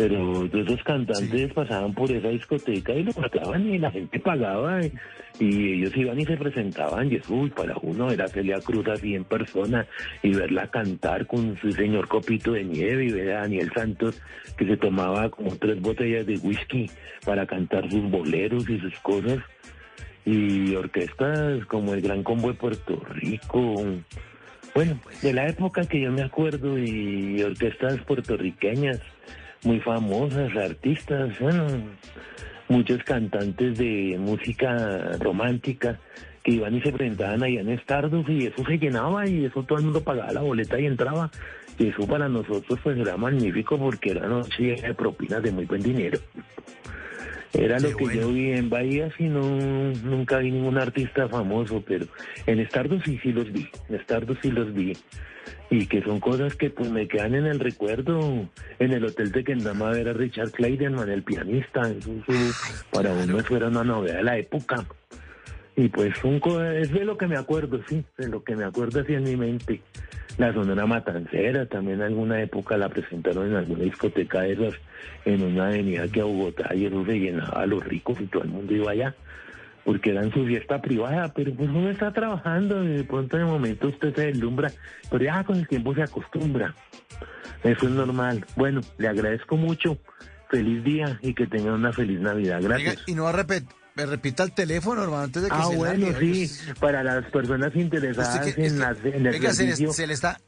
[0.00, 4.80] Pero todos esos cantantes pasaban por esa discoteca y lo mataban y la gente pagaba
[4.82, 4.90] y,
[5.38, 9.24] y ellos iban y se presentaban y uy, para uno era Celia Cruz así en
[9.24, 9.86] persona
[10.22, 14.22] y verla cantar con su señor copito de nieve y ver a Daniel Santos
[14.56, 16.90] que se tomaba como tres botellas de whisky
[17.26, 19.40] para cantar sus boleros y sus cosas.
[20.24, 23.84] Y orquestas como el Gran Combo de Puerto Rico.
[24.74, 28.98] Bueno, de la época que yo me acuerdo y orquestas puertorriqueñas
[29.64, 31.66] muy famosas, artistas, bueno,
[32.68, 35.98] muchos cantantes de música romántica
[36.42, 39.78] que iban y se presentaban allá en Stardust y eso se llenaba y eso todo
[39.78, 41.30] el mundo pagaba la boleta y entraba.
[41.78, 45.82] Y eso para nosotros pues era magnífico porque era noche de propinas de muy buen
[45.82, 46.18] dinero.
[47.52, 49.40] Era lo que yo vi en Bahía, si no,
[50.04, 52.06] nunca vi ningún artista famoso, pero
[52.46, 54.92] en Stardust sí, sí los vi, en Stardust sí los vi.
[55.70, 58.48] Y que son cosas que pues me quedan en el recuerdo,
[58.78, 63.38] en el hotel de Kendama ver a Richard Clayderman, el pianista, eso, eso para uno
[63.38, 64.84] eso era una novedad de la época.
[65.76, 68.64] Y pues un co- es de lo que me acuerdo, sí, de lo que me
[68.64, 69.80] acuerdo así en mi mente.
[70.38, 74.74] La Sonora Matancera, también en alguna época la presentaron en alguna discoteca de esas,
[75.24, 78.42] en una avenida que a Bogotá, y eso se llenaba a los ricos y todo
[78.42, 79.14] el mundo iba allá,
[79.84, 83.44] porque era en su fiesta privada, pero pues uno está trabajando y de pronto el
[83.46, 84.70] momento usted se deslumbra,
[85.10, 86.74] pero ya con el tiempo se acostumbra.
[87.62, 88.44] Eso es normal.
[88.56, 89.98] Bueno, le agradezco mucho.
[90.50, 92.60] Feliz día y que tengan una feliz Navidad.
[92.60, 92.94] Gracias.
[92.94, 95.66] Oiga, y no va a repet- me repita el teléfono, hermano, antes de que Ah,
[95.70, 96.46] se bueno, largue.
[96.48, 98.82] sí, para las personas interesadas ¿Usted qué- en,
[99.14, 99.92] en el ¿se le, servicio.
[99.92, 100.40] se le está,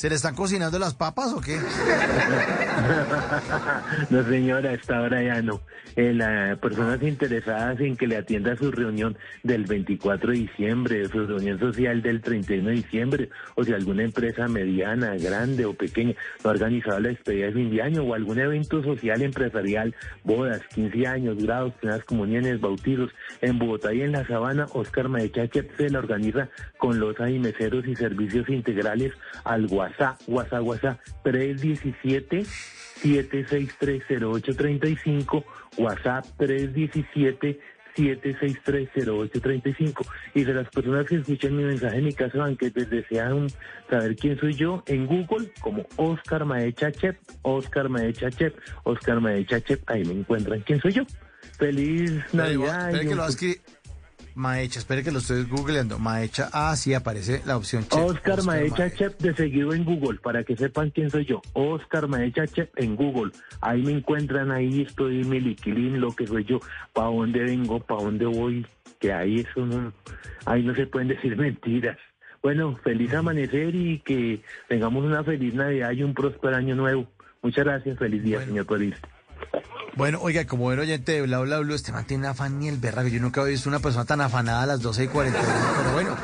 [0.00, 1.58] ¿se le están cocinando las papas o qué?
[4.08, 5.60] no, señora, a esta ya no.
[5.94, 11.26] Eh, las personas interesadas en que le atienda su reunión del 24 de diciembre, su
[11.26, 16.48] reunión social del 31 de diciembre, o si alguna empresa mediana, grande o pequeña no
[16.48, 21.06] ha organizado la despedida de fin de año o algún evento social empresarial, bodas, 15
[21.08, 23.10] años, grados, primeras comuniones, bautizos,
[23.42, 26.48] en Bogotá y en la Sabana, Oscar Maechache se la organiza
[26.78, 29.12] con los meseros y servicios integrales
[29.44, 32.46] al WhatsApp, WhatsApp, WhatsApp 317
[33.02, 35.44] 7630835,
[35.78, 37.58] WhatsApp 317
[37.96, 43.48] 7630835 y de las personas que escuchan mi mensaje en mi casa banquetes desean
[43.88, 49.60] saber quién soy yo en Google como Oscar Maecha Chep, Oscar Maecha Chep, Oscar Maecha
[49.60, 51.02] Chep, ahí me encuentran quién soy yo.
[51.58, 52.94] Feliz Navidad.
[52.94, 53.24] Y que lo.
[54.34, 55.98] Maecha, espere que lo estoy googleando.
[55.98, 58.04] Maecha, ah, sí, aparece la opción Chep.
[58.04, 61.42] Oscar Maecha Chep de seguido en Google para que sepan quién soy yo.
[61.52, 63.32] Oscar Maecha Chep en Google.
[63.60, 66.60] Ahí me encuentran, ahí estoy mi liquilín, lo que soy yo,
[66.92, 68.66] para dónde vengo, para dónde voy,
[68.98, 69.92] que ahí eso no,
[70.46, 71.98] ahí no se pueden decir mentiras.
[72.42, 77.06] Bueno, feliz amanecer y que tengamos una feliz Navidad y un próspero año nuevo.
[77.42, 79.08] Muchas gracias, feliz día, señor periodista.
[79.96, 82.78] Bueno, oiga, como buen oyente de Bla Bla este man tiene un afán ni el
[82.78, 83.08] berraco.
[83.08, 85.38] Yo nunca había visto una persona tan afanada a las 12 y 40.
[85.78, 86.16] Pero bueno,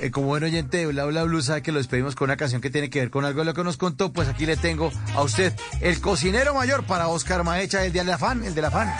[0.00, 2.60] eh, como buen oyente de Bla Bla Blue, sabe que lo despedimos con una canción
[2.60, 4.12] que tiene que ver con algo de lo que nos contó.
[4.12, 8.42] Pues aquí le tengo a usted el cocinero mayor para Oscar Maecha, el del afán,
[8.44, 8.92] el del afán.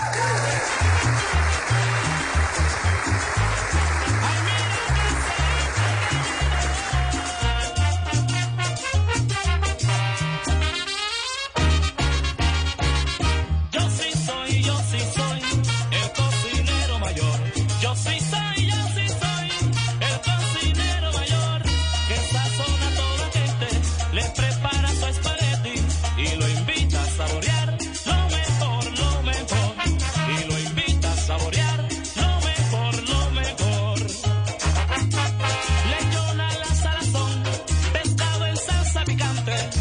[39.49, 39.80] after.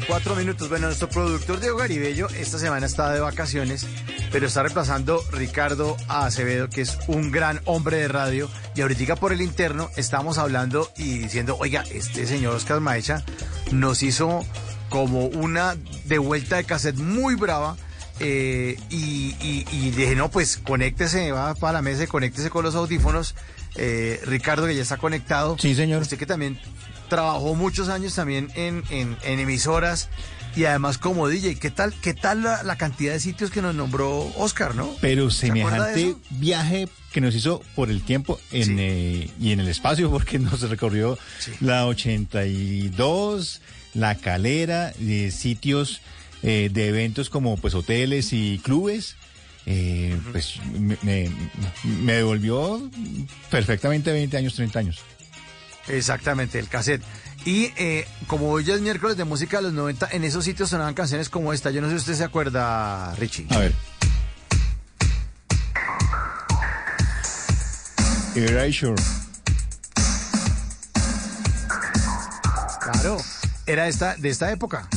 [0.00, 0.68] 54 minutos.
[0.68, 3.86] Bueno, nuestro productor Diego Garibello esta semana está de vacaciones,
[4.30, 8.48] pero está reemplazando Ricardo Acevedo, que es un gran hombre de radio.
[8.76, 13.24] Y ahorita por el interno estamos hablando y diciendo, oiga, este señor Oscar Maecha
[13.72, 14.44] nos hizo
[14.88, 17.76] como una de vuelta de cassette muy brava.
[18.20, 23.34] Eh, y, dije, no, pues conéctese, va para la mesa, conéctese con los audífonos.
[23.74, 25.56] Eh, Ricardo, que ya está conectado.
[25.58, 26.02] Sí, señor.
[26.02, 26.58] Usted que también
[27.08, 30.08] trabajó muchos años también en, en, en emisoras
[30.56, 31.56] y además como DJ.
[31.56, 34.90] ¿Qué tal, qué tal la, la cantidad de sitios que nos nombró Oscar, no?
[35.00, 39.52] Pero ¿Se acuerda de semejante viaje que nos hizo por el tiempo en, eh, y
[39.52, 41.18] en el espacio, porque nos recorrió
[41.60, 43.60] la 82,
[43.94, 46.00] la calera, de sitios
[46.42, 49.16] eh, de eventos como pues hoteles y clubes.
[49.66, 51.30] Eh, Pues me, me-
[52.02, 52.80] me devolvió
[53.50, 54.98] perfectamente 20 años, 30 años.
[55.88, 57.02] Exactamente, el cassette.
[57.44, 60.68] Y eh, como hoy ya es miércoles de música de los 90, en esos sitios
[60.68, 61.70] sonaban canciones como esta.
[61.70, 63.46] Yo no sé si usted se acuerda, Richie.
[63.50, 63.72] A ver.
[68.34, 68.94] Erasure.
[72.80, 73.18] Claro,
[73.66, 74.88] era esta, de esta época.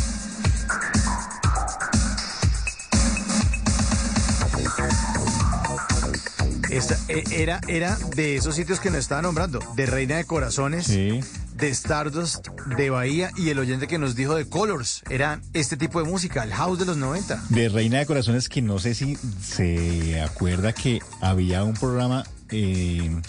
[6.71, 10.87] Esta, eh, era, era de esos sitios que nos estaba nombrando, de Reina de Corazones,
[10.87, 11.21] de
[11.69, 15.03] Stardust, de Bahía y el oyente que nos dijo de Colors.
[15.09, 17.43] Era este tipo de música, el house de los 90.
[17.49, 23.19] De Reina de Corazones, que no sé si se acuerda que había un programa, eh,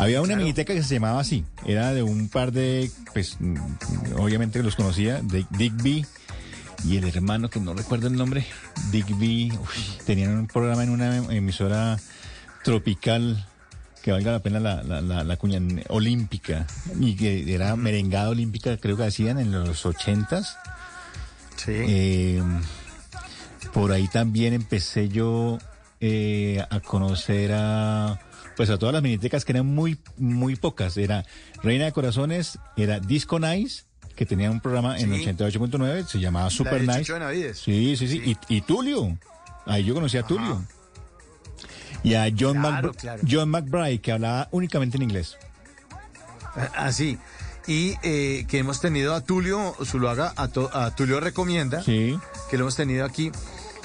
[0.00, 3.38] había una miniteca que se llamaba así, era de un par de, pues,
[4.16, 6.04] obviamente los conocía, de Digby
[6.84, 8.44] y el hermano, que no recuerdo el nombre,
[8.90, 11.96] Digby, uy, tenían un programa en una emisora
[12.64, 13.46] tropical
[14.02, 16.66] que valga la pena la, la, la, la cuña olímpica
[16.98, 20.56] y que era merengada olímpica, creo que hacían en los ochentas.
[21.56, 21.70] Sí.
[21.74, 22.42] Eh,
[23.72, 25.58] por ahí también empecé yo
[26.00, 28.18] eh, a conocer a
[28.56, 30.96] pues a todas las minitecas que eran muy muy pocas.
[30.96, 31.24] Era
[31.62, 33.84] Reina de Corazones, era Disco Nice,
[34.16, 35.24] que tenía un programa en Sí.
[35.26, 37.54] 88.9, se llamaba Super Nice.
[37.54, 38.36] Sí, sí, sí.
[38.48, 39.16] Y, y Tulio.
[39.64, 40.62] Ahí yo conocí a Tulio.
[42.02, 42.92] Y a John, Claro.
[43.28, 45.36] John McBride, que hablaba únicamente en inglés.
[46.76, 47.18] Así.
[47.66, 52.18] Y eh, que hemos tenido a Tulio Zuluaga, a, to- a Tulio Recomienda, Sí.
[52.50, 53.30] que lo hemos tenido aquí.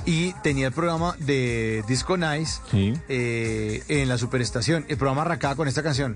[0.06, 2.94] Y tenía el programa de Disco Nice Sí.
[3.10, 4.86] eh, en la superestación.
[4.90, 6.16] El programa arrancaba con esta canción.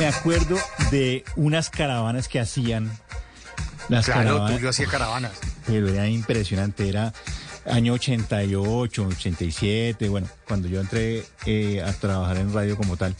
[0.00, 0.56] Me acuerdo
[0.90, 2.90] de unas caravanas que hacían.
[3.90, 4.52] Las claro, caravanas.
[4.52, 5.32] Tulio hacía caravanas.
[5.66, 7.12] Pero era impresionante, era
[7.66, 13.14] año 88, 87, bueno, cuando yo entré eh, a trabajar en radio como tal.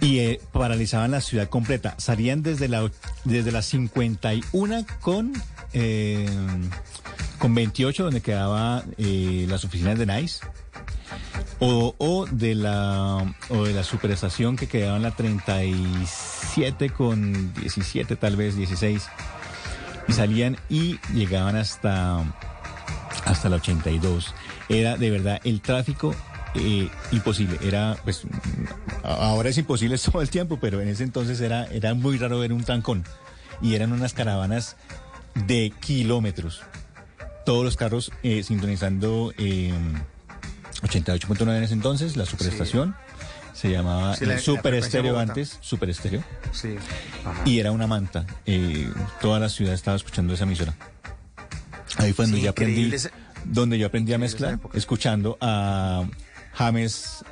[0.00, 1.96] Y eh, paralizaban la ciudad completa.
[1.98, 2.88] Salían desde la
[3.24, 5.32] desde las 51 con
[5.72, 6.28] eh,
[7.38, 10.38] con 28 donde quedaba eh, las oficinas de Nice.
[11.58, 18.16] O, o de la o de la superestación que quedaba en la 37 con 17
[18.16, 19.08] tal vez 16
[20.06, 22.22] y salían y llegaban hasta
[23.24, 24.34] hasta la 82
[24.68, 26.14] era de verdad el tráfico
[26.58, 27.58] eh, imposible.
[27.62, 28.22] Era pues
[29.02, 32.52] ahora es imposible todo el tiempo pero en ese entonces era era muy raro ver
[32.52, 33.04] un trancón.
[33.62, 34.76] Y eran unas caravanas
[35.46, 36.62] de kilómetros.
[37.44, 39.72] Todos los carros eh, sintonizando eh,
[40.82, 42.94] 88.9 en ese entonces, la superestación.
[43.52, 46.22] Se llamaba Sí, la- Super Estéreo antes, Super Estéreo.
[46.52, 46.76] Sí.
[47.46, 48.26] Y era una manta.
[48.44, 48.90] Eh,
[49.20, 50.74] toda la ciudad estaba escuchando esa emisora.
[51.96, 53.10] Ahí fue donde yo aprendí, ese-
[53.44, 56.04] donde yo aprendí a mezclar, escuchando a
[56.54, 57.24] James,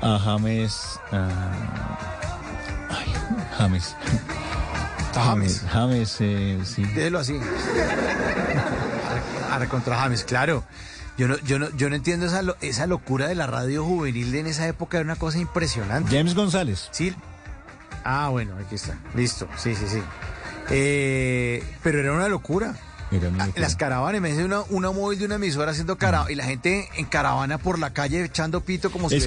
[0.00, 1.98] a James, a-
[2.90, 3.12] ay,
[3.58, 3.94] James.
[5.14, 5.62] James.
[5.70, 6.82] James, eh, sí.
[6.82, 7.38] Déjelo así.
[9.50, 10.64] Ahora contra James, claro.
[11.16, 14.34] Yo no, yo no, yo no entiendo esa, lo- esa locura de la radio juvenil
[14.34, 16.16] en esa época, era una cosa impresionante.
[16.16, 16.88] James González.
[16.90, 17.14] Sí.
[18.04, 18.98] Ah, bueno, aquí está.
[19.14, 19.48] Listo.
[19.56, 20.02] Sí, sí, sí.
[20.70, 22.74] Eh, pero era una locura.
[23.10, 23.62] Era una Ah, locura.
[23.62, 26.88] Las caravanas, me dice una, una móvil de una emisora haciendo caravana y la gente
[26.96, 29.20] en caravana por la calle echando pito como si eh,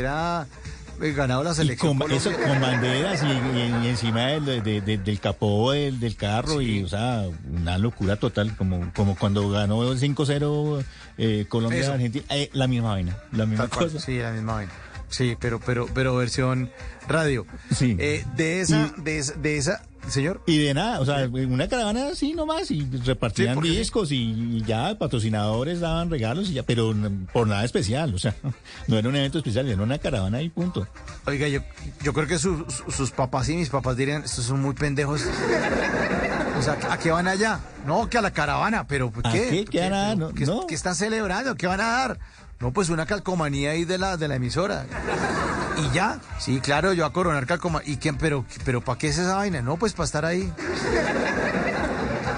[1.00, 1.98] ganado la Y selección.
[1.98, 2.50] con, eso, Colombia.
[2.53, 6.84] con banderas y, y- y encima del, de- de- del capó del, del carro y,
[6.84, 10.84] o sea, una locura total, como, como cuando ganó 5-0
[11.17, 11.93] eh, Colombia Eso.
[11.93, 14.06] Argentina, eh, la misma vaina, la misma Tal cual, cosa.
[14.06, 14.72] Sí, la misma vaina.
[15.09, 16.69] Sí, pero, pero, pero versión
[17.08, 17.45] radio.
[17.74, 17.95] Sí.
[17.98, 20.42] Eh, de esa, de esa, de esa, señor.
[20.45, 24.98] Y de nada, o sea, una caravana así nomás y repartían Sí, discos y, ya
[24.98, 26.94] patrocinadores daban regalos y ya, pero
[27.34, 28.36] por nada especial, o sea,
[28.88, 30.88] no era un evento especial, era una caravana y punto.
[31.26, 31.61] Oiga, yo,
[32.03, 35.24] yo creo que su- su- sus papás y mis papás dirían, estos son muy pendejos.
[36.58, 37.60] O sea, ¿a qué van allá?
[37.86, 39.19] No, que a la caravana, pero ¿qué?
[39.24, 39.66] ¿A qué?
[39.66, 40.16] ¿Qué van a dar?
[40.18, 40.68] Pero, No, ¿qué, no.
[40.68, 41.56] qué están celebrando?
[41.56, 42.19] ¿Qué van a dar?
[42.60, 44.86] No, pues una calcomanía ahí de la, de la emisora.
[45.77, 47.94] Y ya, sí, claro, yo a coronar calcomanía.
[47.94, 48.18] ¿Y quién?
[48.18, 49.61] Pero, pero ¿para qué es esa vaina?
[49.61, 50.52] No, pues para estar ahí.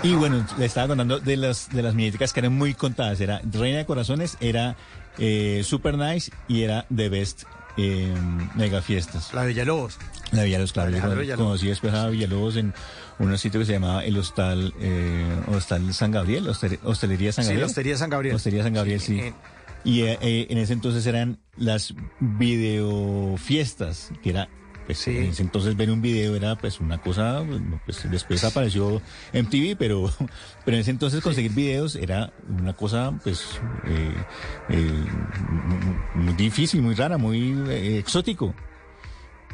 [0.03, 3.41] Y bueno, le estaba contando de las, de las míticas que eran muy contadas, era
[3.49, 4.75] Reina de Corazones, era
[5.17, 7.43] eh, Super Nice y era The Best
[7.77, 8.13] eh,
[8.55, 9.33] Mega Fiestas.
[9.33, 9.97] La Villalobos.
[10.31, 10.91] La Villalobos, claro.
[10.99, 11.45] Cono- Villalobos.
[11.45, 12.73] conocí después a Villalobos en
[13.19, 17.49] un sitio que se llamaba el Hostal, eh, Hostal San Gabriel, Hostel- Hostelería San Sí,
[17.49, 17.61] Gabriel.
[17.61, 18.35] la Hostería San Gabriel.
[18.35, 19.19] Hostería San Gabriel, sí.
[19.19, 19.35] En-
[19.83, 24.49] Y eh, eh, en ese entonces eran las videofiestas, que era,
[24.85, 27.43] pues en ese entonces ver un video era pues una cosa,
[27.85, 29.01] pues después apareció
[29.33, 30.11] MTV, pero,
[30.65, 34.25] pero en ese entonces conseguir videos era una cosa pues eh,
[34.67, 35.05] eh,
[35.49, 38.53] muy- muy difícil, muy rara, muy eh, exótico.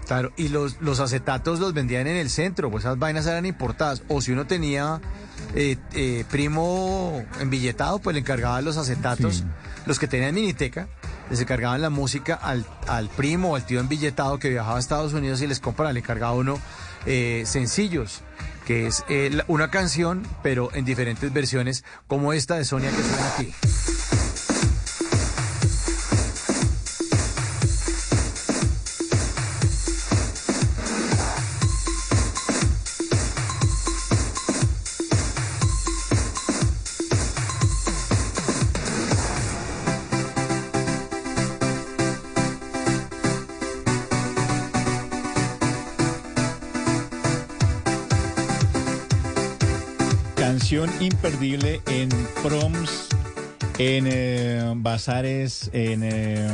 [0.05, 4.03] Claro, y los, los acetatos los vendían en el centro, pues esas vainas eran importadas.
[4.07, 5.01] O si uno tenía
[5.55, 9.43] eh, eh, primo enbilletado, pues le encargaban los acetatos.
[9.85, 10.87] Los que tenían miniteca,
[11.29, 15.13] les encargaban la música al, al primo o al tío enbilletado que viajaba a Estados
[15.13, 16.59] Unidos y les compraba, le encargaba uno
[17.05, 18.21] eh, sencillos,
[18.65, 23.27] que es eh, una canción, pero en diferentes versiones, como esta de Sonia que suena
[23.35, 23.53] aquí.
[50.99, 52.09] Imperdible en
[52.43, 53.07] proms,
[53.77, 56.01] en eh, bazares, en...
[56.03, 56.47] eh,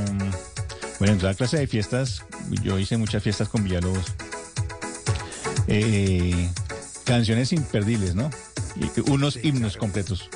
[1.00, 2.24] bueno, en toda clase de fiestas.
[2.64, 4.06] Yo hice muchas fiestas con Villalobos.
[5.68, 6.50] Eh,
[7.06, 8.30] canciones imperdibles, ¿no?
[8.76, 10.30] Y unos himnos completos.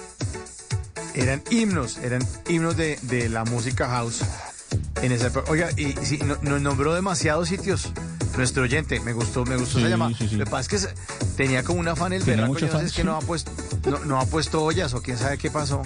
[1.14, 4.22] Eran himnos, eran himnos de, de la música house
[5.02, 5.50] en esa época.
[5.52, 7.92] Oiga, y sí, no- nos nombró demasiados sitios.
[8.38, 10.12] Nuestro oyente, me gustó, me gustó Sí, esa llamada.
[10.18, 10.36] sí, sí.
[10.36, 10.94] Lo que pasa es que
[11.38, 13.52] tenía como un afán el verano, yo no sé, es que no ha puesto,
[13.90, 15.82] no, no ha puesto ollas o quién sabe qué pasó,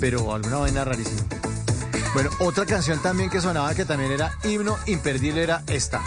[0.00, 1.22] pero alguna vaina rarísima.
[2.14, 6.00] Bueno, otra canción también que sonaba que también era himno imperdible era esta.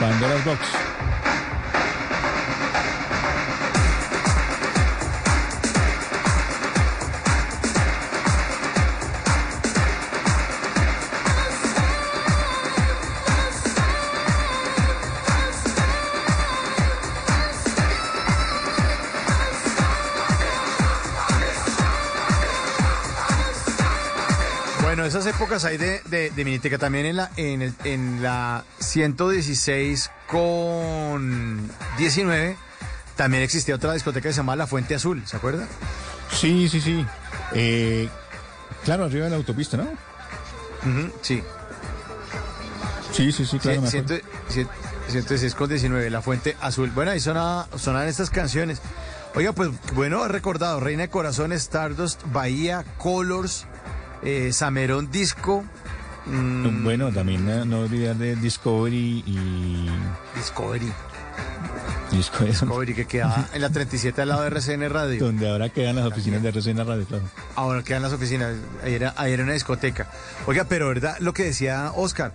[0.00, 0.60] Pandora's Box.
[25.18, 30.10] Esas épocas hay de, de, de Miniteca también en la, en, el- en la 116
[30.26, 32.56] con 19.
[33.16, 35.66] También existía otra discoteca que se llamaba La Fuente Azul, ¿se acuerda?
[36.32, 37.04] Sí, sí, sí.
[37.52, 38.08] Eh,
[38.84, 39.88] claro, arriba de la autopista, ¿no?
[41.22, 41.42] sí.
[43.12, 43.80] Sí, sí, sí, claro.
[43.82, 44.24] me Cien- acuerdo.
[44.48, 44.68] ciento- cien-
[45.08, 46.90] 116 con 19, La Fuente Azul.
[46.90, 48.80] Bueno, ahí sonaba, sonaban estas canciones.
[49.34, 53.66] Oiga, pues bueno, he recordado Reina de Corazones, Stardust, Bahía, Colors,
[54.22, 55.64] eh, Samerón Disco.
[56.26, 59.88] mm, Bueno, también eh, no olvidar de Discovery y...
[60.36, 60.92] Discovery.
[62.10, 62.50] Discovery.
[62.52, 65.24] Discovery, que queda en la 37 al lado de RCN Radio.
[65.24, 67.24] Donde ahora quedan las oficinas de RCN Radio, claro.
[67.54, 68.54] Ahora quedan las oficinas.
[68.82, 70.10] Ahí era, ahí era una discoteca.
[70.46, 72.32] Oiga, pero verdad, lo que decía Oscar,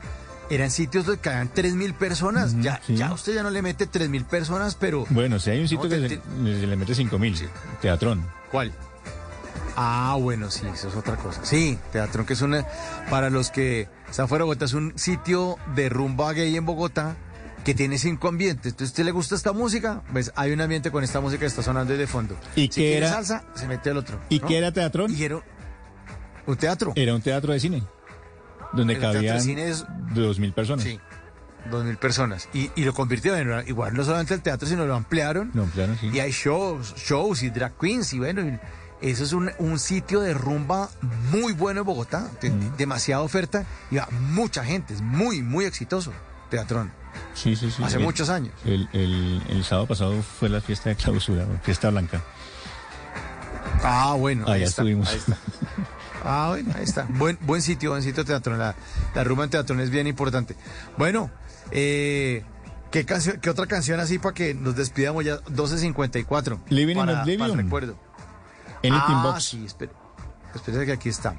[0.49, 2.55] eran sitios donde caían 3.000 personas.
[2.61, 5.05] ya, ya usted ya no le mete 3.000 personas, pero...
[5.09, 6.21] Bueno, si hay un sitio No, que te-
[6.53, 7.47] se, se le mete 5.000,
[7.81, 8.23] Teatrón.
[8.51, 8.71] ¿Cuál?
[9.76, 11.43] Ah, bueno, sí, eso es otra cosa.
[11.43, 12.66] Sí, Teatrón, que es una...
[13.10, 17.16] Para los que están fuera de Bogotá, es un sitio de rumba gay en Bogotá
[17.64, 18.74] que tiene cinco ambientes.
[18.74, 20.03] Entonces, ¿a usted le gusta esta música?
[20.11, 22.35] Pues hay un ambiente con esta música que está sonando ahí de fondo.
[22.56, 23.10] ¿Y si qué era?
[23.10, 24.19] salsa, se mete al otro.
[24.30, 24.48] ¿Y ¿no?
[24.48, 25.11] qué era Teatrón?
[25.16, 25.42] Y era
[26.45, 26.92] un teatro.
[26.95, 27.84] Era un teatro de cine,
[28.74, 30.84] donde de cabían es- 2.000 personas.
[30.84, 31.00] Sí.
[31.72, 32.50] Dos mil personas.
[32.53, 35.50] Y, y lo convirtieron igual no solamente el teatro, sino lo ampliaron.
[35.53, 36.10] Lo ampliaron, sí.
[36.14, 38.60] Y hay shows, shows y drag queens y bueno, y
[39.03, 40.90] Eso es un, un sitio de rumba
[41.32, 46.14] muy bueno en Bogotá, de- demasiada oferta y va mucha gente, es muy, muy exitoso,
[46.49, 46.91] Teatrón.
[47.33, 47.83] Sí, sí, sí.
[47.83, 48.53] Hace El- muchos años.
[48.65, 52.22] El, el- el sábado pasado fue la fiesta de clausura, fiesta blanca.
[53.83, 54.45] Ah, bueno.
[54.48, 55.09] ahí está, estuvimos.
[55.09, 55.38] ahí está.
[56.23, 57.06] Ah, bueno, ahí está.
[57.09, 58.57] Buen, buen sitio, buen sitio Teatrón.
[58.57, 58.75] La,
[59.14, 60.56] la rumba en Teatrón es bien importante.
[60.98, 61.30] Bueno,
[61.72, 62.43] eh,
[62.91, 65.41] ¿qué, canción, ¿qué otra canción así para que nos despidamos ya?
[65.41, 66.59] 12.54.
[66.69, 67.57] Living in para, para el Oblivion.
[67.57, 67.98] recuerdo.
[68.83, 69.43] Anything ah, Box.
[69.43, 69.91] sí, espere.
[70.53, 71.35] Espérate que aquí está.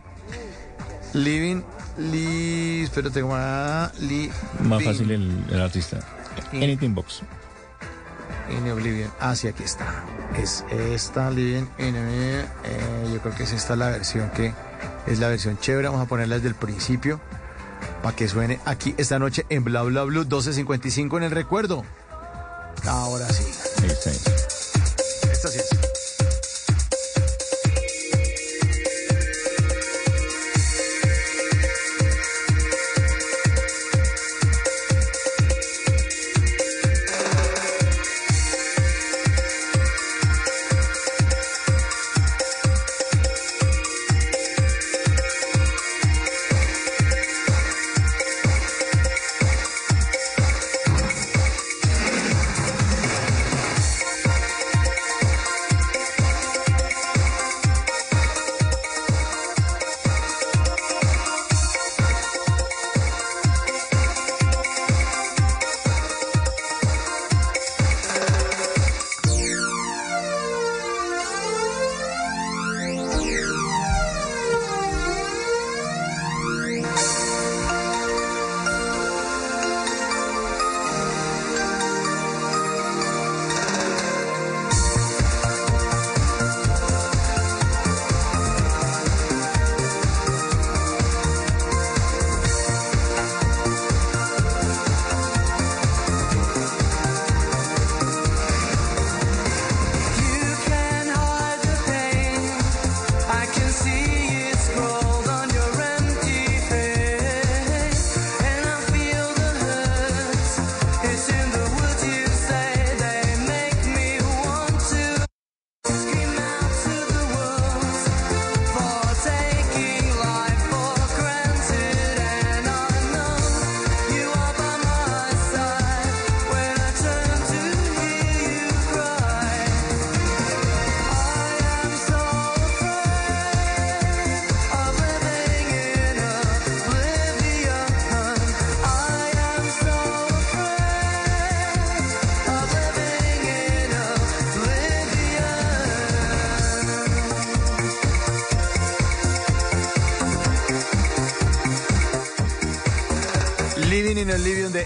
[1.12, 1.62] Living,
[1.98, 3.22] li, espérate.
[4.00, 6.00] Li, Más fácil el, el artista.
[6.52, 7.22] Anything Box.
[8.50, 9.10] In Oblivion.
[9.20, 10.04] Ah, sí, aquí está.
[10.36, 12.46] Es esta Living in Oblivion.
[12.64, 14.52] Eh, yo creo que es esta la versión que
[15.06, 15.88] es la versión chévere.
[15.88, 17.20] Vamos a ponerla desde el principio
[18.02, 21.84] para que suene aquí esta noche en Bla Bla Blue 12.55 en el recuerdo.
[22.86, 23.44] Ahora sí.
[23.84, 24.26] Esta es.
[25.30, 25.83] Esta sí es.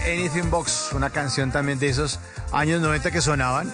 [0.07, 2.19] Anything Box, una canción también de esos
[2.51, 3.71] años 90 que sonaban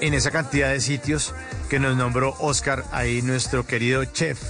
[0.00, 1.34] en esa cantidad de sitios
[1.68, 4.40] que nos nombró Oscar, ahí nuestro querido chef,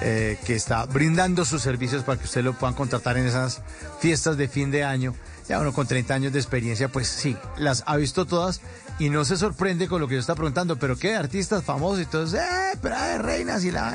[0.00, 3.62] eh, que está brindando sus servicios para que usted lo puedan contratar en esas
[4.00, 5.14] fiestas de fin de año.
[5.48, 8.60] Ya uno con 30 años de experiencia, pues sí, las ha visto todas
[8.98, 12.06] y no se sorprende con lo que yo está preguntando, pero qué artistas famosos y
[12.06, 13.94] todo, eh, pero de reinas y la...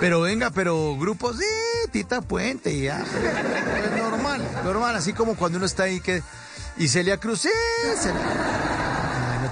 [0.00, 1.44] Pero venga, pero grupos, sí,
[1.88, 3.00] Tita Puente ya.
[3.00, 6.22] Es normal, normal, así como cuando uno está ahí que...
[6.76, 7.48] Y Celia Cruz,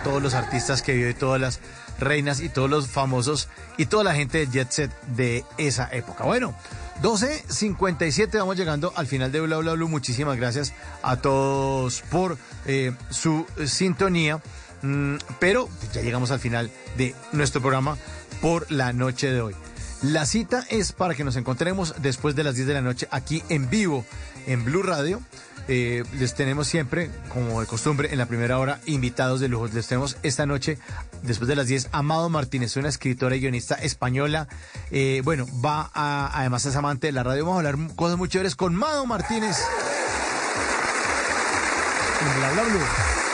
[0.06, 1.58] todos los artistas que vio y todas las
[1.98, 6.23] reinas y todos los famosos y toda la gente de Jet Set de esa época.
[6.23, 6.55] Bueno,
[7.02, 9.89] 12.57, vamos llegando al final de Bla Bla Blue.
[9.89, 14.40] Muchísimas gracias a todos por eh, su sintonía.
[14.82, 17.97] Mm, pero ya llegamos al final de nuestro programa
[18.40, 19.56] por la noche de hoy.
[20.07, 23.43] La cita es para que nos encontremos después de las 10 de la noche aquí
[23.49, 24.05] en vivo
[24.47, 25.20] en Blue Radio.
[25.67, 29.67] Eh, les tenemos siempre, como de costumbre, en la primera hora, invitados de lujo.
[29.67, 30.78] Les tenemos esta noche,
[31.23, 34.47] después de las 10, Amado Martínez, una escritora y guionista española.
[34.93, 37.44] Eh, bueno, va a, además es amante de la radio.
[37.44, 39.57] Vamos a hablar cosas muy chéveres con Amado Martínez.
[42.39, 43.25] Bla Bla Blue.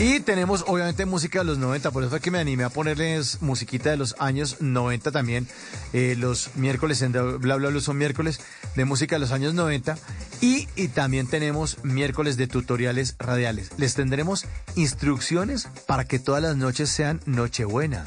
[0.00, 3.42] Y tenemos obviamente música de los 90, por eso fue que me animé a ponerles
[3.42, 5.48] musiquita de los años 90 también.
[5.92, 8.40] Eh, los miércoles en Bla Bla Bla son miércoles
[8.76, 9.98] de música de los años 90
[10.40, 13.70] y, y también tenemos miércoles de tutoriales radiales.
[13.76, 14.46] Les tendremos
[14.76, 18.04] instrucciones para que todas las noches sean Nochebuena.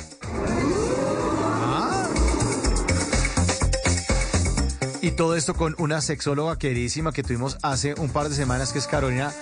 [1.44, 2.08] Ah.
[5.02, 8.80] Y todo esto con una sexóloga queridísima que tuvimos hace un par de semanas, que
[8.80, 9.34] es Carolina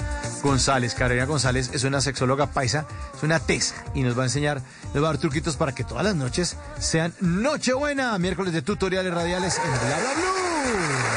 [0.42, 0.94] González.
[0.94, 2.86] Carolina González es una sexóloga paisa,
[3.16, 4.62] es una tesa y nos va a enseñar,
[4.94, 9.14] nos va a dar truquitos para que todas las noches sean Nochebuena, miércoles de tutoriales
[9.14, 11.09] radiales en Bla Bla Blue.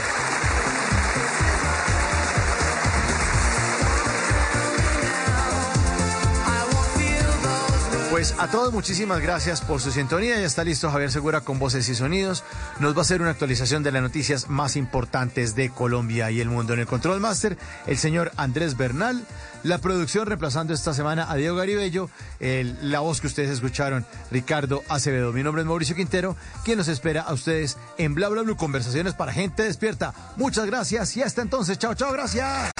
[8.22, 10.38] Pues a todos muchísimas gracias por su sintonía.
[10.38, 12.44] Ya está listo Javier Segura con voces y sonidos.
[12.78, 16.48] Nos va a hacer una actualización de las noticias más importantes de Colombia y el
[16.48, 16.72] mundo.
[16.72, 19.24] En el Control Master, el señor Andrés Bernal.
[19.64, 22.10] La producción reemplazando esta semana a Diego Garibello.
[22.38, 25.32] El- la voz que ustedes escucharon, Ricardo Acevedo.
[25.32, 29.14] Mi nombre es Mauricio Quintero, quien nos espera a ustedes en Bla Bla Blue, conversaciones
[29.14, 30.14] para gente despierta.
[30.36, 31.76] Muchas gracias y hasta entonces.
[31.76, 32.70] Chao, chao, gracias.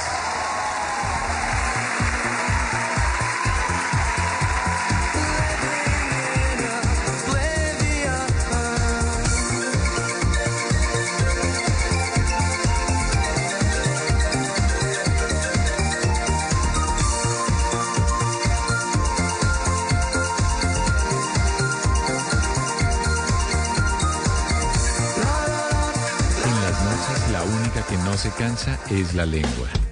[29.00, 29.91] Es la lengua.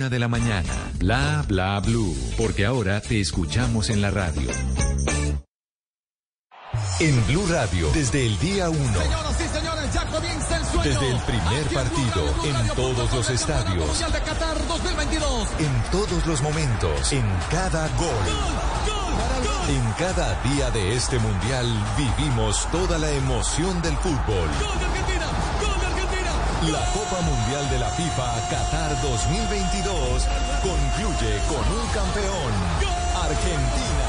[0.09, 0.73] de la mañana.
[0.99, 2.15] Bla Bla Blue.
[2.37, 4.49] Porque ahora te escuchamos en la radio.
[6.99, 8.79] En Blue Radio, desde el día 1.
[8.79, 10.83] Señoras y señores, ya comienza el sueño.
[10.83, 13.87] Desde el primer partido, en todos los estadios.
[13.87, 15.47] Mundial de Qatar 2022.
[15.59, 18.61] En todos los momentos, en cada gol.
[19.67, 24.49] En cada día de este mundial vivimos toda la emoción del fútbol.
[26.69, 30.27] La Copa Mundial de la FIFA Qatar 2022
[30.61, 32.53] concluye con un campeón,
[33.15, 34.00] Argentina.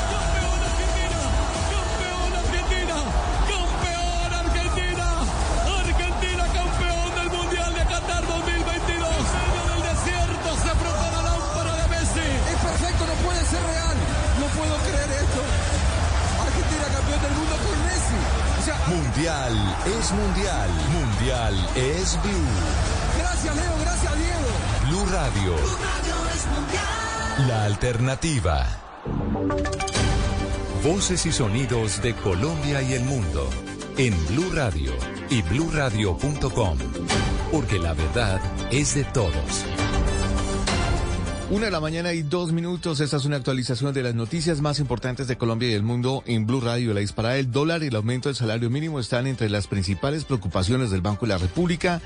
[19.22, 20.70] Mundial es mundial.
[20.90, 23.20] Mundial es Blue.
[23.20, 24.48] gracias Leo, gracias Diego.
[24.88, 25.54] Blue Radio,
[27.46, 28.66] la alternativa.
[30.82, 33.48] Voces y sonidos de Colombia y el mundo
[33.96, 34.92] en Blue Radio
[35.30, 36.78] y bluradio.com,
[37.52, 38.40] porque la verdad
[38.72, 39.64] es de todos.
[41.52, 43.00] Una de la mañana y dos minutos.
[43.00, 46.46] Esta es una actualización de las noticias más importantes de Colombia y el mundo en
[46.46, 46.94] Blue Radio.
[46.94, 50.90] La disparada del dólar y el aumento del salario mínimo están entre las principales preocupaciones
[50.90, 52.00] del Banco de la República,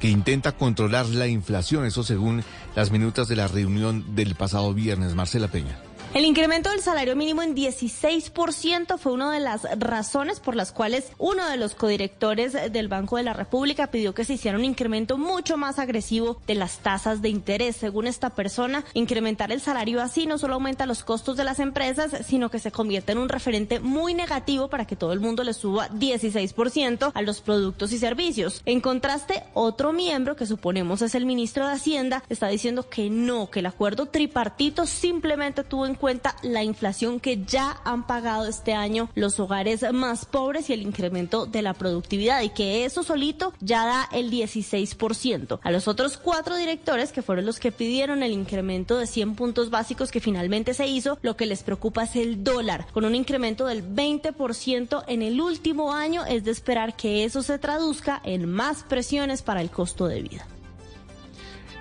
[0.00, 1.84] que intenta controlar la inflación.
[1.84, 2.42] Eso según
[2.74, 5.14] las minutas de la reunión del pasado viernes.
[5.14, 5.76] Marcela Peña.
[6.16, 11.12] El incremento del salario mínimo en 16% fue una de las razones por las cuales
[11.18, 15.18] uno de los codirectores del Banco de la República pidió que se hiciera un incremento
[15.18, 17.76] mucho más agresivo de las tasas de interés.
[17.76, 22.26] Según esta persona, incrementar el salario así no solo aumenta los costos de las empresas,
[22.26, 25.52] sino que se convierte en un referente muy negativo para que todo el mundo le
[25.52, 28.62] suba 16% a los productos y servicios.
[28.64, 33.50] En contraste, otro miembro, que suponemos es el ministro de Hacienda, está diciendo que no,
[33.50, 36.05] que el acuerdo tripartito simplemente tuvo en cuenta
[36.42, 41.46] la inflación que ya han pagado este año los hogares más pobres y el incremento
[41.46, 45.58] de la productividad y que eso solito ya da el 16%.
[45.62, 49.70] A los otros cuatro directores, que fueron los que pidieron el incremento de 100 puntos
[49.70, 53.66] básicos que finalmente se hizo, lo que les preocupa es el dólar, con un incremento
[53.66, 58.84] del 20% en el último año, es de esperar que eso se traduzca en más
[58.84, 60.46] presiones para el costo de vida.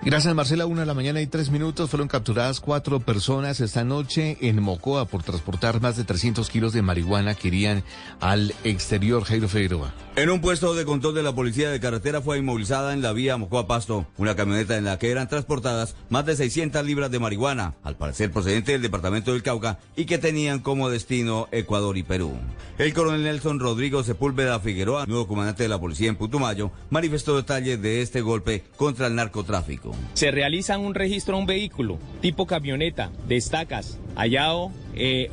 [0.05, 0.67] Gracias, Marcela.
[0.67, 1.89] Una de la mañana y tres minutos.
[1.89, 6.83] Fueron capturadas cuatro personas esta noche en Mocoa por transportar más de 300 kilos de
[6.83, 7.83] marihuana que irían
[8.19, 9.23] al exterior.
[9.23, 9.95] Jairo Figueroa.
[10.15, 13.35] En un puesto de control de la policía de carretera fue inmovilizada en la vía
[13.35, 17.73] Mocoa Pasto una camioneta en la que eran transportadas más de 600 libras de marihuana,
[17.83, 22.33] al parecer procedente del departamento del Cauca y que tenían como destino Ecuador y Perú.
[22.77, 27.81] El coronel Nelson Rodrigo Sepúlveda Figueroa, nuevo comandante de la policía en Putumayo, manifestó detalles
[27.81, 29.94] de este golpe contra el narcotráfico.
[30.13, 35.29] Se realiza un registro a un vehículo tipo camioneta de estacas hallado eh,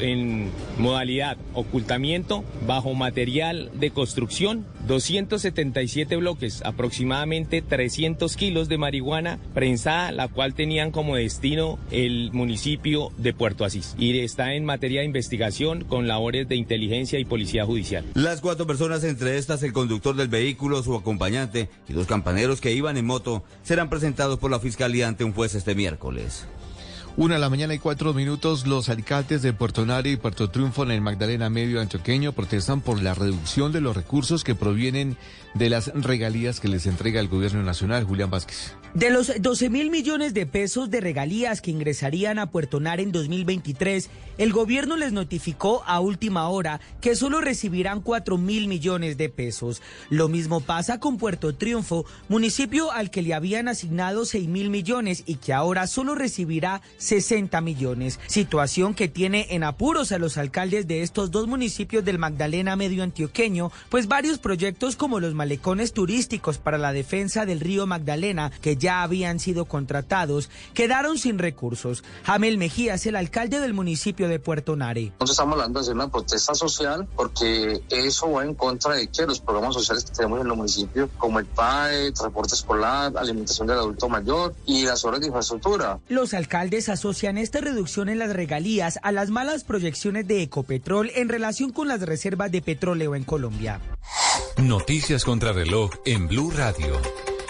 [0.00, 10.12] en modalidad ocultamiento bajo material de construcción, 277 bloques, aproximadamente 300 kilos de marihuana prensada,
[10.12, 13.94] la cual tenían como destino el municipio de Puerto Asís.
[13.98, 18.04] Y está en materia de investigación con labores de inteligencia y policía judicial.
[18.14, 22.72] Las cuatro personas, entre estas el conductor del vehículo, su acompañante y dos campaneros que
[22.72, 26.46] iban en moto, serán presentados por la fiscalía ante un juez este miércoles.
[27.18, 30.82] Una de la mañana y cuatro minutos, los alcaldes de Puerto Nari y Puerto Triunfo
[30.82, 35.16] en el Magdalena Medio Antioqueño protestan por la reducción de los recursos que provienen
[35.54, 38.04] de las regalías que les entrega el gobierno nacional.
[38.04, 38.76] Julián Vázquez.
[38.96, 43.12] De los 12 mil millones de pesos de regalías que ingresarían a Puerto Nar en
[43.12, 44.08] 2023,
[44.38, 49.82] el gobierno les notificó a última hora que solo recibirán 4 mil millones de pesos.
[50.08, 55.24] Lo mismo pasa con Puerto Triunfo, municipio al que le habían asignado 6 mil millones
[55.26, 58.18] y que ahora solo recibirá 60 millones.
[58.28, 63.02] Situación que tiene en apuros a los alcaldes de estos dos municipios del Magdalena Medio
[63.02, 68.76] Antioqueño, pues varios proyectos como los malecones turísticos para la defensa del río Magdalena, que
[68.76, 72.04] ya habían sido contratados, quedaron sin recursos.
[72.24, 75.06] Jamel Mejía es el alcalde del municipio de Puerto Nare.
[75.06, 79.26] Nosotros estamos hablando de hacer una protesta social porque eso va en contra de que
[79.26, 83.78] los programas sociales que tenemos en los municipios, como el PAE, transporte escolar, alimentación del
[83.78, 85.98] adulto mayor y las obras de infraestructura.
[86.08, 91.28] Los alcaldes asocian esta reducción en las regalías a las malas proyecciones de Ecopetrol en
[91.28, 93.80] relación con las reservas de petróleo en Colombia.
[94.56, 97.00] Noticias contra reloj en Blue Radio.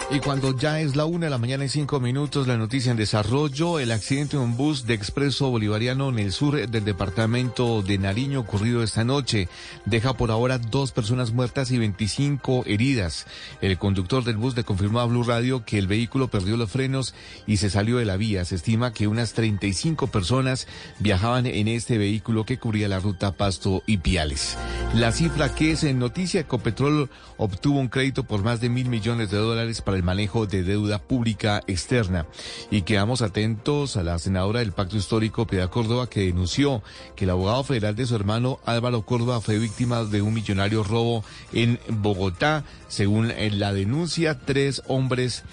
[0.09, 2.97] Y cuando ya es la una de la mañana y cinco minutos, la noticia en
[2.97, 7.97] desarrollo, el accidente de un bus de expreso bolivariano en el sur del departamento de
[7.97, 9.49] Nariño ocurrido esta noche
[9.83, 13.27] deja por ahora dos personas muertas y 25 heridas.
[13.59, 17.13] El conductor del bus le confirmó a Blue Radio que el vehículo perdió los frenos
[17.45, 18.45] y se salió de la vía.
[18.45, 20.69] Se estima que unas 35 personas
[20.99, 24.57] viajaban en este vehículo que cubría la ruta Pasto y Piales.
[24.93, 29.29] La cifra que es en noticia, Ecopetrol obtuvo un crédito por más de mil millones
[29.31, 32.25] de dólares para el manejo de deuda pública externa.
[32.71, 36.81] Y quedamos atentos a la senadora del Pacto Histórico, Piedad Córdoba, que denunció
[37.15, 41.23] que el abogado federal de su hermano Álvaro Córdoba fue víctima de un millonario robo
[41.51, 42.63] en Bogotá.
[42.87, 45.43] Según eh, la denuncia, tres hombres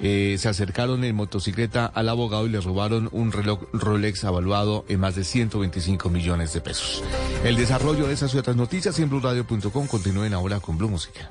[0.00, 4.98] eh, se acercaron en motocicleta al abogado y le robaron un reloj Rolex evaluado en
[4.98, 7.04] más de 125 millones de pesos.
[7.44, 11.30] El desarrollo de esas y otras noticias en BlueRadio.com continúen ahora con Blue Música.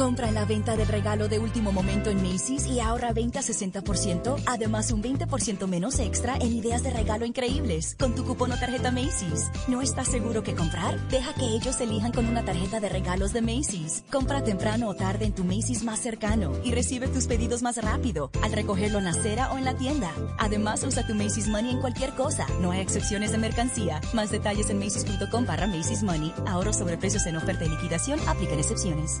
[0.00, 4.92] Compra en la venta del regalo de último momento en Macy's y ahorra 20-60%, además
[4.92, 9.50] un 20% menos extra en ideas de regalo increíbles con tu cupón o tarjeta Macy's.
[9.68, 10.98] ¿No estás seguro que comprar?
[11.10, 14.02] Deja que ellos elijan con una tarjeta de regalos de Macy's.
[14.10, 18.30] Compra temprano o tarde en tu Macy's más cercano y recibe tus pedidos más rápido
[18.42, 20.10] al recogerlo en la acera o en la tienda.
[20.38, 22.46] Además, usa tu Macy's Money en cualquier cosa.
[22.62, 24.00] No hay excepciones de mercancía.
[24.14, 26.32] Más detalles en macy's.com barra Macy's Money.
[26.46, 28.18] Ahorro sobre precios en oferta y liquidación.
[28.26, 29.20] Aplican excepciones.